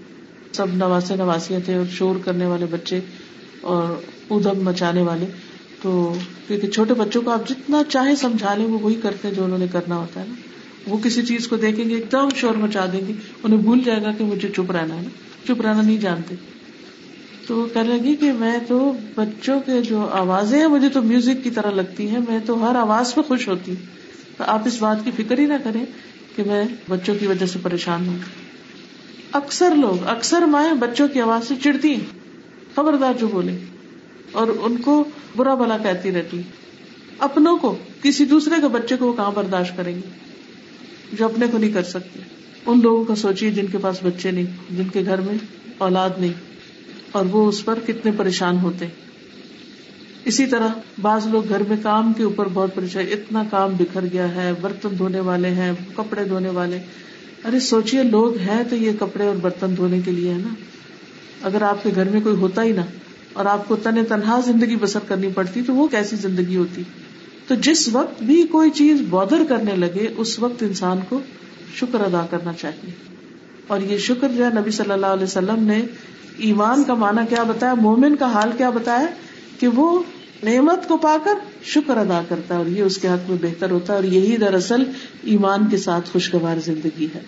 سب 0.51 0.65
نواسے 0.73 1.15
نواسیاں 1.15 1.59
تھے 1.65 1.75
اور 1.75 1.85
شور 1.91 2.15
کرنے 2.25 2.45
والے 2.45 2.65
بچے 2.65 2.99
اور 3.61 4.01
ادم 4.29 4.63
مچانے 4.63 5.01
والے۔ 5.01 5.25
تو 5.81 6.13
کیونکہ 6.47 6.67
چھوٹے 6.67 6.93
بچوں 6.93 7.21
کو 7.21 7.31
آپ 7.31 7.49
جتنا 7.49 7.81
چاہے 7.89 8.15
سمجھا 8.15 8.55
لیں 8.55 8.65
وہ 8.65 8.79
وہی 8.81 8.95
کرتے 8.95 9.27
ہیں 9.27 9.35
جو 9.35 9.43
انہوں 9.43 9.59
نے 9.59 9.65
کرنا 9.71 9.95
ہوتا 9.95 10.21
ہے 10.21 10.25
نا۔ 10.27 10.33
وہ 10.87 10.97
کسی 10.97 11.21
چیز 11.21 11.47
کو 11.47 11.55
دیکھیں 11.57 11.89
گے، 11.89 11.95
ایک 11.95 12.11
دم 12.11 12.29
شور 12.35 12.55
مچا 12.55 12.85
دیں 12.93 13.07
گے، 13.07 13.13
انہیں 13.43 13.59
بھول 13.59 13.79
جائے 13.85 14.01
گا 14.01 14.11
کہ 14.11 14.23
مجھے 14.23 14.49
چپ 14.49 14.71
رہنا 14.71 14.95
ہے 14.95 15.01
نا۔ 15.01 15.09
چپ 15.45 15.61
رہنا 15.61 15.81
نہیں 15.81 15.97
جانتے۔ 15.97 16.35
تو 17.47 17.55
وہ 17.55 17.83
لگی 17.83 18.15
کہ 18.15 18.31
میں 18.31 18.59
تو 18.67 18.93
بچوں 19.15 19.59
کے 19.59 19.81
جو 19.81 20.01
آوازیں 20.01 20.59
ہیں، 20.59 20.67
مجھے 20.67 20.89
تو 20.89 21.01
میوزک 21.01 21.43
کی 21.43 21.49
طرح 21.49 21.71
لگتی 21.71 22.07
ہیں، 22.07 22.19
میں 22.29 22.39
تو 22.45 22.69
ہر 22.69 22.75
آواز 22.75 23.15
پہ 23.15 23.21
خوش 23.21 23.47
ہوتی 23.47 23.71
ہوں۔ 23.71 23.85
تو 24.37 24.43
آپ 24.47 24.67
اس 24.67 24.81
بات 24.81 24.97
کی 25.03 25.11
فکر 25.23 25.39
ہی 25.39 25.45
نہ 25.45 25.53
کریں 25.63 25.85
کہ 26.35 26.43
میں 26.47 26.65
بچوں 26.89 27.15
کی 27.19 27.27
وجہ 27.27 27.45
سے 27.45 27.59
پریشان 27.63 28.07
ہوں۔ 28.07 28.17
اکثر 29.31 29.75
لوگ، 29.75 30.07
اکثر 30.07 30.41
مائیں 30.41 30.73
بچوں 30.73 31.07
کی 31.07 31.21
آواز 31.21 31.47
سے 31.47 31.55
چڑتی 31.63 31.93
ہیں، 31.93 32.19
خبردار 32.75 33.13
جو 33.19 33.27
بولے 33.27 33.57
اور 34.31 34.47
ان 34.61 34.77
کو 34.77 35.03
برا 35.35 35.53
بلا 35.53 35.77
کہتی 35.77 36.11
رہتی 36.11 36.41
اپنوں 37.19 37.57
کو، 37.57 37.77
کسی 38.01 38.25
دوسرے 38.25 38.61
کے 38.61 38.67
بچے 38.67 38.95
کو 38.97 39.07
وہ 39.07 39.13
کہاں 39.13 39.31
برداشت 39.31 39.77
کریں 39.77 39.95
گے؟ 39.95 40.28
جو 41.13 41.25
اپنے 41.25 41.45
کو 41.51 41.57
نہیں 41.57 41.71
کر 41.71 41.83
سکتے۔ 41.83 42.19
ان 42.65 42.79
لوگوں 42.81 43.03
کا 43.05 43.15
سوچیے 43.15 43.51
جن 43.51 43.65
کے 43.71 43.77
پاس 43.77 43.99
بچے 44.03 44.31
نہیں، 44.31 44.45
جن 44.69 44.87
کے 44.87 45.01
گھر 45.05 45.21
میں 45.21 45.37
اولاد 45.77 46.09
نہیں، 46.17 46.33
اور 47.11 47.25
وہ 47.25 47.47
اس 47.49 47.65
پر 47.65 47.79
کتنے 47.87 48.11
پریشان 48.17 48.57
ہوتے۔ 48.57 48.87
اسی 50.25 50.45
طرح 50.45 50.67
بعض 51.01 51.27
لوگ 51.27 51.49
گھر 51.49 51.61
میں 51.67 51.77
کام 51.83 52.13
کے 52.13 52.23
اوپر 52.23 52.47
بہت 52.53 52.75
پریشان، 52.75 53.05
اتنا 53.11 53.43
کام 53.49 53.73
بکھر 53.77 54.05
گیا 54.13 54.35
ہے، 54.35 54.51
برتن 54.61 54.89
دھونے 54.97 55.19
والے 55.19 55.49
ہیں، 55.49 55.71
کپڑے 55.95 56.23
دھونے 56.23 56.49
والے۔ 56.49 56.79
ارے 57.45 57.59
سوچیے 57.59 58.03
لوگ 58.03 58.37
ہیں 58.37 58.63
تو 58.69 58.75
یہ 58.75 58.91
کپڑے 58.99 59.25
اور 59.25 59.35
برتن 59.35 59.77
دھونے 59.77 59.99
کے 60.05 60.11
لیے 60.11 60.33
ہے 60.33 60.37
نا۔ 60.37 60.53
اگر 61.41 61.61
آپ 61.61 61.83
کے 61.83 61.89
گھر 61.95 62.09
میں 62.09 62.21
کوئی 62.21 62.35
ہوتا 62.35 62.63
ہی 62.63 62.71
نا 62.71 62.85
اور 63.33 63.45
آپ 63.45 63.67
کو 63.67 63.75
تن 63.75 64.05
تنہا 64.05 64.39
زندگی 64.45 64.75
بسر 64.75 64.99
کرنی 65.07 65.29
پڑتی 65.35 65.61
تو 65.61 65.75
وہ 65.75 65.87
کیسی 65.87 66.15
زندگی 66.15 66.55
ہوتی؟ 66.55 66.83
تو 67.49 67.55
جس 67.55 67.89
وقت 67.91 68.23
بھی 68.23 68.43
کوئی 68.43 68.69
چیز 68.69 69.01
بودر 69.09 69.43
کرنے 69.49 69.75
لگے، 69.75 70.07
اس 70.17 70.39
وقت 70.39 70.63
انسان 70.63 70.99
کو 71.09 71.19
شکر 71.75 72.01
ادا 72.01 72.25
کرنا 72.29 72.53
چاہیے۔ 72.53 72.91
اور 73.67 73.79
یہ 73.81 73.97
شکر 73.97 74.29
جو 74.37 74.45
ہے، 74.45 74.49
نبی 74.59 74.71
صلی 74.71 74.91
اللہ 74.91 75.05
علیہ 75.05 75.23
وسلم 75.23 75.63
نے 75.63 75.81
ایمان 76.37 76.83
کا 76.83 76.93
معنی 76.93 77.21
کیا 77.29 77.43
بتایا، 77.43 77.73
مومن 77.73 78.15
کا 78.15 78.25
حال 78.25 78.49
کیا 78.57 78.69
بتایا 78.69 79.07
کہ 79.59 79.67
وہ 79.67 80.03
نعمت 80.43 80.87
کو 80.87 80.97
پا 80.97 81.17
کر 81.23 81.33
شکر 81.63 81.97
ادا 81.97 82.21
کرتا 82.29 82.53
ہے 82.53 82.59
اور 82.59 82.67
یہ 82.67 82.83
اس 82.83 82.97
کے 82.97 83.07
حق 83.07 83.29
میں 83.29 83.37
بہتر 83.41 83.71
ہوتا 83.71 83.93
ہے 83.93 83.97
اور 83.97 84.03
یہی 84.03 84.37
دراصل 84.37 84.83
ایمان 85.23 85.69
کے 85.69 85.77
ساتھ 85.77 86.09
خوشگوار 86.09 86.57
زندگی 86.65 87.07
ہے۔ 87.15 87.19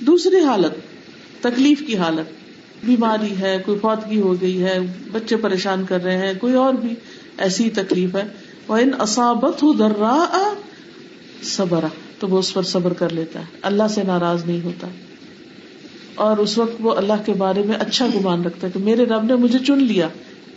دوسری 0.00 0.40
حالت، 0.40 0.72
تکلیف 1.42 1.82
کی 1.86 1.96
حالت۔ 1.96 2.32
بیماری 2.86 3.40
ہے، 3.40 3.62
کوئی 3.64 3.78
فوتگی 3.78 4.20
ہو 4.20 4.40
گئی 4.40 4.62
ہے، 4.62 4.78
بچے 5.12 5.36
پریشان 5.36 5.84
کر 5.88 6.02
رہے 6.02 6.18
ہیں، 6.18 6.34
کوئی 6.40 6.54
اور 6.54 6.74
بھی 6.74 6.94
ایسی 7.38 7.70
تکلیف 7.70 8.16
ہے۔ 8.16 8.49
ان 8.74 8.90
اصابت 8.98 9.64
صبر 11.42 11.84
تو 12.18 12.28
وہ 12.28 12.38
اس 12.38 12.54
پر 12.54 12.62
صبر 12.62 12.92
کر 12.92 13.12
لیتا 13.12 13.40
ہے۔ 13.40 13.44
اللہ 13.62 13.82
سے 13.90 14.02
ناراض 14.02 14.46
نہیں 14.46 14.60
ہوتا۔ 14.64 14.86
اور 16.14 16.36
اس 16.36 16.58
وقت 16.58 16.76
وہ 16.80 16.94
اللہ 16.94 17.12
کے 17.26 17.32
بارے 17.32 17.62
میں 17.62 17.76
اچھا 17.76 18.06
گمان 18.06 18.44
رکھتا 18.44 18.66
ہے 18.66 18.72
کہ 18.72 18.78
میرے 18.78 19.04
رب 19.04 19.24
نے 19.24 19.34
مجھے 19.34 19.58
چن 19.58 19.84
لیا 19.84 20.08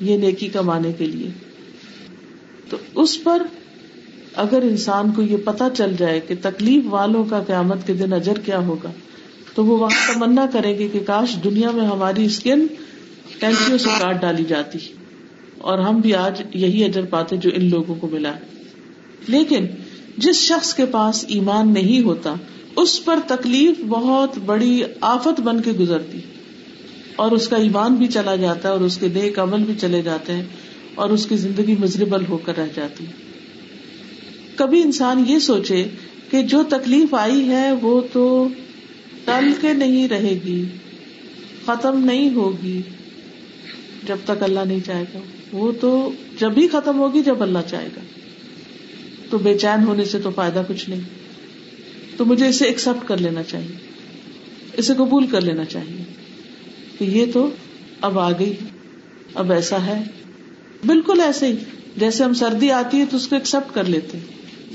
یہ 0.01 0.17
نیکی 0.17 0.47
کمانے 0.47 0.93
کے 0.93 1.05
لیے۔ 1.05 1.29
تو 2.69 2.77
اس 2.95 3.23
پر 3.23 3.43
اگر 4.35 4.61
انسان 4.61 5.11
کو 5.11 5.21
یہ 5.21 5.37
پتا 5.37 5.67
چل 5.77 5.95
جائے 5.97 6.19
کہ 6.19 6.35
تکلیف 6.41 6.83
والوں 6.89 7.23
کا 7.23 7.43
قیامت 7.47 7.87
کے 7.87 7.93
دن 7.93 8.13
اجر 8.13 8.33
کیا 8.33 8.57
ہوگا، 8.57 8.91
تو 9.55 9.65
وہ 9.65 9.77
وہاں 9.77 10.13
تمنا 10.13 10.45
کرے 10.53 10.77
گی 10.77 10.87
کہ 10.87 10.99
کاش 10.99 11.35
دنیا 11.43 11.71
میں 11.71 11.87
ہماری 11.87 12.25
اسکن 12.25 12.67
کینسیوں 13.39 13.77
سے 13.77 13.89
کاٹ 13.99 14.21
ڈالی 14.21 14.43
جاتی۔ 14.47 14.79
اور 15.63 15.79
ہم 15.79 15.99
بھی 15.99 16.15
آج 16.15 16.41
یہی 16.53 16.83
اجر 16.83 17.05
پاتے 17.05 17.37
جو 17.37 17.49
ان 17.55 17.69
لوگوں 17.69 17.95
کو 17.95 18.07
ملا۔ 18.11 18.33
لیکن 19.27 19.65
جس 20.17 20.35
شخص 20.35 20.73
کے 20.73 20.85
پاس 20.85 21.25
ایمان 21.27 21.73
نہیں 21.73 22.03
ہوتا، 22.03 22.33
اس 22.75 23.05
پر 23.05 23.19
تکلیف 23.27 23.79
بہت 23.87 24.37
بڑی 24.45 24.83
آفت 25.01 25.41
بن 25.41 25.61
کے 25.61 25.71
گزرتی۔ 25.71 26.19
اور 27.15 27.31
اس 27.31 27.47
کا 27.47 27.55
ایمان 27.57 27.93
بھی 27.93 28.07
چلا 28.07 28.35
جاتا 28.35 28.69
ہے 28.69 28.73
اور 28.73 28.81
اس 28.81 28.97
کے 28.97 29.07
نیک 29.07 29.39
عمل 29.39 29.63
بھی 29.63 29.73
چلے 29.81 30.01
جاتے 30.01 30.33
ہیں 30.33 30.43
اور 30.95 31.09
اس 31.09 31.25
کی 31.25 31.37
زندگی 31.37 31.75
مزربل 31.79 32.25
ہو 32.29 32.37
کر 32.37 32.57
رہ 32.57 32.67
جاتی۔ 32.75 33.05
کبھی 34.55 34.81
انسان 34.81 35.23
یہ 35.27 35.39
سوچے 35.39 35.87
کہ 36.31 36.43
جو 36.43 36.63
تکلیف 36.63 37.13
آئی 37.13 37.47
ہے، 37.47 37.71
وہ 37.81 38.01
تو 38.13 38.47
ٹل 39.25 39.53
کے 39.61 39.73
نہیں 39.73 40.07
رہے 40.07 40.39
گی، 40.45 40.65
ختم 41.65 42.05
نہیں 42.05 42.35
ہوگی 42.35 42.81
جب 44.07 44.17
تک 44.25 44.43
اللہ 44.43 44.59
نہیں 44.67 44.79
چاہے 44.85 45.03
گا۔ 45.13 45.19
وہ 45.53 45.71
تو 45.81 46.11
جب 46.39 46.51
ہی 46.57 46.67
ختم 46.67 46.99
ہوگی، 46.99 47.21
جب 47.21 47.43
اللہ 47.43 47.59
چاہے 47.67 47.87
گا۔ 47.95 48.01
تو 49.29 49.37
بے 49.37 49.57
چین 49.57 49.83
ہونے 49.83 50.05
سے 50.05 50.19
تو 50.19 50.29
فائدہ 50.31 50.63
کچھ 50.67 50.89
نہیں۔ 50.89 51.01
تو 52.17 52.25
مجھے 52.25 52.47
اسے 52.47 52.65
ایکسپٹ 52.65 53.07
کر 53.07 53.17
لینا 53.17 53.43
چاہیے۔ 53.43 53.75
اسے 54.77 54.93
قبول 54.93 55.27
کر 55.27 55.41
لینا 55.41 55.65
چاہیے۔ 55.65 56.03
کہ 56.99 57.03
یہ 57.03 57.25
تو 57.33 57.49
اب 58.01 58.19
آ 58.19 58.31
گئی۔ 58.31 58.53
اب 59.33 59.51
ایسا 59.51 59.85
ہے۔ 59.85 60.03
بالکل 60.85 61.21
ایسے 61.21 61.47
ہی۔ 61.47 61.55
جیسے 61.97 62.23
ہم 62.23 62.33
سردی 62.33 62.71
آتی 62.71 62.99
ہے 62.99 63.05
تو 63.09 63.17
اس 63.17 63.27
کو 63.27 63.35
ایکسپٹ 63.35 63.75
کر 63.75 63.83
لیتے 63.83 64.19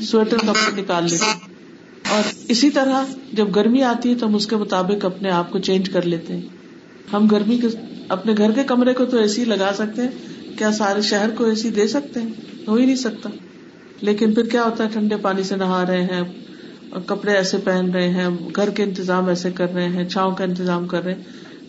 سویٹر 0.03 0.37
کپڑے 0.37 0.83
نکال 0.83 1.05
لیتے 1.11 1.47
اور 2.09 2.23
اسی 2.49 2.71
طرح 2.71 3.05
جب 3.33 3.57
گرمی 3.57 3.83
آتی 3.83 4.11
ہے 4.11 4.15
تو 4.15 4.27
ہم 4.27 4.35
اس 4.35 4.47
کے 4.47 4.57
مطابق 4.57 5.05
اپنے 5.05 5.31
آپ 5.31 5.51
کو 5.51 5.59
چینج 5.59 5.91
کر 5.91 6.03
لیتے 6.03 6.33
ہیں۔ 6.35 6.43
ہم 7.13 7.27
گرمی 7.27 7.59
کے، 7.59 7.69
اپنے 8.09 8.33
گھر 8.39 8.53
کے 8.53 8.63
کمرے 8.63 8.95
کو 8.95 9.05
تو 9.05 9.19
اے 9.19 9.29
سی 9.29 9.45
لگا 9.45 9.71
سکتے 9.75 10.03
ہیں۔ 10.03 10.38
کیا 10.59 10.73
سارے 10.73 11.03
شہر 11.03 11.31
کو 11.31 11.45
اے 11.45 11.55
سی 11.55 11.71
دے 11.71 11.89
سکتے 11.89 12.21
ہیں؟ 12.21 12.29
ہو 12.69 12.75
ہی 12.75 12.85
نہیں 12.85 12.97
سکتا۔ 12.97 13.31
لیکن 14.01 14.35
پھر 14.35 14.45
کیا 14.45 14.65
ہوتا 14.65 14.85
ہے؟ 14.85 14.89
ٹھنڈے 14.93 15.17
پانی 15.17 15.43
سے 15.43 15.57
نہا 15.57 15.85
رہے 15.89 16.03
ہیں 16.03 16.21
اور 16.91 17.01
کپڑے 17.07 17.33
ایسے 17.33 17.57
پہن 17.65 17.91
رہے 17.91 18.09
ہیں، 18.09 18.29
گھر 18.57 18.71
کے 18.71 18.83
انتظام 18.83 19.29
ایسے 19.29 19.51
کر 19.51 19.73
رہے 19.73 19.89
ہیں، 19.89 20.09
چھاؤں 20.09 20.35
کا 20.35 20.45
انتظام 20.45 20.87
کر 20.87 21.05
رہے 21.05 21.15
ہیں۔ 21.15 21.23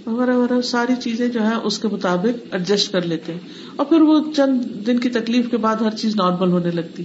وغیرہ 0.06 0.36
وغیرہ 0.36 0.62
ساری 0.62 0.94
چیزیں 1.04 1.28
جو 1.28 1.42
ہے 1.42 1.56
اس 1.64 1.80
کے 1.80 1.88
مطابق 1.88 2.48
ایڈجسٹ 2.52 2.92
کر 2.92 3.02
لیتے 3.02 3.34
ہیں۔ 3.34 3.40
اور 3.76 3.86
پھر 3.86 4.02
وہ 4.02 4.32
چند 4.36 4.62
دن 4.88 5.00
کی 5.00 5.10
تکلیف 5.10 5.52
کے 5.52 5.58
بعد 5.58 5.76
ہر 5.76 5.92
چیز 5.92 6.16
نارمل 6.16 6.52
ہونے 6.52 6.72
لگتی۔ 6.72 7.04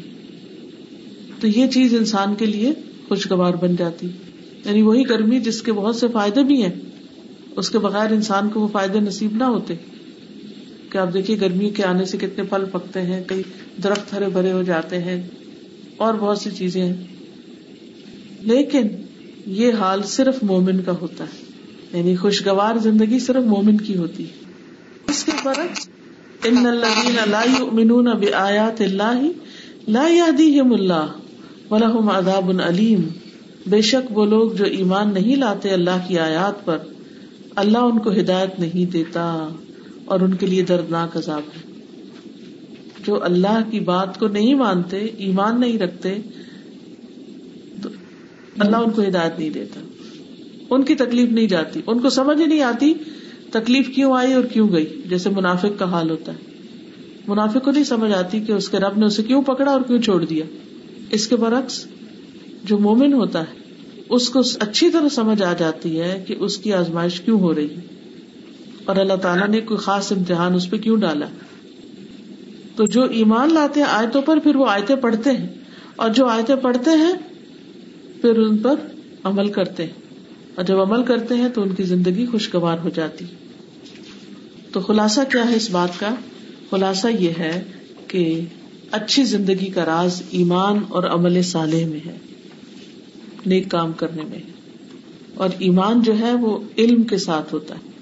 تو 1.40 1.47
یہ 1.47 1.66
چیز 1.66 1.94
انسان 1.94 2.35
کے 2.35 2.47
لیے 2.47 2.73
خوشگوار 3.09 3.55
بن 3.55 3.77
جاتی۔ 3.77 4.07
یعنی 4.64 4.83
وہی 4.83 5.09
گرمی 5.09 5.40
جس 5.40 5.62
کے 5.62 5.73
بہت 5.73 5.97
سے 5.97 6.07
فائدے 6.12 6.44
بھی 6.44 6.62
ہیں، 6.62 6.73
اس 7.57 7.70
کے 7.70 7.79
بغیر 7.79 8.12
انسان 8.12 8.49
کو 8.49 8.61
وہ 8.61 8.68
فائدے 8.68 9.01
نصیب 9.01 9.37
نہ 9.37 9.44
ہوتے۔ 9.44 9.75
کہ 10.94 10.98
آپ 10.98 11.14
دیکھیے 11.14 11.40
گرمی 11.40 11.70
کے 11.70 11.85
آنے 11.85 12.04
سے 12.04 12.18
کتنے 12.18 12.42
پھل 12.42 12.64
پکتے 12.72 13.02
ہیں، 13.02 13.24
کئی 13.26 13.42
درخت 13.85 14.12
ہرے 14.12 14.28
بھرے 14.28 14.52
ہو 14.52 14.62
جاتے 14.62 14.98
ہیں، 14.98 15.22
اور 15.96 16.14
بہت 16.14 16.38
سی 16.38 16.50
چیزیں 16.50 16.85
ہیں۔ 16.85 16.94
لیکن 18.40 18.88
یہ 19.46 19.72
حال 19.72 20.02
صرف 20.02 20.42
مومن 20.42 20.83
کا 20.83 20.92
ہوتا 21.00 21.24
ہے۔ 21.24 21.44
یعنی 21.98 22.16
خوشگوار 22.16 22.76
زندگی 22.76 23.18
صرف 23.18 23.44
مومن 23.44 23.76
کی 23.76 23.96
ہوتی 23.96 24.24
ہے۔ 24.24 24.44
اس 25.09 25.24
کے 25.24 25.33
برعکس، 25.44 25.88
ان 26.44 26.66
الذين 26.66 27.30
لا 27.30 27.42
يؤمنون 27.59 28.04
بآيات 28.04 28.80
الله 28.80 29.26
لا 29.88 30.09
يهديهم 30.09 30.72
الله 30.72 31.07
ولهم 31.70 32.11
عذاب 32.11 32.50
علیم۔ 32.61 33.00
بے 33.66 33.80
شک 33.80 34.18
وہ 34.18 34.26
لوگ 34.26 34.50
جو 34.52 34.64
ایمان 34.64 35.14
نہیں 35.14 35.37
لاتے 35.37 35.70
اللہ 35.70 36.09
کی 36.09 36.18
آیات 36.18 36.64
پر، 36.64 36.78
اللہ 37.54 37.78
ان 37.78 37.98
کو 37.98 38.11
ہدایت 38.11 38.61
نہیں 38.61 38.90
دیتا۔ 38.90 39.48
اور 40.05 40.21
ان 40.21 40.35
کے 40.35 40.47
لیے 40.47 40.62
دردناک 40.62 41.17
عذاب 41.17 41.43
ہے۔ 41.57 41.73
جو 43.07 43.25
اللہ 43.25 43.61
کی 43.71 43.81
بات 43.81 44.19
کو 44.19 44.29
نہیں 44.29 44.55
مانتے، 44.55 44.99
ایمان 44.99 45.61
نہیں 45.61 45.79
رکھتے، 45.79 46.19
تو 47.83 47.88
اللہ 48.59 48.77
ان 48.77 48.90
کو 48.90 49.03
ہدایت 49.03 49.38
نہیں 49.38 49.51
دیتا۔ 49.51 49.81
ان 50.71 50.83
کی 50.83 50.95
تکلیف 50.95 51.29
نہیں 51.29 51.47
جاتی، 51.47 51.81
ان 51.87 51.99
کو 51.99 52.11
سمجھ 52.11 52.40
ہی 52.40 52.47
نہیں 52.47 52.62
آتی 52.62 52.95
تکلیف 53.51 53.95
کیوں 53.95 54.17
آئی 54.17 54.33
اور 54.33 54.45
کیوں 54.45 54.73
گئی۔ 54.73 55.03
جیسے 55.09 55.31
منافق 55.31 55.79
کا 55.79 55.85
حال 55.85 56.11
ہوتا 56.11 56.33
ہے۔ 56.33 56.38
منافق 57.27 57.64
کو 57.64 57.71
نہیں 57.71 57.85
سمجھ 57.85 58.12
آتی 58.12 58.40
کہ 58.40 58.53
اس 58.53 58.69
کے 58.69 58.77
رب 58.77 58.99
نے 58.99 59.07
اسے 59.07 59.23
کیوں 59.23 59.43
پکڑا 59.43 59.73
اور 59.73 59.81
کیوں 59.81 60.03
چھوڑ 60.03 60.25
دیا۔ 60.25 60.45
اس 61.11 61.29
کے 61.29 61.37
برعکس، 61.37 61.87
جو 62.64 62.79
مومن 62.79 63.12
ہوتا 63.12 63.40
ہے، 63.40 63.55
اس 64.09 64.29
کو 64.29 64.40
اچھی 64.61 64.90
طرح 64.90 65.09
سمجھ 65.09 65.43
آ 65.43 65.53
جاتی 65.53 66.01
ہے 66.01 66.25
کہ 66.27 66.37
اس 66.40 66.59
کی 66.59 66.73
آزمائش 66.73 67.21
کیوں 67.21 67.40
ہو 67.40 67.55
رہی 67.55 67.71
ہے۔ 67.71 67.93
اور 68.85 68.97
اللہ 68.97 69.14
تعالیٰ 69.14 69.49
نے 69.49 69.61
کوئی 69.61 69.79
خاص 69.79 70.12
امتحان 70.12 70.55
اس 70.55 70.70
پہ 70.70 70.77
کیوں 70.77 70.97
ڈالا؟ 70.97 71.27
تو 72.77 72.87
جو 72.87 73.03
ایمان 73.03 73.55
لاتے 73.55 73.81
ہیں 73.81 73.87
آیتوں 73.90 74.23
پر، 74.23 74.38
پھر 74.38 74.57
وہ 74.57 74.66
آیتیں 74.68 74.97
پڑھتے 74.97 75.31
ہیں۔ 75.31 75.49
اور 75.97 76.11
جو 76.11 76.27
آیتیں 76.27 76.57
پڑھتے 76.57 76.90
ہیں، 76.90 77.12
پھر 78.20 78.38
ان 78.38 78.59
پر 78.59 78.75
عمل 79.25 79.53
کرتے 79.53 79.83
ہیں۔ 79.83 79.92
اور 80.55 80.64
جب 80.64 80.81
عمل 80.81 81.05
کرتے 81.05 81.35
ہیں 81.35 81.49
تو 81.49 81.62
ان 81.62 81.75
کی 81.75 81.83
زندگی 81.83 82.27
خوشگوار 82.27 82.79
ہو 82.79 82.88
جاتی۔ 82.88 83.25
تو 84.73 84.81
خلاصہ 84.81 85.20
کیا 85.33 85.51
ہے 85.51 85.57
اس 85.57 85.70
بات 85.70 86.01
کا؟ 86.01 86.14
خلاصہ 86.70 87.09
یہ 87.09 87.31
ہے 87.38 87.64
کہ 88.09 88.40
اچھی 88.90 89.25
زندگی 89.25 89.66
کا 89.66 89.85
راز 89.85 90.23
ایمان 90.31 90.79
اور 90.88 91.05
عمل 91.05 91.42
صالح 91.42 91.87
میں 91.87 92.01
ہے، 92.07 92.18
نیک 93.47 93.70
کام 93.70 93.92
کرنے 93.92 94.23
میں۔ 94.31 94.38
اور 95.35 95.49
ایمان 95.59 96.03
جو 96.03 96.18
ہے 96.18 96.33
وہ 96.33 96.59
علم 96.79 97.03
کے 97.03 97.18
ساتھ 97.18 97.55
ہوتا 97.55 97.75
ہے۔ 97.75 97.93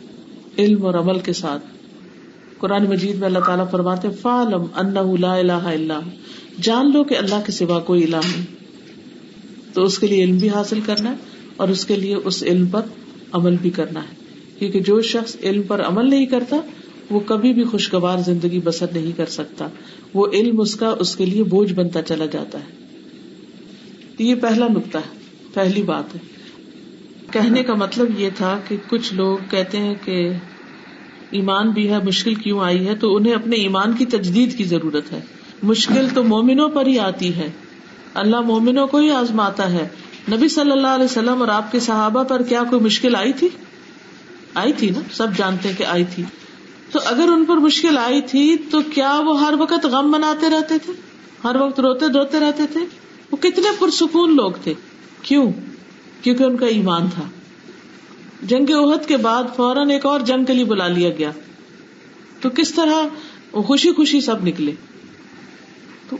علم 0.58 0.86
اور 0.86 0.94
عمل 0.94 1.18
کے 1.18 1.32
ساتھ۔ 1.32 1.66
قرآن 2.58 2.84
مجید 2.84 3.16
میں 3.16 3.26
اللہ 3.26 3.38
تعالیٰ 3.38 3.70
فرماتے 3.70 4.08
فالم 4.10 4.62
ان 4.74 5.20
لا 5.20 5.34
الہ 5.34 5.52
الا 5.52 6.00
جان 6.62 6.92
لو 6.92 7.04
کہ 7.04 7.16
اللہ 7.16 7.40
کے 7.46 7.52
سوا 7.52 7.80
کوئی 7.80 8.04
الہ 8.04 8.16
نہیں۔ 8.16 8.46
تو 9.74 9.82
اس 9.82 9.98
کے 9.98 10.06
لیے 10.06 10.24
علم 10.24 10.36
بھی 10.36 10.48
حاصل 10.48 10.80
کرنا 10.86 11.10
ہے 11.10 11.16
اور 11.56 11.68
اس 11.68 11.84
کے 11.86 11.96
لیے 11.96 12.16
اس 12.24 12.42
علم 12.42 12.66
پر 12.66 12.80
عمل 13.32 13.56
بھی 13.56 13.70
کرنا 13.70 14.00
ہے۔ 14.00 14.14
کیونکہ 14.58 14.80
جو 14.80 15.00
شخص 15.00 15.36
علم 15.42 15.62
پر 15.62 15.82
عمل 15.82 16.10
نہیں 16.10 16.26
کرتا، 16.26 16.56
وہ 17.10 17.20
کبھی 17.20 17.52
بھی 17.52 17.64
خوشگوار 17.64 18.18
زندگی 18.18 18.60
بسر 18.64 18.86
نہیں 18.92 19.12
کر 19.16 19.26
سکتا۔ 19.26 19.68
وہ 20.14 20.26
علم 20.32 20.60
اس 20.60 20.76
کا 20.76 20.94
اس 20.98 21.16
کے 21.16 21.26
لیے 21.26 21.42
بوجھ 21.42 21.72
بنتا 21.72 22.02
چلا 22.02 22.26
جاتا 22.26 22.58
ہے۔ 22.58 22.82
یہ 24.18 24.34
پہلا 24.34 24.66
نقطہ 24.68 24.98
ہے، 24.98 25.18
پہلی 25.54 25.82
بات 25.82 26.14
ہے۔ 26.14 26.31
کہنے 27.32 27.62
کا 27.62 27.74
مطلب 27.74 28.20
یہ 28.20 28.30
تھا 28.36 28.60
کہ 28.68 28.76
کچھ 28.88 29.14
لوگ 29.14 29.38
کہتے 29.50 29.78
ہیں 29.78 29.94
کہ 30.04 30.32
ایمان 31.30 31.70
بھی 31.70 31.90
ہے، 31.90 31.98
مشکل 31.98 32.34
کیوں 32.34 32.60
آئی 32.60 32.88
ہے؟ 32.88 32.96
تو 32.96 33.16
انہیں 33.16 33.34
اپنے 33.34 33.56
ایمان 33.56 33.92
کی 33.92 34.06
تجدید 34.06 34.58
کی 34.58 34.64
ضرورت 34.64 35.12
ہے۔ 35.12 35.20
مشکل 35.62 36.06
تو 36.14 36.24
مومنوں 36.24 36.68
پر 36.68 36.86
ہی 36.86 36.98
آتی 36.98 37.36
ہے۔ 37.36 37.50
اللہ 38.14 38.40
مومنوں 38.40 38.86
کو 38.86 38.98
ہی 38.98 39.10
آزماتا 39.10 39.72
ہے۔ 39.72 39.88
نبی 40.32 40.48
صلی 40.48 40.70
اللہ 40.70 40.86
علیہ 40.86 41.04
وسلم 41.04 41.40
اور 41.40 41.48
آپ 41.48 41.72
کے 41.72 41.80
صحابہ 41.80 42.22
پر 42.22 42.42
کیا 42.42 42.62
کوئی 42.70 42.82
مشکل 42.82 43.16
آئی 43.16 43.32
تھی؟ 43.32 43.48
آئی 44.54 44.72
تھی 44.72 44.90
نا؟ 44.90 45.00
سب 45.12 45.26
جانتے 45.36 45.68
کہ 45.78 45.84
آئی 45.84 46.04
تھی۔ 46.04 46.22
تو 46.92 46.98
اگر 47.04 47.28
ان 47.28 47.44
پر 47.44 47.56
مشکل 47.56 47.98
آئی 47.98 48.22
تھی، 48.22 48.56
تو 48.70 48.80
کیا 48.94 49.20
وہ 49.24 49.40
ہر 49.40 49.54
وقت 49.58 49.86
غم 49.86 50.10
مناتے 50.10 50.50
رہتے 50.50 50.78
تھے؟ 50.78 50.92
ہر 51.44 51.56
وقت 51.56 51.80
روتے 51.80 52.08
دھوتے 52.08 52.40
رہتے 52.40 52.62
تھے؟ 52.72 52.80
وہ 53.30 53.36
کتنے 53.36 53.68
پرسکون 53.78 54.36
لوگ 54.36 54.52
تھے۔ 54.62 54.74
کیوں؟ 55.22 55.52
کیونکہ 56.22 56.42
ان 56.42 56.56
کا 56.56 56.66
ایمان 56.66 57.08
تھا۔ 57.14 57.22
جنگ 58.42 58.70
عہد 58.70 59.08
کے 59.08 59.16
بعد 59.16 59.44
فوراً 59.56 59.90
ایک 59.90 60.06
اور 60.06 60.20
جنگ 60.20 60.44
کے 60.44 60.54
لیے 60.54 60.64
بلا 60.64 60.88
لیا 60.88 61.10
گیا۔ 61.10 61.30
تو 62.40 62.50
کس 62.50 62.74
طرح 62.74 62.94
خوشی 63.52 63.92
خوشی 63.92 64.20
سب 64.20 64.46
نکلے۔ 64.46 64.72
تو 66.08 66.16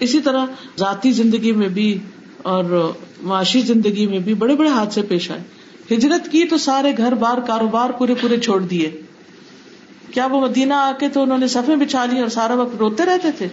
اسی 0.00 0.20
طرح 0.20 0.46
ذاتی 0.78 1.12
زندگی 1.12 1.52
میں 1.52 1.68
بھی 1.68 1.98
اور 2.42 2.92
معاشی 3.22 3.60
زندگی 3.60 4.06
میں 4.06 4.18
بھی 4.18 4.34
بڑے 4.34 4.56
بڑے 4.56 4.68
حادثے 4.68 5.02
پیش 5.02 5.30
آئے۔ 5.30 5.40
ہجرت 5.94 6.32
کی 6.32 6.44
تو 6.44 6.58
سارے 6.58 6.92
گھر 6.96 7.12
بار 7.14 7.38
کاروبار 7.38 7.90
پورے 7.90 8.14
پورے 8.14 8.40
چھوڑ 8.40 8.62
دیے۔ 8.62 9.00
کیا 10.10 10.26
وہ 10.26 10.40
مدینہ 10.40 10.74
آ 10.74 10.92
کے 11.00 11.08
تو 11.08 11.22
انہوں 11.22 11.38
نے 11.38 11.48
سفے 11.48 11.76
بچھا 11.76 12.04
لی 12.04 12.20
اور 12.20 12.28
سارا 12.28 12.54
وقت 12.54 12.76
روتے 12.76 13.04
رہتے 13.04 13.32
تھے 13.32 13.48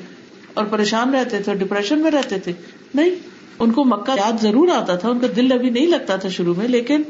اور 0.54 0.66
پریشان 0.66 1.16
رہتے 1.16 1.30
تھے 1.30 1.52
اور 1.52 1.56
ڈپریشن 1.56 2.00
میں 2.00 2.12
رہتے 2.12 2.40
تھے؟ 2.40 2.54
نہیں۔ 2.94 3.35
ان 3.60 3.72
کو 3.72 3.84
مکہ 3.86 4.12
یاد 4.18 4.42
ضرور 4.42 4.68
آتا 4.68 4.96
تھا، 4.96 5.10
ان 5.10 5.20
کا 5.20 5.28
دل 5.36 5.52
ابھی 5.52 5.70
نہیں 5.70 5.88
لگتا 5.88 6.16
تھا 6.16 6.30
شروع 6.30 6.54
میں، 6.58 6.68
لیکن 6.68 7.02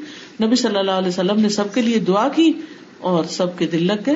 نبی 0.44 0.56
صلی 0.56 0.78
اللہ 0.78 0.92
علیہ 0.92 1.08
وسلم 1.08 1.40
نے 1.40 1.50
سب 1.50 1.74
کے 1.74 1.82
لیے 1.82 2.00
دعا 2.00 2.28
کی 2.28 2.52
اور 3.00 3.24
سب 3.24 3.58
کے 3.58 3.68
دل 3.68 3.88
لگ 3.88 4.02
گئے 4.06 4.16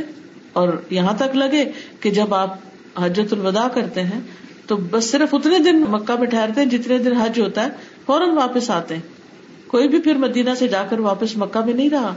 اور 0.53 0.69
یہاں 0.89 1.13
تک 1.17 1.35
لگے 1.35 1.65
کہ 1.99 2.09
جب 2.09 2.33
آپ 2.33 2.57
حجت 2.95 3.33
الوداع 3.33 3.67
کرتے 3.67 4.03
ہیں 4.03 4.19
تو 4.67 4.75
بس 4.75 5.11
صرف 5.11 5.33
اتنے 5.33 5.59
دن 5.59 5.81
مکہ 5.81 6.19
میں 6.19 6.27
ٹھہرتے 6.27 6.61
ہیں 6.61 6.67
جتنے 6.67 6.97
دن 6.97 7.13
حج 7.13 7.39
ہوتا 7.39 7.63
ہے، 7.63 7.69
فوراً 8.05 8.29
واپس 8.29 8.69
آتے 8.69 8.95
ہیں۔ 8.95 9.01
کوئی 9.67 9.87
بھی 9.87 9.99
پھر 9.99 10.15
مدینہ 10.15 10.49
سے 10.59 10.67
جا 10.67 10.83
کر 10.89 10.99
واپس 10.99 11.37
مکہ 11.37 11.65
میں 11.65 11.73
نہیں 11.73 11.89
رہا۔ 11.89 12.13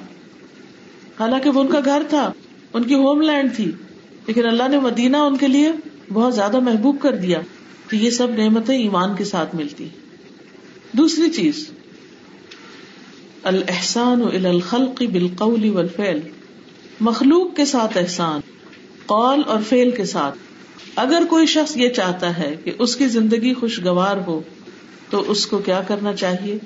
حالانکہ 1.18 1.50
وہ 1.50 1.60
ان 1.60 1.66
کا 1.66 1.80
گھر 1.84 2.02
تھا، 2.08 2.32
ان 2.72 2.82
کی 2.82 2.94
ہوم 2.94 3.20
لینڈ 3.20 3.56
تھی، 3.56 3.70
لیکن 4.26 4.46
اللہ 4.46 4.68
نے 4.68 4.78
مدینہ 4.78 5.16
ان 5.16 5.36
کے 5.36 5.48
لیے 5.48 5.72
بہت 6.12 6.34
زیادہ 6.34 6.60
محبوب 6.60 6.96
کر 7.00 7.16
دیا 7.16 7.40
تو 7.90 7.96
یہ 7.96 8.10
سب 8.10 8.30
نعمتیں 8.30 8.76
ایمان 8.76 9.16
کے 9.16 9.24
ساتھ 9.24 9.54
ملتی 9.56 9.88
دوسری 10.92 11.30
چیز 11.30 11.70
الحسان 13.42 14.22
الخلق 14.46 15.02
بالقول 15.02 15.68
والفعل۔ 15.68 16.20
مخلوق 17.00 17.56
کے 17.56 17.64
ساتھ 17.64 17.98
احسان، 17.98 18.40
قول 19.06 19.42
اور 19.46 19.60
فعل 19.68 19.90
کے 19.90 20.04
ساتھ۔ 20.04 20.38
اگر 20.96 21.22
کوئی 21.30 21.46
شخص 21.46 21.76
یہ 21.76 21.88
چاہتا 21.88 22.38
ہے 22.38 22.56
کہ 22.64 22.72
اس 22.78 22.96
کی 22.96 23.08
زندگی 23.08 23.54
خوشگوار 23.54 24.16
ہو، 24.26 24.40
تو 25.10 25.30
اس 25.30 25.46
کو 25.46 25.58
کیا 25.58 25.82
کرنا 25.82 26.12
چاہیے؟ 26.12 26.58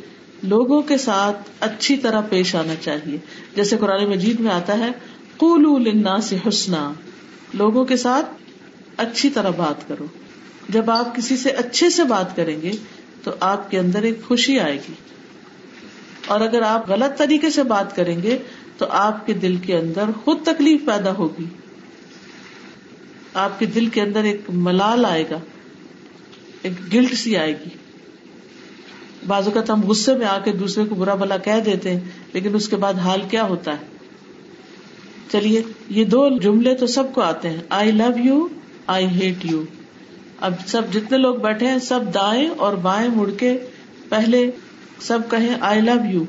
لوگوں 0.42 0.82
کے 0.82 0.96
ساتھ 0.96 1.50
اچھی 1.60 1.96
طرح 1.96 2.20
پیش 2.20 2.54
آنا 2.54 2.74
چاہیے۔ 2.80 3.18
جیسے 3.56 3.76
قرآن 3.80 4.10
مجید 4.10 4.40
میں 4.40 4.52
آتا 4.52 4.78
ہے 4.78 4.90
سے 6.22 6.36
حسنا۔ 6.48 6.92
لوگوں 7.54 7.84
کے 7.84 7.96
ساتھ 7.96 8.26
اچھی 8.96 9.30
طرح 9.30 9.50
بات 9.50 9.88
کرو۔ 9.88 10.06
جب 10.68 10.90
آپ 10.90 11.16
کسی 11.16 11.36
سے 11.36 11.50
اچھے 11.50 11.90
سے 11.90 12.04
بات 12.04 12.36
کریں 12.36 12.62
گے 12.62 12.72
تو 13.26 13.32
آپ 13.40 13.70
کے 13.70 13.78
اندر 13.78 14.02
ایک 14.02 14.22
خوشی 14.24 14.60
آئے 14.60 14.76
گی۔ 14.76 14.92
اور 16.26 16.40
اگر 16.40 16.62
آپ 16.62 16.90
غلط 16.90 17.18
طریقے 17.18 17.50
سے 17.50 17.62
بات 17.62 17.96
کریں 17.96 18.22
گے، 18.22 18.38
تو 18.78 18.86
آپ 18.90 19.26
کے 19.26 19.32
دل 19.32 19.56
کے 19.56 19.76
اندر 19.76 20.02
خود 20.24 20.42
تکلیف 20.42 20.80
پیدا 20.86 21.12
ہوگی۔ 21.12 21.44
آپ 23.34 23.58
کے 23.58 23.66
دل 23.66 23.86
کے 23.86 24.00
اندر 24.00 24.24
ایک 24.24 24.40
ملال 24.48 25.04
آئے 25.04 25.24
گا، 25.30 25.38
ایک 26.62 26.94
گلٹ 26.94 27.14
سی 27.14 27.36
آئے 27.36 27.52
گی۔ 27.52 27.68
بعض 29.26 29.46
اوقات 29.46 29.70
ہم 29.70 29.82
غصے 29.82 30.14
میں 30.14 30.26
آ 30.26 30.38
کے 30.38 30.52
دوسرے 30.52 30.84
کو 30.84 30.94
برا 30.94 31.14
بلا 31.14 31.38
کہہ 31.38 31.60
دیتے 31.66 31.90
ہیں، 31.90 32.00
لیکن 32.32 32.54
اس 32.54 32.68
کے 32.68 32.76
بعد 32.76 32.94
حال 32.94 33.20
کیا 33.30 33.42
ہوتا 33.42 33.72
ہے؟ 33.72 33.86
چلیے، 35.32 35.62
یہ 35.88 36.04
دو 36.04 36.38
جملے 36.38 36.74
تو 36.74 36.86
سب 36.86 37.04
کو 37.14 37.20
آتے 37.20 37.50
ہیں۔ 37.50 37.60
I 37.68 37.90
love 37.90 38.18
you 38.18 38.48
I 38.86 39.06
hate 39.06 39.44
you 39.44 39.64
اب 40.40 40.52
سب 40.66 40.82
جتنے 40.92 41.18
لوگ 41.18 41.34
بیٹھے 41.36 41.68
ہیں 41.68 41.78
سب 41.78 42.00
دائیں 42.14 42.48
اور 42.48 42.72
بائیں 42.72 43.08
مڑ 43.08 43.30
کے 43.30 43.58
پہلے 44.08 44.50
سب 45.00 45.18
کہیں 45.30 45.56
آئی 45.60 45.80
لو 45.80 46.06
یو 46.10 46.24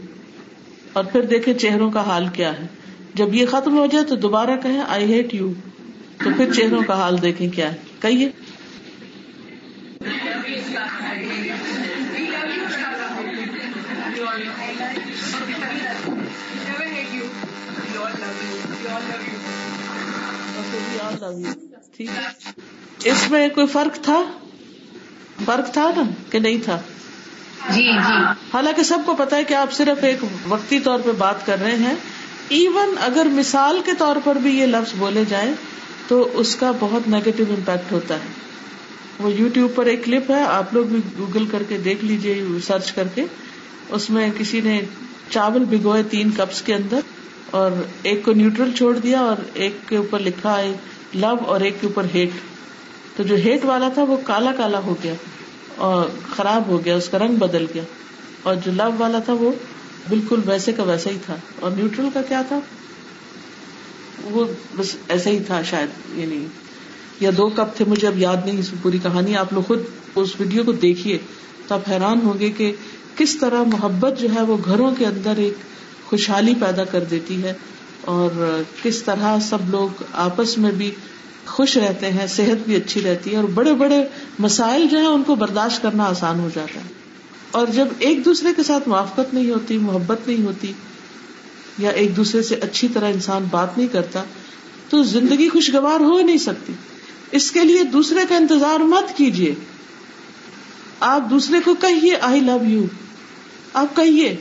اور 0.93 1.03
پھر 1.03 1.21
دیکھے 1.21 1.53
چہروں 1.53 1.91
کا 1.91 2.01
حال 2.01 2.27
کیا 2.27 2.59
ہے۔ 2.59 2.67
جب 3.13 3.35
یہ 3.35 3.45
ختم 3.45 3.77
ہو 3.77 3.85
جائے 3.85 4.05
تو 4.05 4.15
دوبارہ 4.15 4.57
کہیں 4.63 4.81
آئی 4.87 5.13
ہیٹ 5.13 5.33
یو 5.33 5.53
تو 6.23 6.29
پھر 6.37 6.53
چہروں 6.53 6.83
کا 6.83 6.93
حال 6.93 7.21
دیکھیں 7.21 7.49
کیا 7.49 7.71
ہے۔ 7.71 7.77
کہیے۔ 7.99 8.29
اس 23.03 23.31
میں 23.31 23.49
کوئی 23.49 23.67
فرق 23.67 24.03
تھا؟ 24.03 24.23
فرق 25.45 25.73
تھا 25.73 25.91
نا 25.95 26.03
کہ 26.29 26.39
نہیں 26.39 26.57
تھا؟ 26.63 26.79
جی 27.69 27.83
جی۔ 27.83 28.23
حالانکہ 28.53 28.83
سب 28.83 28.99
کو 29.05 29.13
پتا 29.13 29.37
ہے 29.37 29.43
کہ 29.43 29.53
آپ 29.53 29.73
صرف 29.73 30.03
ایک 30.03 30.17
وقتی 30.47 30.79
طور 30.79 30.99
پہ 30.99 31.11
بات 31.17 31.45
کر 31.45 31.59
رہے 31.59 31.75
ہیں۔ 31.75 31.95
ایون 32.49 32.95
اگر 32.99 33.25
مثال 33.25 33.79
کے 33.85 33.91
طور 33.97 34.15
پر 34.23 34.35
بھی 34.35 34.59
یہ 34.59 34.65
لفظ 34.65 34.93
بولے 34.97 35.23
جائیں 35.29 35.53
تو 36.07 36.29
اس 36.33 36.55
کا 36.55 36.71
بہت 36.79 37.07
نیگیٹو 37.07 37.43
امپیکٹ 37.49 37.91
ہوتا 37.91 38.15
ہے۔ 38.15 38.27
وہ 39.19 39.31
یو 39.31 39.47
ٹیوب 39.53 39.71
پر 39.75 39.85
ایک 39.85 40.05
کلپ 40.05 40.31
ہے 40.31 40.43
آپ 40.43 40.73
لوگ 40.73 40.85
بھی 40.85 40.99
گوگل 41.17 41.45
کر 41.45 41.63
کے 41.63 41.77
دیکھ 41.77 42.05
لیجیے 42.05 42.43
سرچ 42.65 42.91
کر 42.91 43.07
کے۔ 43.15 43.25
اس 43.89 44.09
میں 44.09 44.31
کسی 44.37 44.61
نے 44.61 44.81
چاول 45.29 45.63
بھگوئے 45.63 46.03
تین 46.03 46.31
کپس 46.31 46.61
کے 46.61 46.75
اندر 46.75 46.99
اور 47.51 47.71
ایک 48.03 48.25
کو 48.25 48.33
نیوٹرل 48.33 48.71
چھوڑ 48.71 48.97
دیا 48.97 49.19
اور 49.19 49.35
ایک 49.53 49.89
کے 49.89 49.97
اوپر 49.97 50.19
لکھا 50.19 50.57
ہے 50.57 50.71
لو 51.13 51.35
اور 51.45 51.61
ایک 51.61 51.81
کے 51.81 51.87
اوپر 51.87 52.05
ہیٹ 52.13 52.29
تو 53.17 53.23
جو 53.23 53.35
ہیٹ 53.35 53.65
والا 53.65 53.89
تھا 53.89 54.03
وہ 54.03 54.17
کالا 54.23 54.51
کالا 54.57 54.79
ہو 54.79 54.95
گیا 55.03 55.13
اور 55.75 56.05
خراب 56.35 56.67
ہو 56.67 56.85
گیا، 56.85 56.95
اس 56.95 57.09
کا 57.09 57.19
رنگ 57.19 57.35
بدل 57.35 57.65
گیا۔ 57.73 57.83
اور 58.43 58.55
جو 58.65 58.71
لو 58.71 58.89
والا 58.97 59.19
تھا 59.19 59.33
وہ 59.33 59.51
بالکل 60.09 60.41
ویسے 60.45 60.73
کا 60.73 60.83
ویسا 60.83 61.09
ہی 61.09 61.17
تھا۔ 61.25 61.35
اور 61.59 61.71
نیوٹرل 61.71 62.07
کا 62.13 62.21
کیا 62.21 62.41
تھا؟ 62.47 62.59
وہ 64.23 64.45
بس 64.75 64.95
ایسا 65.07 65.29
ہی 65.29 65.39
تھا 65.47 65.61
شاید 65.63 66.19
یعنی 66.19 66.45
یا 67.19 67.29
دو 67.37 67.49
کپ 67.49 67.77
تھے، 67.77 67.85
مجھے 67.85 68.07
اب 68.07 68.17
یاد 68.17 68.37
نہیں، 68.45 68.59
اس 68.59 68.71
پوری 68.81 68.97
کہانی 69.03 69.35
آپ 69.35 69.53
لوگ 69.53 69.63
خود 69.63 69.79
اس 70.15 70.29
ویڈیو 70.39 70.63
کو 70.63 70.71
دیکھیے 70.71 71.17
تو 71.67 71.75
آپ 71.75 71.89
حیران 71.89 72.19
ہوں 72.23 72.39
گے 72.39 72.49
کہ 72.49 72.75
کس 73.17 73.37
طرح 73.39 73.63
محبت 73.63 74.19
جو 74.19 74.27
ہے 74.35 74.41
وہ 74.41 74.57
گھروں 74.65 74.91
کے 74.97 75.05
اندر 75.05 75.33
ایک 75.37 75.53
خوشحالی 76.05 76.53
پیدا 76.59 76.83
کر 76.83 77.03
دیتی 77.03 77.43
ہے 77.43 77.53
اور 78.01 78.61
کس 78.83 79.03
طرح 79.03 79.39
سب 79.39 79.69
لوگ 79.69 80.03
آپس 80.13 80.57
میں 80.57 80.71
بھی 80.71 80.91
خوش 81.47 81.77
رہتے 81.77 82.11
ہیں، 82.11 82.27
صحت 82.27 82.65
بھی 82.65 82.75
اچھی 82.75 83.01
رہتی 83.01 83.31
ہے 83.31 83.35
اور 83.35 83.43
بڑے 83.43 83.73
بڑے 83.73 84.03
مسائل 84.39 84.87
جو 84.87 84.99
ہے 84.99 85.05
ان 85.05 85.23
کو 85.23 85.35
برداشت 85.35 85.81
کرنا 85.81 86.03
آسان 86.03 86.39
ہو 86.39 86.49
جاتا 86.55 86.79
ہے۔ 86.79 86.93
اور 87.51 87.67
جب 87.67 87.87
ایک 87.99 88.25
دوسرے 88.25 88.49
کے 88.55 88.63
ساتھ 88.63 88.89
موافقت 88.89 89.33
نہیں 89.33 89.51
ہوتی، 89.51 89.77
محبت 89.77 90.27
نہیں 90.27 90.45
ہوتی 90.45 90.73
یا 91.77 91.89
ایک 91.89 92.15
دوسرے 92.17 92.41
سے 92.41 92.55
اچھی 92.55 92.87
طرح 92.87 93.11
انسان 93.11 93.45
بات 93.51 93.77
نہیں 93.77 93.87
کرتا، 93.87 94.23
تو 94.89 95.03
زندگی 95.03 95.49
خوشگوار 95.49 95.99
ہو 95.99 96.19
نہیں 96.19 96.37
سکتی۔ 96.37 96.73
اس 97.31 97.51
کے 97.51 97.63
لیے 97.63 97.83
دوسرے 97.83 98.19
کا 98.29 98.35
انتظار 98.35 98.79
مت 98.79 99.17
کیجیے 99.17 99.55
آپ 100.99 101.29
دوسرے 101.29 101.57
کو 101.65 101.73
کہیے 101.73 102.15
آئی 102.21 102.39
لو 102.39 102.57
یو 102.63 102.85
آپ 103.73 103.95
کہیے، 103.95 104.35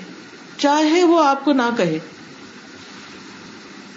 چاہے 0.58 1.04
وہ 1.04 1.24
آپ 1.24 1.44
کو 1.44 1.52
نہ 1.52 1.68
کہے۔ 1.76 1.98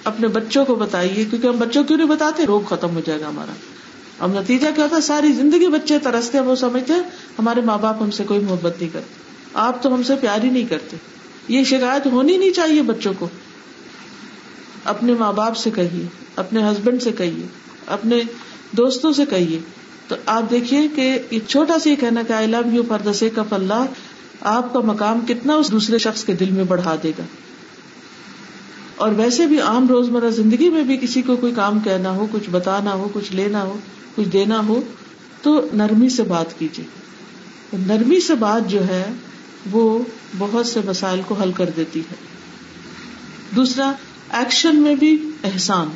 اپنے 0.10 0.28
بچوں 0.28 0.66
کو 0.66 0.76
بتائیے، 0.76 1.26
کیونکہ 1.26 1.48
ہم 1.48 1.58
بچوں 1.58 1.84
کیوں 1.84 1.98
نہیں 1.98 2.08
بتاتے؟ 2.08 2.46
روگ 2.46 2.62
ختم 2.62 2.96
ہو 2.96 3.02
جائے 3.06 3.22
گا 3.22 3.28
ہمارا۔ 3.28 3.52
اب 4.20 4.40
نتیجہ 4.40 4.68
کیا 4.76 4.84
ہوتا 4.84 4.96
ہے؟ 4.96 5.02
ساری 5.02 5.34
زندگی 5.34 5.68
بچے 5.68 6.00
ترستے 6.00 6.40
وہ 6.40 6.56
سمجھتے 6.56 6.94
ہمارے 7.40 7.62
ماں 7.62 7.78
باپ 7.78 8.02
ہم 8.02 8.12
سے 8.12 8.24
کوئی 8.24 8.40
محبت 8.40 8.76
نہیں 8.80 8.90
کرتے۔ 8.94 9.14
آپ 9.54 9.84
تو 9.84 9.94
ہم 9.94 10.04
سے 10.04 10.16
پیار 10.16 10.44
ہی 10.44 10.50
نہیں 10.50 10.64
کرتے۔ 10.64 10.98
یہ 11.48 11.64
شکایت 11.64 12.06
ہونی 12.06 12.38
نہیں 12.38 12.52
چاہیے 12.52 12.82
بچوں 12.82 13.14
کو۔ 13.20 13.30
اپنے 14.84 15.14
ماں 15.20 15.34
باپ 15.34 15.58
سے 15.58 15.70
کہیے، 15.70 16.06
اپنے 16.36 16.64
ہسبینڈ 16.64 17.02
سے 17.02 17.12
کہیے، 17.12 17.48
اپنے 17.88 18.16
دوستوں 18.72 19.12
سے 19.12 19.26
کہیے۔ 19.30 19.60
تو 20.08 20.16
آپ 20.26 20.44
دیکھیے 20.50 20.88
کہ 20.96 21.20
یہ 21.32 21.40
چھوٹا 21.48 21.80
سا 21.80 21.90
یہ 21.90 21.96
کہنا 21.96 22.22
کہ 22.28 22.34
I 22.34 22.48
love 22.48 22.76
you 22.76 22.84
for 22.88 23.00
the 23.00 23.14
sake 23.14 23.40
of 23.40 23.54
اللہ 23.54 23.86
آپ 24.42 24.74
کا 24.74 24.80
مقام 24.80 25.20
کتنا 25.28 25.56
اس 25.56 25.72
دوسرے 25.72 25.98
شخص 25.98 26.24
کے 26.24 26.34
دل 26.34 26.52
میں 26.52 26.64
بڑھا 26.64 26.96
دے 27.04 27.12
گا۔ 27.18 27.24
اور 29.00 29.12
ویسے 29.12 29.46
بھی 29.46 29.60
عام 29.60 29.88
روزمرہ 29.88 30.30
زندگی 30.30 30.70
میں 30.70 30.84
بھی 30.84 30.98
کسی 30.98 31.22
کو 31.22 31.36
کوئی 31.36 31.54
کام 31.56 31.80
کہنا 31.80 32.12
ہو، 32.12 32.28
کچھ 32.32 32.50
بتانا 32.50 32.94
ہو، 32.94 33.08
کچھ 33.14 33.32
لینا 33.32 33.64
ہو، 33.64 33.78
کچھ 34.16 34.28
دینا 34.28 34.68
ہو، 34.68 34.82
تو 35.42 35.68
نرمی 35.74 36.10
سے 36.10 36.24
بات 36.24 36.60
کیجیے۔ 36.60 36.86
نرمی 37.88 38.20
سے 38.20 38.36
بات 38.36 38.70
جو 38.70 38.88
ہے، 38.88 39.06
وہ 39.72 40.00
بہت 40.38 40.66
سے 40.66 40.80
مسائل 40.86 41.22
کو 41.28 41.36
حل 41.36 41.52
کر 41.52 41.70
دیتی 41.78 42.00
ہے۔ 42.00 42.16
دوسرا، 43.56 43.92
ایکشن 44.30 44.76
میں 44.76 44.96
بھی 44.96 45.30
احسان۔ 45.44 45.88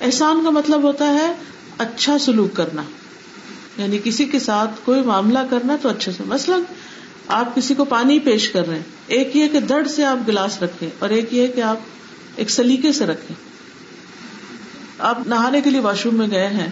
احسان 0.00 0.40
کا 0.44 0.50
مطلب 0.50 0.82
ہوتا 0.82 1.14
ہے 1.14 1.34
اچھا 1.78 2.18
سلوک 2.18 2.56
کرنا۔ 2.56 2.82
یعنی 3.78 3.98
کسی 4.04 4.24
کے 4.24 4.38
ساتھ 4.38 4.70
کوئی 4.84 5.02
معاملہ 5.02 5.38
کرنا 5.50 5.76
تو 5.82 5.88
اچھے 5.88 6.12
سے۔ 6.12 6.22
مثلاً، 6.26 6.60
آپ 7.28 7.56
کسی 7.56 7.74
کو 7.74 7.84
پانی 7.84 8.18
پیش 8.18 8.48
کر 8.48 8.68
رہے 8.68 8.76
ہیں۔ 8.76 8.82
ایک 9.06 9.36
یہ 9.36 9.48
کہ 9.48 9.60
درد 9.60 9.86
سے 9.86 10.04
آپ 10.04 10.28
گلاس 10.28 10.62
رکھیں 10.62 10.88
اور 10.98 11.10
ایک 11.10 11.34
یہ 11.34 11.46
کہ 11.46 11.60
آپ 11.60 11.76
ایک 12.36 12.50
سلیقے 12.50 12.92
سے 12.92 13.06
رکھیں۔ 13.06 13.36
آپ 14.98 15.18
نہانے 15.26 15.60
کے 15.60 15.70
لیے 15.70 15.80
واش 15.80 16.04
روم 16.06 16.14
میں 16.14 16.30
گئے 16.30 16.46
ہیں 16.46 16.68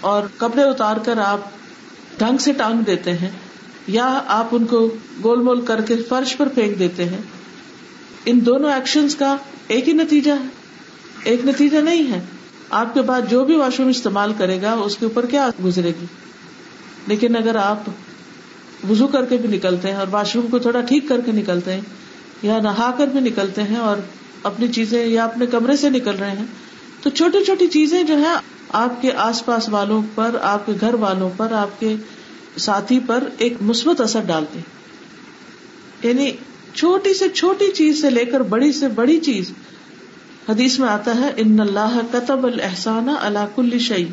اور 0.00 0.22
کپڑے 0.36 0.62
اتار 0.62 0.96
کر 0.96 1.18
آپ 1.18 1.40
ڈھنگ 2.18 2.38
سے 2.38 2.52
ٹانگ 2.52 2.80
دیتے 2.80 3.12
ہیں 3.12 3.30
یا 3.86 4.22
آپ 4.26 4.48
ان 4.52 4.64
کو 4.64 4.94
گول 5.24 5.42
مول 5.42 5.60
کر 5.60 5.80
کے 5.80 5.96
فرش 5.96 6.36
پر 6.36 6.48
پھینک 6.48 6.78
دیتے 6.78 7.04
ہیں۔ 7.04 7.18
ان 8.26 8.46
دونوں 8.46 8.72
ایکشن 8.72 9.06
کا 9.18 9.36
ایک 9.68 9.88
ہی 9.88 9.92
نتیجہ 9.92 10.30
ہے۔ 10.30 10.48
ایک 11.24 11.46
نتیجہ 11.46 11.76
نہیں 11.76 12.12
ہے۔ 12.12 12.20
آپ 12.70 12.94
کے 12.94 13.02
بعد 13.02 13.20
جو 13.30 13.44
بھی 13.44 13.56
واش 13.56 13.80
روم 13.80 13.88
استعمال 13.88 14.32
کرے 14.38 14.62
گا، 14.62 14.72
اس 14.72 14.96
کے 14.96 15.04
اوپر 15.04 15.26
کیا 15.26 15.50
گزرے 15.64 15.92
گی؟ 16.00 16.06
لیکن 17.06 17.36
اگر 17.36 17.56
آپ 17.56 17.78
وزو 18.90 19.06
کر 19.06 19.24
کے 19.24 19.36
بھی 19.36 19.56
نکلتے 19.56 19.88
ہیں 19.88 19.96
اور 19.96 20.06
واش 20.10 20.36
روم 20.36 20.46
کو 20.46 20.58
تھوڑا 20.58 20.80
ٹھیک 20.80 21.08
کر 21.08 21.20
کے 21.20 21.32
نکلتے 21.32 21.72
ہیں 21.72 21.80
یا 22.42 22.58
نہا 22.58 22.94
کر 22.98 23.06
بھی 23.06 23.20
نکلتے 23.20 23.62
ہیں 23.62 23.76
اور 23.76 23.96
اپنی 24.42 24.68
چیزیں 24.68 25.06
یا 25.06 25.24
اپنے 25.24 25.46
کمرے 25.46 25.76
سے 25.76 25.90
نکل 25.90 26.10
رہے 26.10 26.30
ہیں، 26.30 26.44
تو 27.02 27.10
چھوٹی 27.10 27.44
چھوٹی 27.44 27.66
چیزیں 27.66 28.02
جو 28.02 28.18
ہے 28.18 28.34
آپ 28.68 29.02
کے 29.02 29.12
آس 29.12 29.44
پاس 29.44 29.68
والوں 29.68 30.02
پر، 30.14 30.36
آپ 30.42 30.66
کے 30.66 30.72
گھر 30.80 30.94
والوں 30.94 31.30
پر، 31.36 31.52
آپ 31.52 31.80
کے 31.80 31.94
ساتھی 32.56 32.98
پر 33.06 33.24
ایک 33.38 33.54
مثبت 33.60 34.00
اثر 34.00 34.20
ڈالتے 34.20 34.60
یعنی 36.08 36.30
چھوٹی 36.74 37.14
سے 37.14 37.28
چھوٹی 37.28 37.72
چیز 37.72 38.00
سے 38.00 38.10
لے 38.10 38.24
کر 38.24 38.40
بڑی 38.40 38.72
سے 38.72 38.88
بڑی 38.88 39.20
چیز۔ 39.20 39.50
حدیث 40.48 40.78
میں 40.78 40.88
آتا 40.88 41.14
ہے، 41.20 41.32
ان 41.36 41.60
اللہ 41.60 42.00
قطب 42.10 42.46
الحسان 42.46 43.08
اللہ 43.20 43.46
کل 43.54 43.78
شعی 43.78 44.04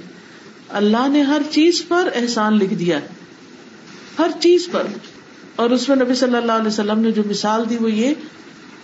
اللہ 0.69 1.07
نے 1.07 1.21
ہر 1.21 1.41
چیز 1.51 1.83
پر 1.87 2.09
احسان 2.15 2.57
لکھ 2.57 2.73
دیا 2.73 2.99
ہر 4.19 4.31
چیز 4.39 4.67
پر۔ 4.71 4.83
اور 5.55 5.69
اس 5.69 5.89
میں 5.89 5.95
نبی 5.95 6.13
صلی 6.13 6.35
اللہ 6.37 6.51
علیہ 6.51 6.67
وسلم 6.67 6.99
نے 6.99 7.11
جو 7.11 7.21
مثال 7.29 7.69
دی 7.69 7.77
وہ 7.77 7.91
یہ 7.91 8.13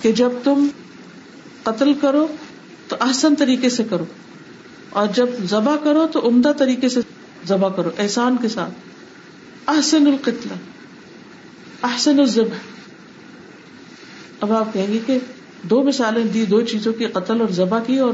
کہ 0.02 0.12
جب 0.12 0.30
تم 0.44 0.68
قتل 1.64 1.94
کرو 1.94 2.28
تو 2.88 2.96
احسن 3.00 3.36
طریقے 3.36 3.70
سے 3.70 3.84
کرو 3.90 4.06
اور 4.90 5.08
جب 5.08 5.30
ذبح 5.50 5.76
کرو 5.84 6.08
تو 6.12 6.28
عمدہ 6.28 6.52
طریقے 6.58 6.90
سے 6.90 7.00
ذبح 7.48 7.70
کرو، 7.70 7.90
احسان 7.98 8.36
کے 8.42 8.48
ساتھ۔ 8.48 8.72
احسن 9.68 10.08
القتل، 10.08 10.50
احسن 11.84 12.20
الزب 12.20 12.46
اب 14.42 14.52
آپ 14.54 14.74
کہیں 14.74 14.94
گے 14.94 15.00
کہ 15.06 15.18
دو 15.64 15.84
مثالیں 15.84 16.24
دی، 16.24 16.46
دو 16.46 16.62
چیزوں 16.62 16.94
کی 16.94 17.06
قتل 17.06 17.42
اور 17.42 17.50
ذبح 17.52 17.80
کی 17.80 17.98
اور 17.98 18.14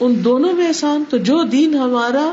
ان 0.00 0.24
دونوں 0.24 0.52
میں 0.52 0.66
احسان، 0.66 1.04
تو 1.08 1.16
جو 1.16 1.42
دین 1.42 1.74
ہمارا 1.74 2.32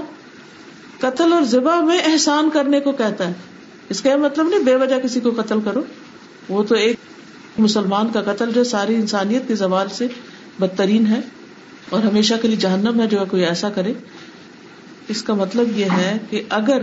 قتل 0.99 1.33
اور 1.33 1.41
ذبح 1.41 1.79
میں 1.81 1.99
احسان 2.05 2.49
کرنے 2.53 2.79
کو 2.79 2.91
کہتا 2.91 3.27
ہے، 3.27 3.33
اس 3.89 4.01
کا 4.01 4.17
مطلب 4.17 4.49
نہیں 4.49 4.63
بے 4.63 4.75
وجہ 4.75 4.99
کسی 4.99 5.19
کو 5.19 5.31
قتل 5.37 5.59
کرو، 5.65 5.81
وہ 6.49 6.63
تو 6.63 6.75
ایک 6.75 6.97
مسلمان 7.57 8.07
کا 8.13 8.21
قتل 8.21 8.51
جو 8.51 8.63
ساری 8.63 8.95
انسانیت 8.95 9.47
کے 9.47 9.55
زوال 9.55 9.87
سے 9.89 10.07
بدترین 10.59 11.07
ہے 11.07 11.19
اور 11.89 12.03
ہمیشہ 12.03 12.33
کے 12.41 12.47
لیے 12.47 12.57
جہنم 12.57 13.01
ہے 13.01 13.07
جو 13.07 13.17
کوئی 13.29 13.45
ایسا 13.45 13.69
کرے، 13.69 13.93
اس 15.07 15.23
کا 15.23 15.33
مطلب 15.33 15.77
یہ 15.77 15.85
ہے 15.85 16.17
کہ 16.29 16.43
اگر 16.49 16.81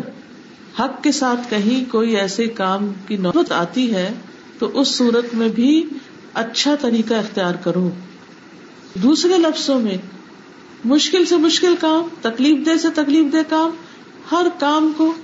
حق 0.79 1.03
کے 1.03 1.13
ساتھ 1.13 1.51
کہیں 1.51 1.91
کوئی 1.91 2.17
ایسے 2.17 2.47
کام 2.47 2.93
کی 3.07 3.17
نوبت 3.17 3.53
آتی 3.53 3.95
ہے، 3.95 4.13
تو 4.59 4.81
اس 4.81 4.89
صورت 4.89 5.35
میں 5.35 5.49
بھی 5.49 5.85
اچھا 6.35 6.75
طریقہ 6.81 7.15
اختیار 7.15 7.55
کرو۔ 7.55 7.91
دوسرے 8.95 9.39
لفظوں 9.39 9.81
میں، 9.81 9.97
مشکل 10.85 11.25
سے 11.25 11.37
مشکل 11.37 11.75
کام، 11.81 12.09
تکلیف 12.21 12.67
دہ 12.67 12.77
سے 12.83 12.89
تکلیف 12.95 13.33
دہ 13.33 13.37
کام، 13.49 13.71
ہر 14.33 14.47
کام 14.59 14.93
کو 14.97 15.15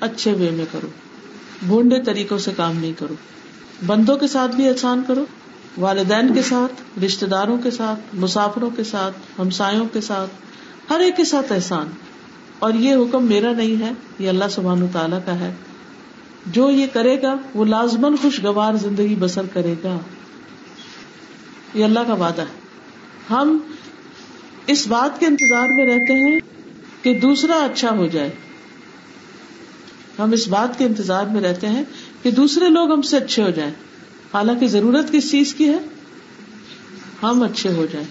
اچھے 0.00 0.32
وے 0.32 0.50
میں 0.50 0.64
کرو۔ 0.72 0.88
بھونڈے 1.66 2.02
طریقوں 2.02 2.38
سے 2.38 2.50
کام 2.56 2.76
نہیں 2.76 2.92
کرو۔ 2.98 3.14
بندوں 3.86 4.16
کے 4.16 4.26
ساتھ 4.26 4.56
بھی 4.56 4.68
احسان 4.68 5.02
کرو، 5.06 5.24
والدین 5.78 6.34
کے 6.34 6.42
ساتھ 6.42 7.04
رشتے 7.04 7.26
داروں 7.26 7.58
کے 7.58 7.70
ساتھ، 7.70 8.00
مسافروں 8.14 8.70
کے 8.70 8.84
ساتھ، 8.84 9.16
ہمسایوں 9.38 9.86
کے 9.92 10.00
ساتھ، 10.00 10.30
ہر 10.90 11.00
ایک 11.00 11.16
کے 11.16 11.24
ساتھ 11.24 11.52
احسان۔ 11.52 11.86
اور 12.58 12.74
یہ 12.74 12.94
حکم 12.94 13.24
میرا 13.24 13.52
نہیں 13.52 13.82
ہے، 13.82 13.90
یہ 14.18 14.28
اللہ 14.28 14.44
سبحان 14.50 14.86
تعالیٰ 14.92 15.18
کا 15.26 15.38
ہے۔ 15.38 15.54
جو 16.46 16.70
یہ 16.70 16.86
کرے 16.92 17.22
گا، 17.22 17.34
وہ 17.54 17.64
لازمن 17.64 18.16
خوشگوار 18.16 18.74
زندگی 18.74 19.14
بسر 19.18 19.46
کرے 19.52 19.74
گا۔ 19.84 19.98
یہ 21.74 21.84
اللہ 21.84 22.00
کا 22.06 22.14
وعدہ 22.14 22.40
ہے۔ 22.40 22.60
ہم 23.30 23.58
اس 24.66 24.86
بات 24.86 25.20
کے 25.20 25.26
انتظار 25.26 25.68
میں 25.68 25.86
رہتے 25.86 26.12
ہیں 26.12 26.40
کہ 27.02 27.20
دوسرا 27.20 27.54
اچھا 27.54 27.90
ہو 27.90 28.06
جائے۔ 28.06 28.30
ہم 30.18 30.32
اس 30.32 30.48
بات 30.48 30.78
کے 30.78 30.84
انتظار 30.84 31.24
میں 31.24 31.40
رہتے 31.40 31.68
ہیں 31.68 31.84
کہ 32.26 32.32
دوسرے 32.32 32.68
لوگ 32.68 32.92
ہم 32.92 33.02
سے 33.02 33.16
اچھے 33.16 33.42
ہو 33.42 33.50
جائیں۔ 33.50 33.72
حالانکہ 34.34 34.66
ضرورت 34.66 35.12
کس 35.12 35.30
چیز 35.30 35.54
کی 35.54 35.68
ہے؟ 35.68 35.78
ہم 37.22 37.42
اچھے 37.42 37.72
ہو 37.72 37.86
جائیں۔ 37.92 38.06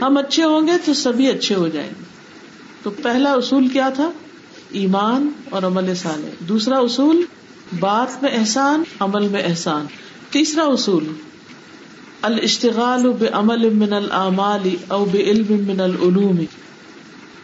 ہم 0.00 0.16
اچھے 0.16 0.44
ہوں 0.44 0.66
گے 0.66 0.72
تو 0.84 0.94
سبھی 0.94 1.28
اچھے 1.28 1.54
ہو 1.54 1.68
جائیں 1.68 1.88
گے۔ 1.88 2.04
تو 2.82 2.90
پہلا 2.90 3.32
اصول 3.32 3.68
کیا 3.68 3.88
تھا؟ 3.88 4.10
ایمان 4.70 5.28
اور 5.50 5.62
عمل 5.62 5.94
سال 5.94 6.30
دوسرا 6.48 6.78
اصول، 6.78 7.24
بات 7.80 8.22
میں 8.22 8.30
احسان، 8.32 8.82
عمل 9.00 9.28
میں 9.28 9.42
احسان۔ 9.42 9.86
تیسرا 10.30 10.62
اصول، 10.62 11.06
الاشتغال 12.22 13.12
بعمل 13.18 13.70
من 13.70 13.92
العمال 13.92 14.68
او 14.88 15.04
بعلم 15.04 15.64
من 15.66 15.80
العلوم۔ 15.80 16.44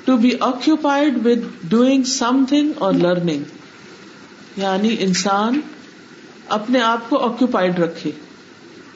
To 0.05 0.17
be 0.17 0.31
occupied 0.41 1.27
with 1.27 1.71
doing 1.71 2.03
something 2.49 2.71
اور 2.79 2.93
لرننگ 2.93 3.43
یعنی 4.57 4.97
انسان 5.01 5.61
اپنے 6.49 6.81
آپ 6.81 7.11
کو 7.11 7.19
آکوپائڈ 7.19 7.79
رکھے. 7.79 8.11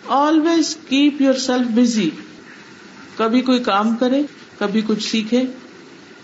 always 0.08 0.76
keep 0.88 1.22
your 1.22 1.34
self 1.34 1.66
busy 1.66 2.10
کبھی 3.16 3.40
کوئی 3.40 3.58
کام 3.58 3.96
کرے، 3.96 4.22
کبھی 4.58 4.82
کچھ 4.86 5.10
سیکھے. 5.10 5.42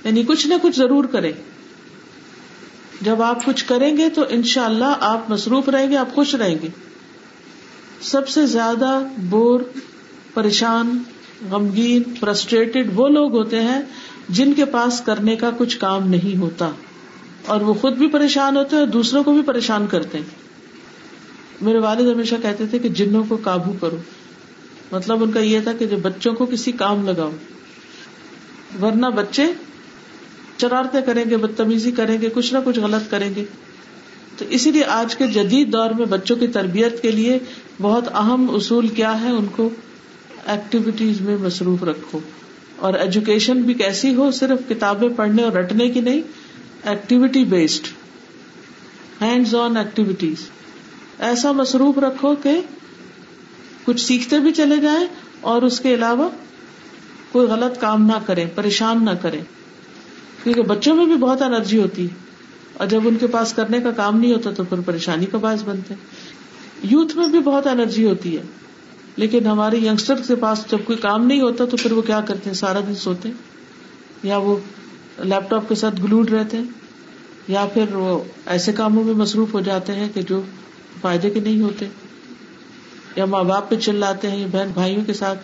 یعنی 0.04 0.22
کچھ 0.22 0.46
نہ 0.46 0.54
کچھ 0.62 0.76
ضرور 0.76 1.04
کرے. 1.04 1.32
جب 3.00 3.22
آپ 3.22 3.44
کچھ 3.44 3.64
کریں 3.64 3.96
گے 3.96 4.08
تو 4.08 4.24
ان 4.28 4.42
شاء 4.42 4.64
اللہ 4.64 4.94
آپ 5.00 5.30
مصروف 5.30 5.68
رہیں 5.68 5.90
گے، 5.90 5.96
آپ 5.96 6.14
خوش 6.14 6.34
رہیں 6.34 6.56
گے. 6.62 6.68
سب 8.00 8.28
سے 8.28 8.46
زیادہ 8.46 9.00
بور، 9.18 9.60
پریشان، 10.34 10.98
غمگین 11.50 12.02
فرسٹریٹڈ 12.20 12.90
وہ 12.94 13.08
لوگ 13.08 13.36
ہوتے 13.36 13.62
ہیں 13.62 13.80
جن 14.28 14.52
کے 14.52 14.64
پاس 14.64 15.00
کرنے 15.00 15.36
کا 15.36 15.50
کچھ 15.58 15.78
کام 15.78 16.08
نہیں 16.08 16.40
ہوتا. 16.40 16.70
اور 17.46 17.60
وہ 17.60 17.74
خود 17.74 17.92
بھی 17.92 18.06
پریشان 18.06 18.56
ہوتے 18.56 18.76
ہیں 18.76 18.80
اور 18.80 18.88
دوسروں 18.88 19.24
کو 19.24 19.32
بھی 19.32 19.42
پریشان 19.42 19.86
کرتے 19.86 20.18
ہیں. 20.18 20.47
میرے 21.60 21.78
والد 21.78 22.14
ہمیشہ 22.14 22.34
کہتے 22.42 22.66
تھے 22.66 22.78
کہ 22.78 22.88
جنوں 22.88 23.24
کو 23.28 23.38
قابو 23.42 23.72
کرو۔ 23.80 23.96
مطلب 24.92 25.22
ان 25.22 25.32
کا 25.32 25.40
یہ 25.40 25.60
تھا 25.60 25.72
کہ 25.72 25.86
جو 25.86 25.96
بچوں 25.96 26.34
کو 26.34 26.46
کسی 26.46 26.72
کام 26.72 27.08
لگاؤ، 27.08 27.30
ورنہ 28.82 29.06
بچے 29.06 29.42
چرارتے 30.56 30.98
کریں 31.06 31.24
گے، 31.30 31.36
بدتمیزی 31.36 31.90
کریں 31.90 32.20
گے، 32.20 32.28
کچھ 32.34 32.54
نہ 32.54 32.58
کچھ 32.64 32.78
غلط 32.78 33.10
کریں 33.10 33.34
گے۔ 33.34 33.44
تو 34.36 34.44
اسی 34.48 34.72
لیے 34.72 34.84
آج 34.84 35.16
کے 35.16 35.26
جدید 35.26 35.72
دور 35.72 35.90
میں 35.90 36.06
بچوں 36.06 36.36
کی 36.36 36.46
تربیت 36.46 37.02
کے 37.02 37.10
لیے 37.10 37.38
بہت 37.80 38.08
اہم 38.08 38.50
اصول 38.50 38.88
کیا 38.88 39.20
ہے، 39.20 39.30
ان 39.30 39.46
کو 39.46 39.70
ایکٹیویٹیز 40.46 41.20
میں 41.20 41.36
مصروف 41.36 41.82
رکھو۔ 41.82 42.18
اور 42.76 42.94
ایجوکیشن 42.94 43.62
بھی 43.62 43.74
کیسی 43.74 44.14
ہو، 44.14 44.30
صرف 44.30 44.68
کتابیں 44.68 45.08
پڑھنے 45.08 45.42
اور 45.42 45.52
رٹنے 45.52 45.88
کی 45.88 46.00
نہیں 46.00 46.22
activity 46.84 47.44
based 47.44 47.86
hands 49.22 49.54
on 49.54 49.76
activities 49.76 50.50
ایسا 51.18 51.52
مصروف 51.52 51.98
رکھو 51.98 52.34
کہ 52.34 52.60
کچھ 53.84 54.00
سیکھتے 54.00 54.38
بھی 54.38 54.52
چلے 54.52 54.76
جائیں 54.76 55.06
اور 55.40 55.62
اس 55.62 55.80
کے 55.80 55.94
علاوہ 55.94 56.28
کوئی 57.32 57.46
غلط 57.48 57.80
کام 57.80 58.06
نہ 58.06 58.18
کرے، 58.26 58.44
پریشان 58.54 59.04
نہ 59.04 59.10
کرے۔ 59.22 59.40
کیونکہ 60.42 60.62
بچوں 60.62 60.96
میں 60.96 61.04
بھی 61.04 61.14
بہت 61.14 61.42
انرجی 61.42 61.82
ہوتی 61.82 62.02
ہے۔ 62.02 62.28
اور 62.74 62.86
جب 62.86 63.00
ان 63.04 63.16
کے 63.16 63.26
پاس 63.26 63.52
کرنے 63.52 63.80
کا 63.80 63.90
کام 63.90 64.20
نہیں 64.20 64.32
ہوتا 64.32 64.50
تو 64.50 64.64
پھر 64.64 64.80
پریشانی 64.80 65.26
کا 65.26 65.38
باعث 65.38 65.62
بنتے 65.64 65.94
یوتھ 66.82 67.16
میں 67.16 67.28
بھی 67.28 67.38
بہت 67.38 67.66
انرجی 67.66 68.04
ہوتی 68.04 68.36
ہے۔ 68.36 68.42
لیکن 69.16 69.46
ہمارے 69.46 69.76
یگسٹر 69.76 70.14
کے 70.26 70.36
پاس 70.36 70.64
جب 70.70 70.78
کوئی 70.84 70.98
کام 70.98 71.26
نہیں 71.26 71.40
ہوتا 71.40 71.64
تو 71.64 71.76
پھر 71.76 71.92
وہ 71.92 72.02
کیا 72.02 72.20
کرتے 72.20 72.42
ہیں؟ 72.46 72.54
سارا 72.54 72.80
دن 72.80 72.94
سوتے 72.94 73.28
یا 74.22 74.36
وہ 74.36 74.56
لیپ 75.18 75.50
ٹاپ 75.50 75.68
کے 75.68 75.74
ساتھ 75.74 76.00
گلوڈ 76.02 76.30
رہتے 76.30 76.56
ہیں۔ 76.56 76.64
یا 77.48 77.66
پھر 77.74 77.94
وہ 77.94 78.24
ایسے 78.46 78.72
کاموں 78.72 79.04
میں 79.04 79.14
مصروف 79.14 79.54
ہو 79.54 79.60
جاتے 79.60 79.94
ہیں 79.94 80.08
کہ 80.14 80.22
جو 80.22 80.42
فائدے 81.00 81.30
کے 81.30 81.40
نہیں 81.40 81.60
ہوتے۔ 81.60 81.86
یا 83.16 83.24
ماں 83.24 83.44
باپ 83.44 83.70
پہ 83.70 83.76
چلاتے 83.76 84.30
ہیں 84.30 84.46
بہن 84.52 84.70
بھائیوں 84.74 85.04
کے 85.04 85.12
ساتھ۔ 85.12 85.38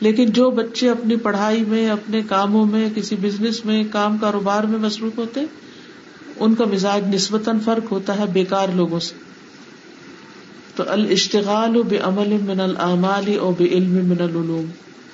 لیکن 0.00 0.26
جو 0.26 0.50
بچے 0.50 0.90
اپنی 0.90 1.16
پڑھائی 1.16 1.64
میں، 1.64 1.88
اپنے 1.88 2.20
کاموں 2.28 2.66
میں، 2.66 2.88
کسی 2.94 3.16
بزنس 3.20 3.64
میں، 3.64 3.84
کام 3.92 4.18
کاروبار 4.18 4.64
میں 4.64 4.78
مصروف 4.78 5.18
ہوتے، 5.18 5.40
ان 6.36 6.54
کا 6.54 6.64
مزاج 6.64 7.14
نسبتاً 7.14 7.58
فرق 7.58 7.92
ہوتا 7.92 8.18
ہے 8.18 8.24
بےکار 8.32 8.68
لوگوں 8.74 9.00
سے۔ 9.00 9.14
تو 10.74 10.82
الشتغال 10.86 11.82
بے 11.82 11.98
عمل 11.98 12.36
من 12.42 12.60
العمال 12.60 13.38
او 13.38 13.52
بے 13.58 13.64
علم 13.64 13.90
من 13.90 14.22
العلوم۔ 14.22 14.64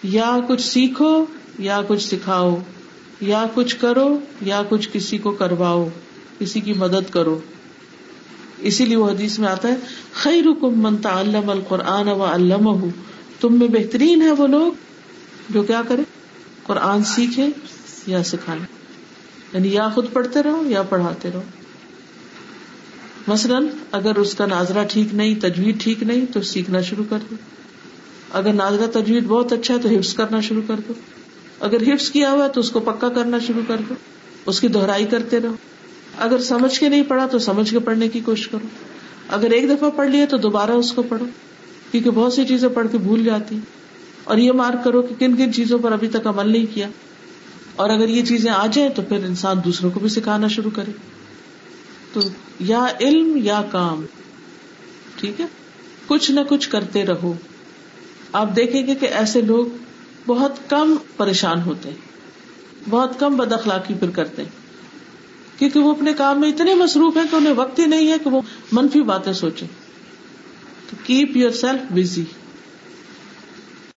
یا 0.02 0.38
کچھ 0.48 0.62
سیکھو، 0.62 1.24
یا 1.58 1.80
کچھ 1.88 2.02
سکھاؤ۔ 2.02 2.58
یا 3.20 3.44
کچھ 3.54 3.76
کرو، 3.76 4.18
یا 4.40 4.62
کچھ 4.68 4.88
کسی 4.92 5.18
کو 5.18 5.30
کرواؤ، 5.30 5.88
کسی 6.38 6.60
کی 6.60 6.72
مدد 6.72 7.12
کرو۔ 7.12 7.40
اسی 8.62 8.84
لیے 8.84 8.96
وہ 8.96 9.10
حدیث 9.10 9.38
میں 9.38 9.48
آتا 9.48 9.68
ہے 9.68 9.74
خیر 10.12 10.44
من 10.62 10.96
تعلم 10.96 11.50
القرآن 11.50 12.08
و 12.08 12.24
علمہ 12.24 12.86
تم 13.40 13.58
میں 13.58 13.68
بہترین 13.68 14.22
ہے 14.22 14.30
وہ 14.30 14.46
لوگ 14.46 14.72
جو 15.50 15.62
کیا 15.62 15.82
کرے 15.88 16.02
قرآن 16.62 17.04
سیکھے 17.04 17.46
یا 18.06 18.22
سکھائے 18.22 18.60
یعنی 19.52 19.72
یا 19.72 19.88
خود 19.88 20.12
پڑھتے 20.12 20.42
رہو 20.42 20.62
یا 20.66 20.82
پڑھاتے 20.82 21.30
رہو۔ 21.34 21.42
مثلاً 23.26 23.66
اگر 23.92 24.16
اس 24.16 24.34
کا 24.34 24.46
ناظرہ 24.46 24.84
ٹھیک 24.84 25.14
نہیں 25.14 25.34
تجویز 25.40 25.74
ٹھیک 25.78 26.02
نہیں، 26.02 26.26
تو 26.32 26.42
سیکھنا 26.42 26.80
شروع 26.80 27.04
کر 27.10 27.18
دو۔ 27.30 27.36
اگر 28.30 28.52
ناظرہ 28.52 28.86
تجویز 28.86 29.24
بہت 29.26 29.52
اچھا 29.52 29.74
ہے، 29.74 29.78
تو 29.78 29.88
حفظ 29.88 30.14
کرنا 30.14 30.40
شروع 30.40 30.62
کر 30.66 30.74
دو۔ 30.88 30.92
اگر 31.60 31.94
حفظ 31.94 32.10
کیا 32.10 32.32
ہوا 32.32 32.44
ہے، 32.44 32.48
تو 32.48 32.60
اس 32.60 32.70
کو 32.70 32.80
پکا 32.80 33.08
کرنا 33.08 33.38
شروع 33.38 33.62
کر 33.68 33.76
دو۔ 33.88 33.94
اس 34.46 34.60
کی 34.60 34.68
دہرائی 34.68 35.04
کرتے 35.04 35.40
رہو۔ 35.40 35.54
اگر 36.18 36.38
سمجھ 36.38 36.80
کے 36.80 36.88
نہیں 36.88 37.02
پڑھا 37.02 37.26
تو 37.26 37.38
سمجھ 37.38 37.70
کے 37.70 37.78
پڑھنے 37.78 38.08
کی 38.08 38.20
کوشش 38.20 38.48
کرو۔ 38.48 38.66
اگر 39.28 39.50
ایک 39.50 39.70
دفعہ 39.70 39.90
پڑھ 39.90 40.10
لیا 40.10 40.24
تو 40.30 40.36
دوبارہ 40.36 40.70
اس 40.70 40.92
کو 40.92 41.02
پڑھو، 41.02 41.24
کیونکہ 41.90 42.10
بہت 42.10 42.32
سی 42.32 42.44
چیزیں 42.44 42.68
پڑھ 42.68 42.86
کے 42.92 42.98
بھول 42.98 43.24
جاتی۔ 43.24 43.58
اور 44.24 44.38
یہ 44.38 44.52
مارک 44.52 44.84
کرو 44.84 45.02
کہ 45.02 45.14
کن 45.18 45.36
کن 45.36 45.52
چیزوں 45.52 45.78
پر 45.78 45.92
ابھی 45.92 46.08
تک 46.08 46.26
عمل 46.26 46.52
نہیں 46.52 46.66
کیا۔ 46.74 46.88
اور 47.76 47.90
اگر 47.90 48.08
یہ 48.08 48.24
چیزیں 48.24 48.50
آ 48.50 48.66
جائیں 48.66 48.90
تو 48.90 49.02
پھر 49.02 49.16
انسان 49.16 49.56
دوسروں 49.64 49.90
کو 49.90 50.00
بھی 50.00 50.08
سکھانا 50.08 50.48
شروع 50.48 50.70
کرے۔ 50.74 50.90
تو 52.12 52.20
یا 52.60 52.86
علم 53.00 53.36
یا 53.36 53.62
کام، 53.70 54.04
ٹھیک 55.16 55.40
ہے؟ 55.40 55.46
کچھ 56.06 56.30
نہ 56.30 56.40
کچھ 56.48 56.70
کرتے 56.70 57.06
رہو۔ 57.06 57.34
آپ 58.32 58.56
دیکھیں 58.56 58.86
گے 58.86 58.94
کہ 58.94 59.06
ایسے 59.06 59.40
لوگ 59.40 59.66
بہت 60.26 60.52
کم 60.68 60.96
پریشان 61.16 61.60
ہوتے 61.62 61.88
ہیں، 61.88 61.96
بہت 62.90 63.20
کم 63.20 63.36
بد 63.36 63.52
اخلاقی 63.52 63.94
پھر 63.94 64.10
کرتے 64.10 64.42
ہیں۔ 64.42 64.61
کیونکہ 65.62 65.80
وہ 65.80 65.90
اپنے 65.90 66.12
کام 66.12 66.40
میں 66.40 66.48
اتنے 66.48 66.74
مصروف 66.74 67.16
ہیں 67.16 67.24
کہ 67.30 67.36
انہیں 67.36 67.52
وقت 67.52 67.78
ہی 67.78 67.86
نہیں 67.86 68.10
ہے 68.12 68.16
کہ 68.24 68.30
وہ 68.30 68.40
منفی 68.72 69.02
باتیں 69.02 69.32
سوچے 69.32 69.66
کیپ 71.04 71.36
یور 71.36 71.50
سیلف 71.50 71.92
بزی 71.92 72.24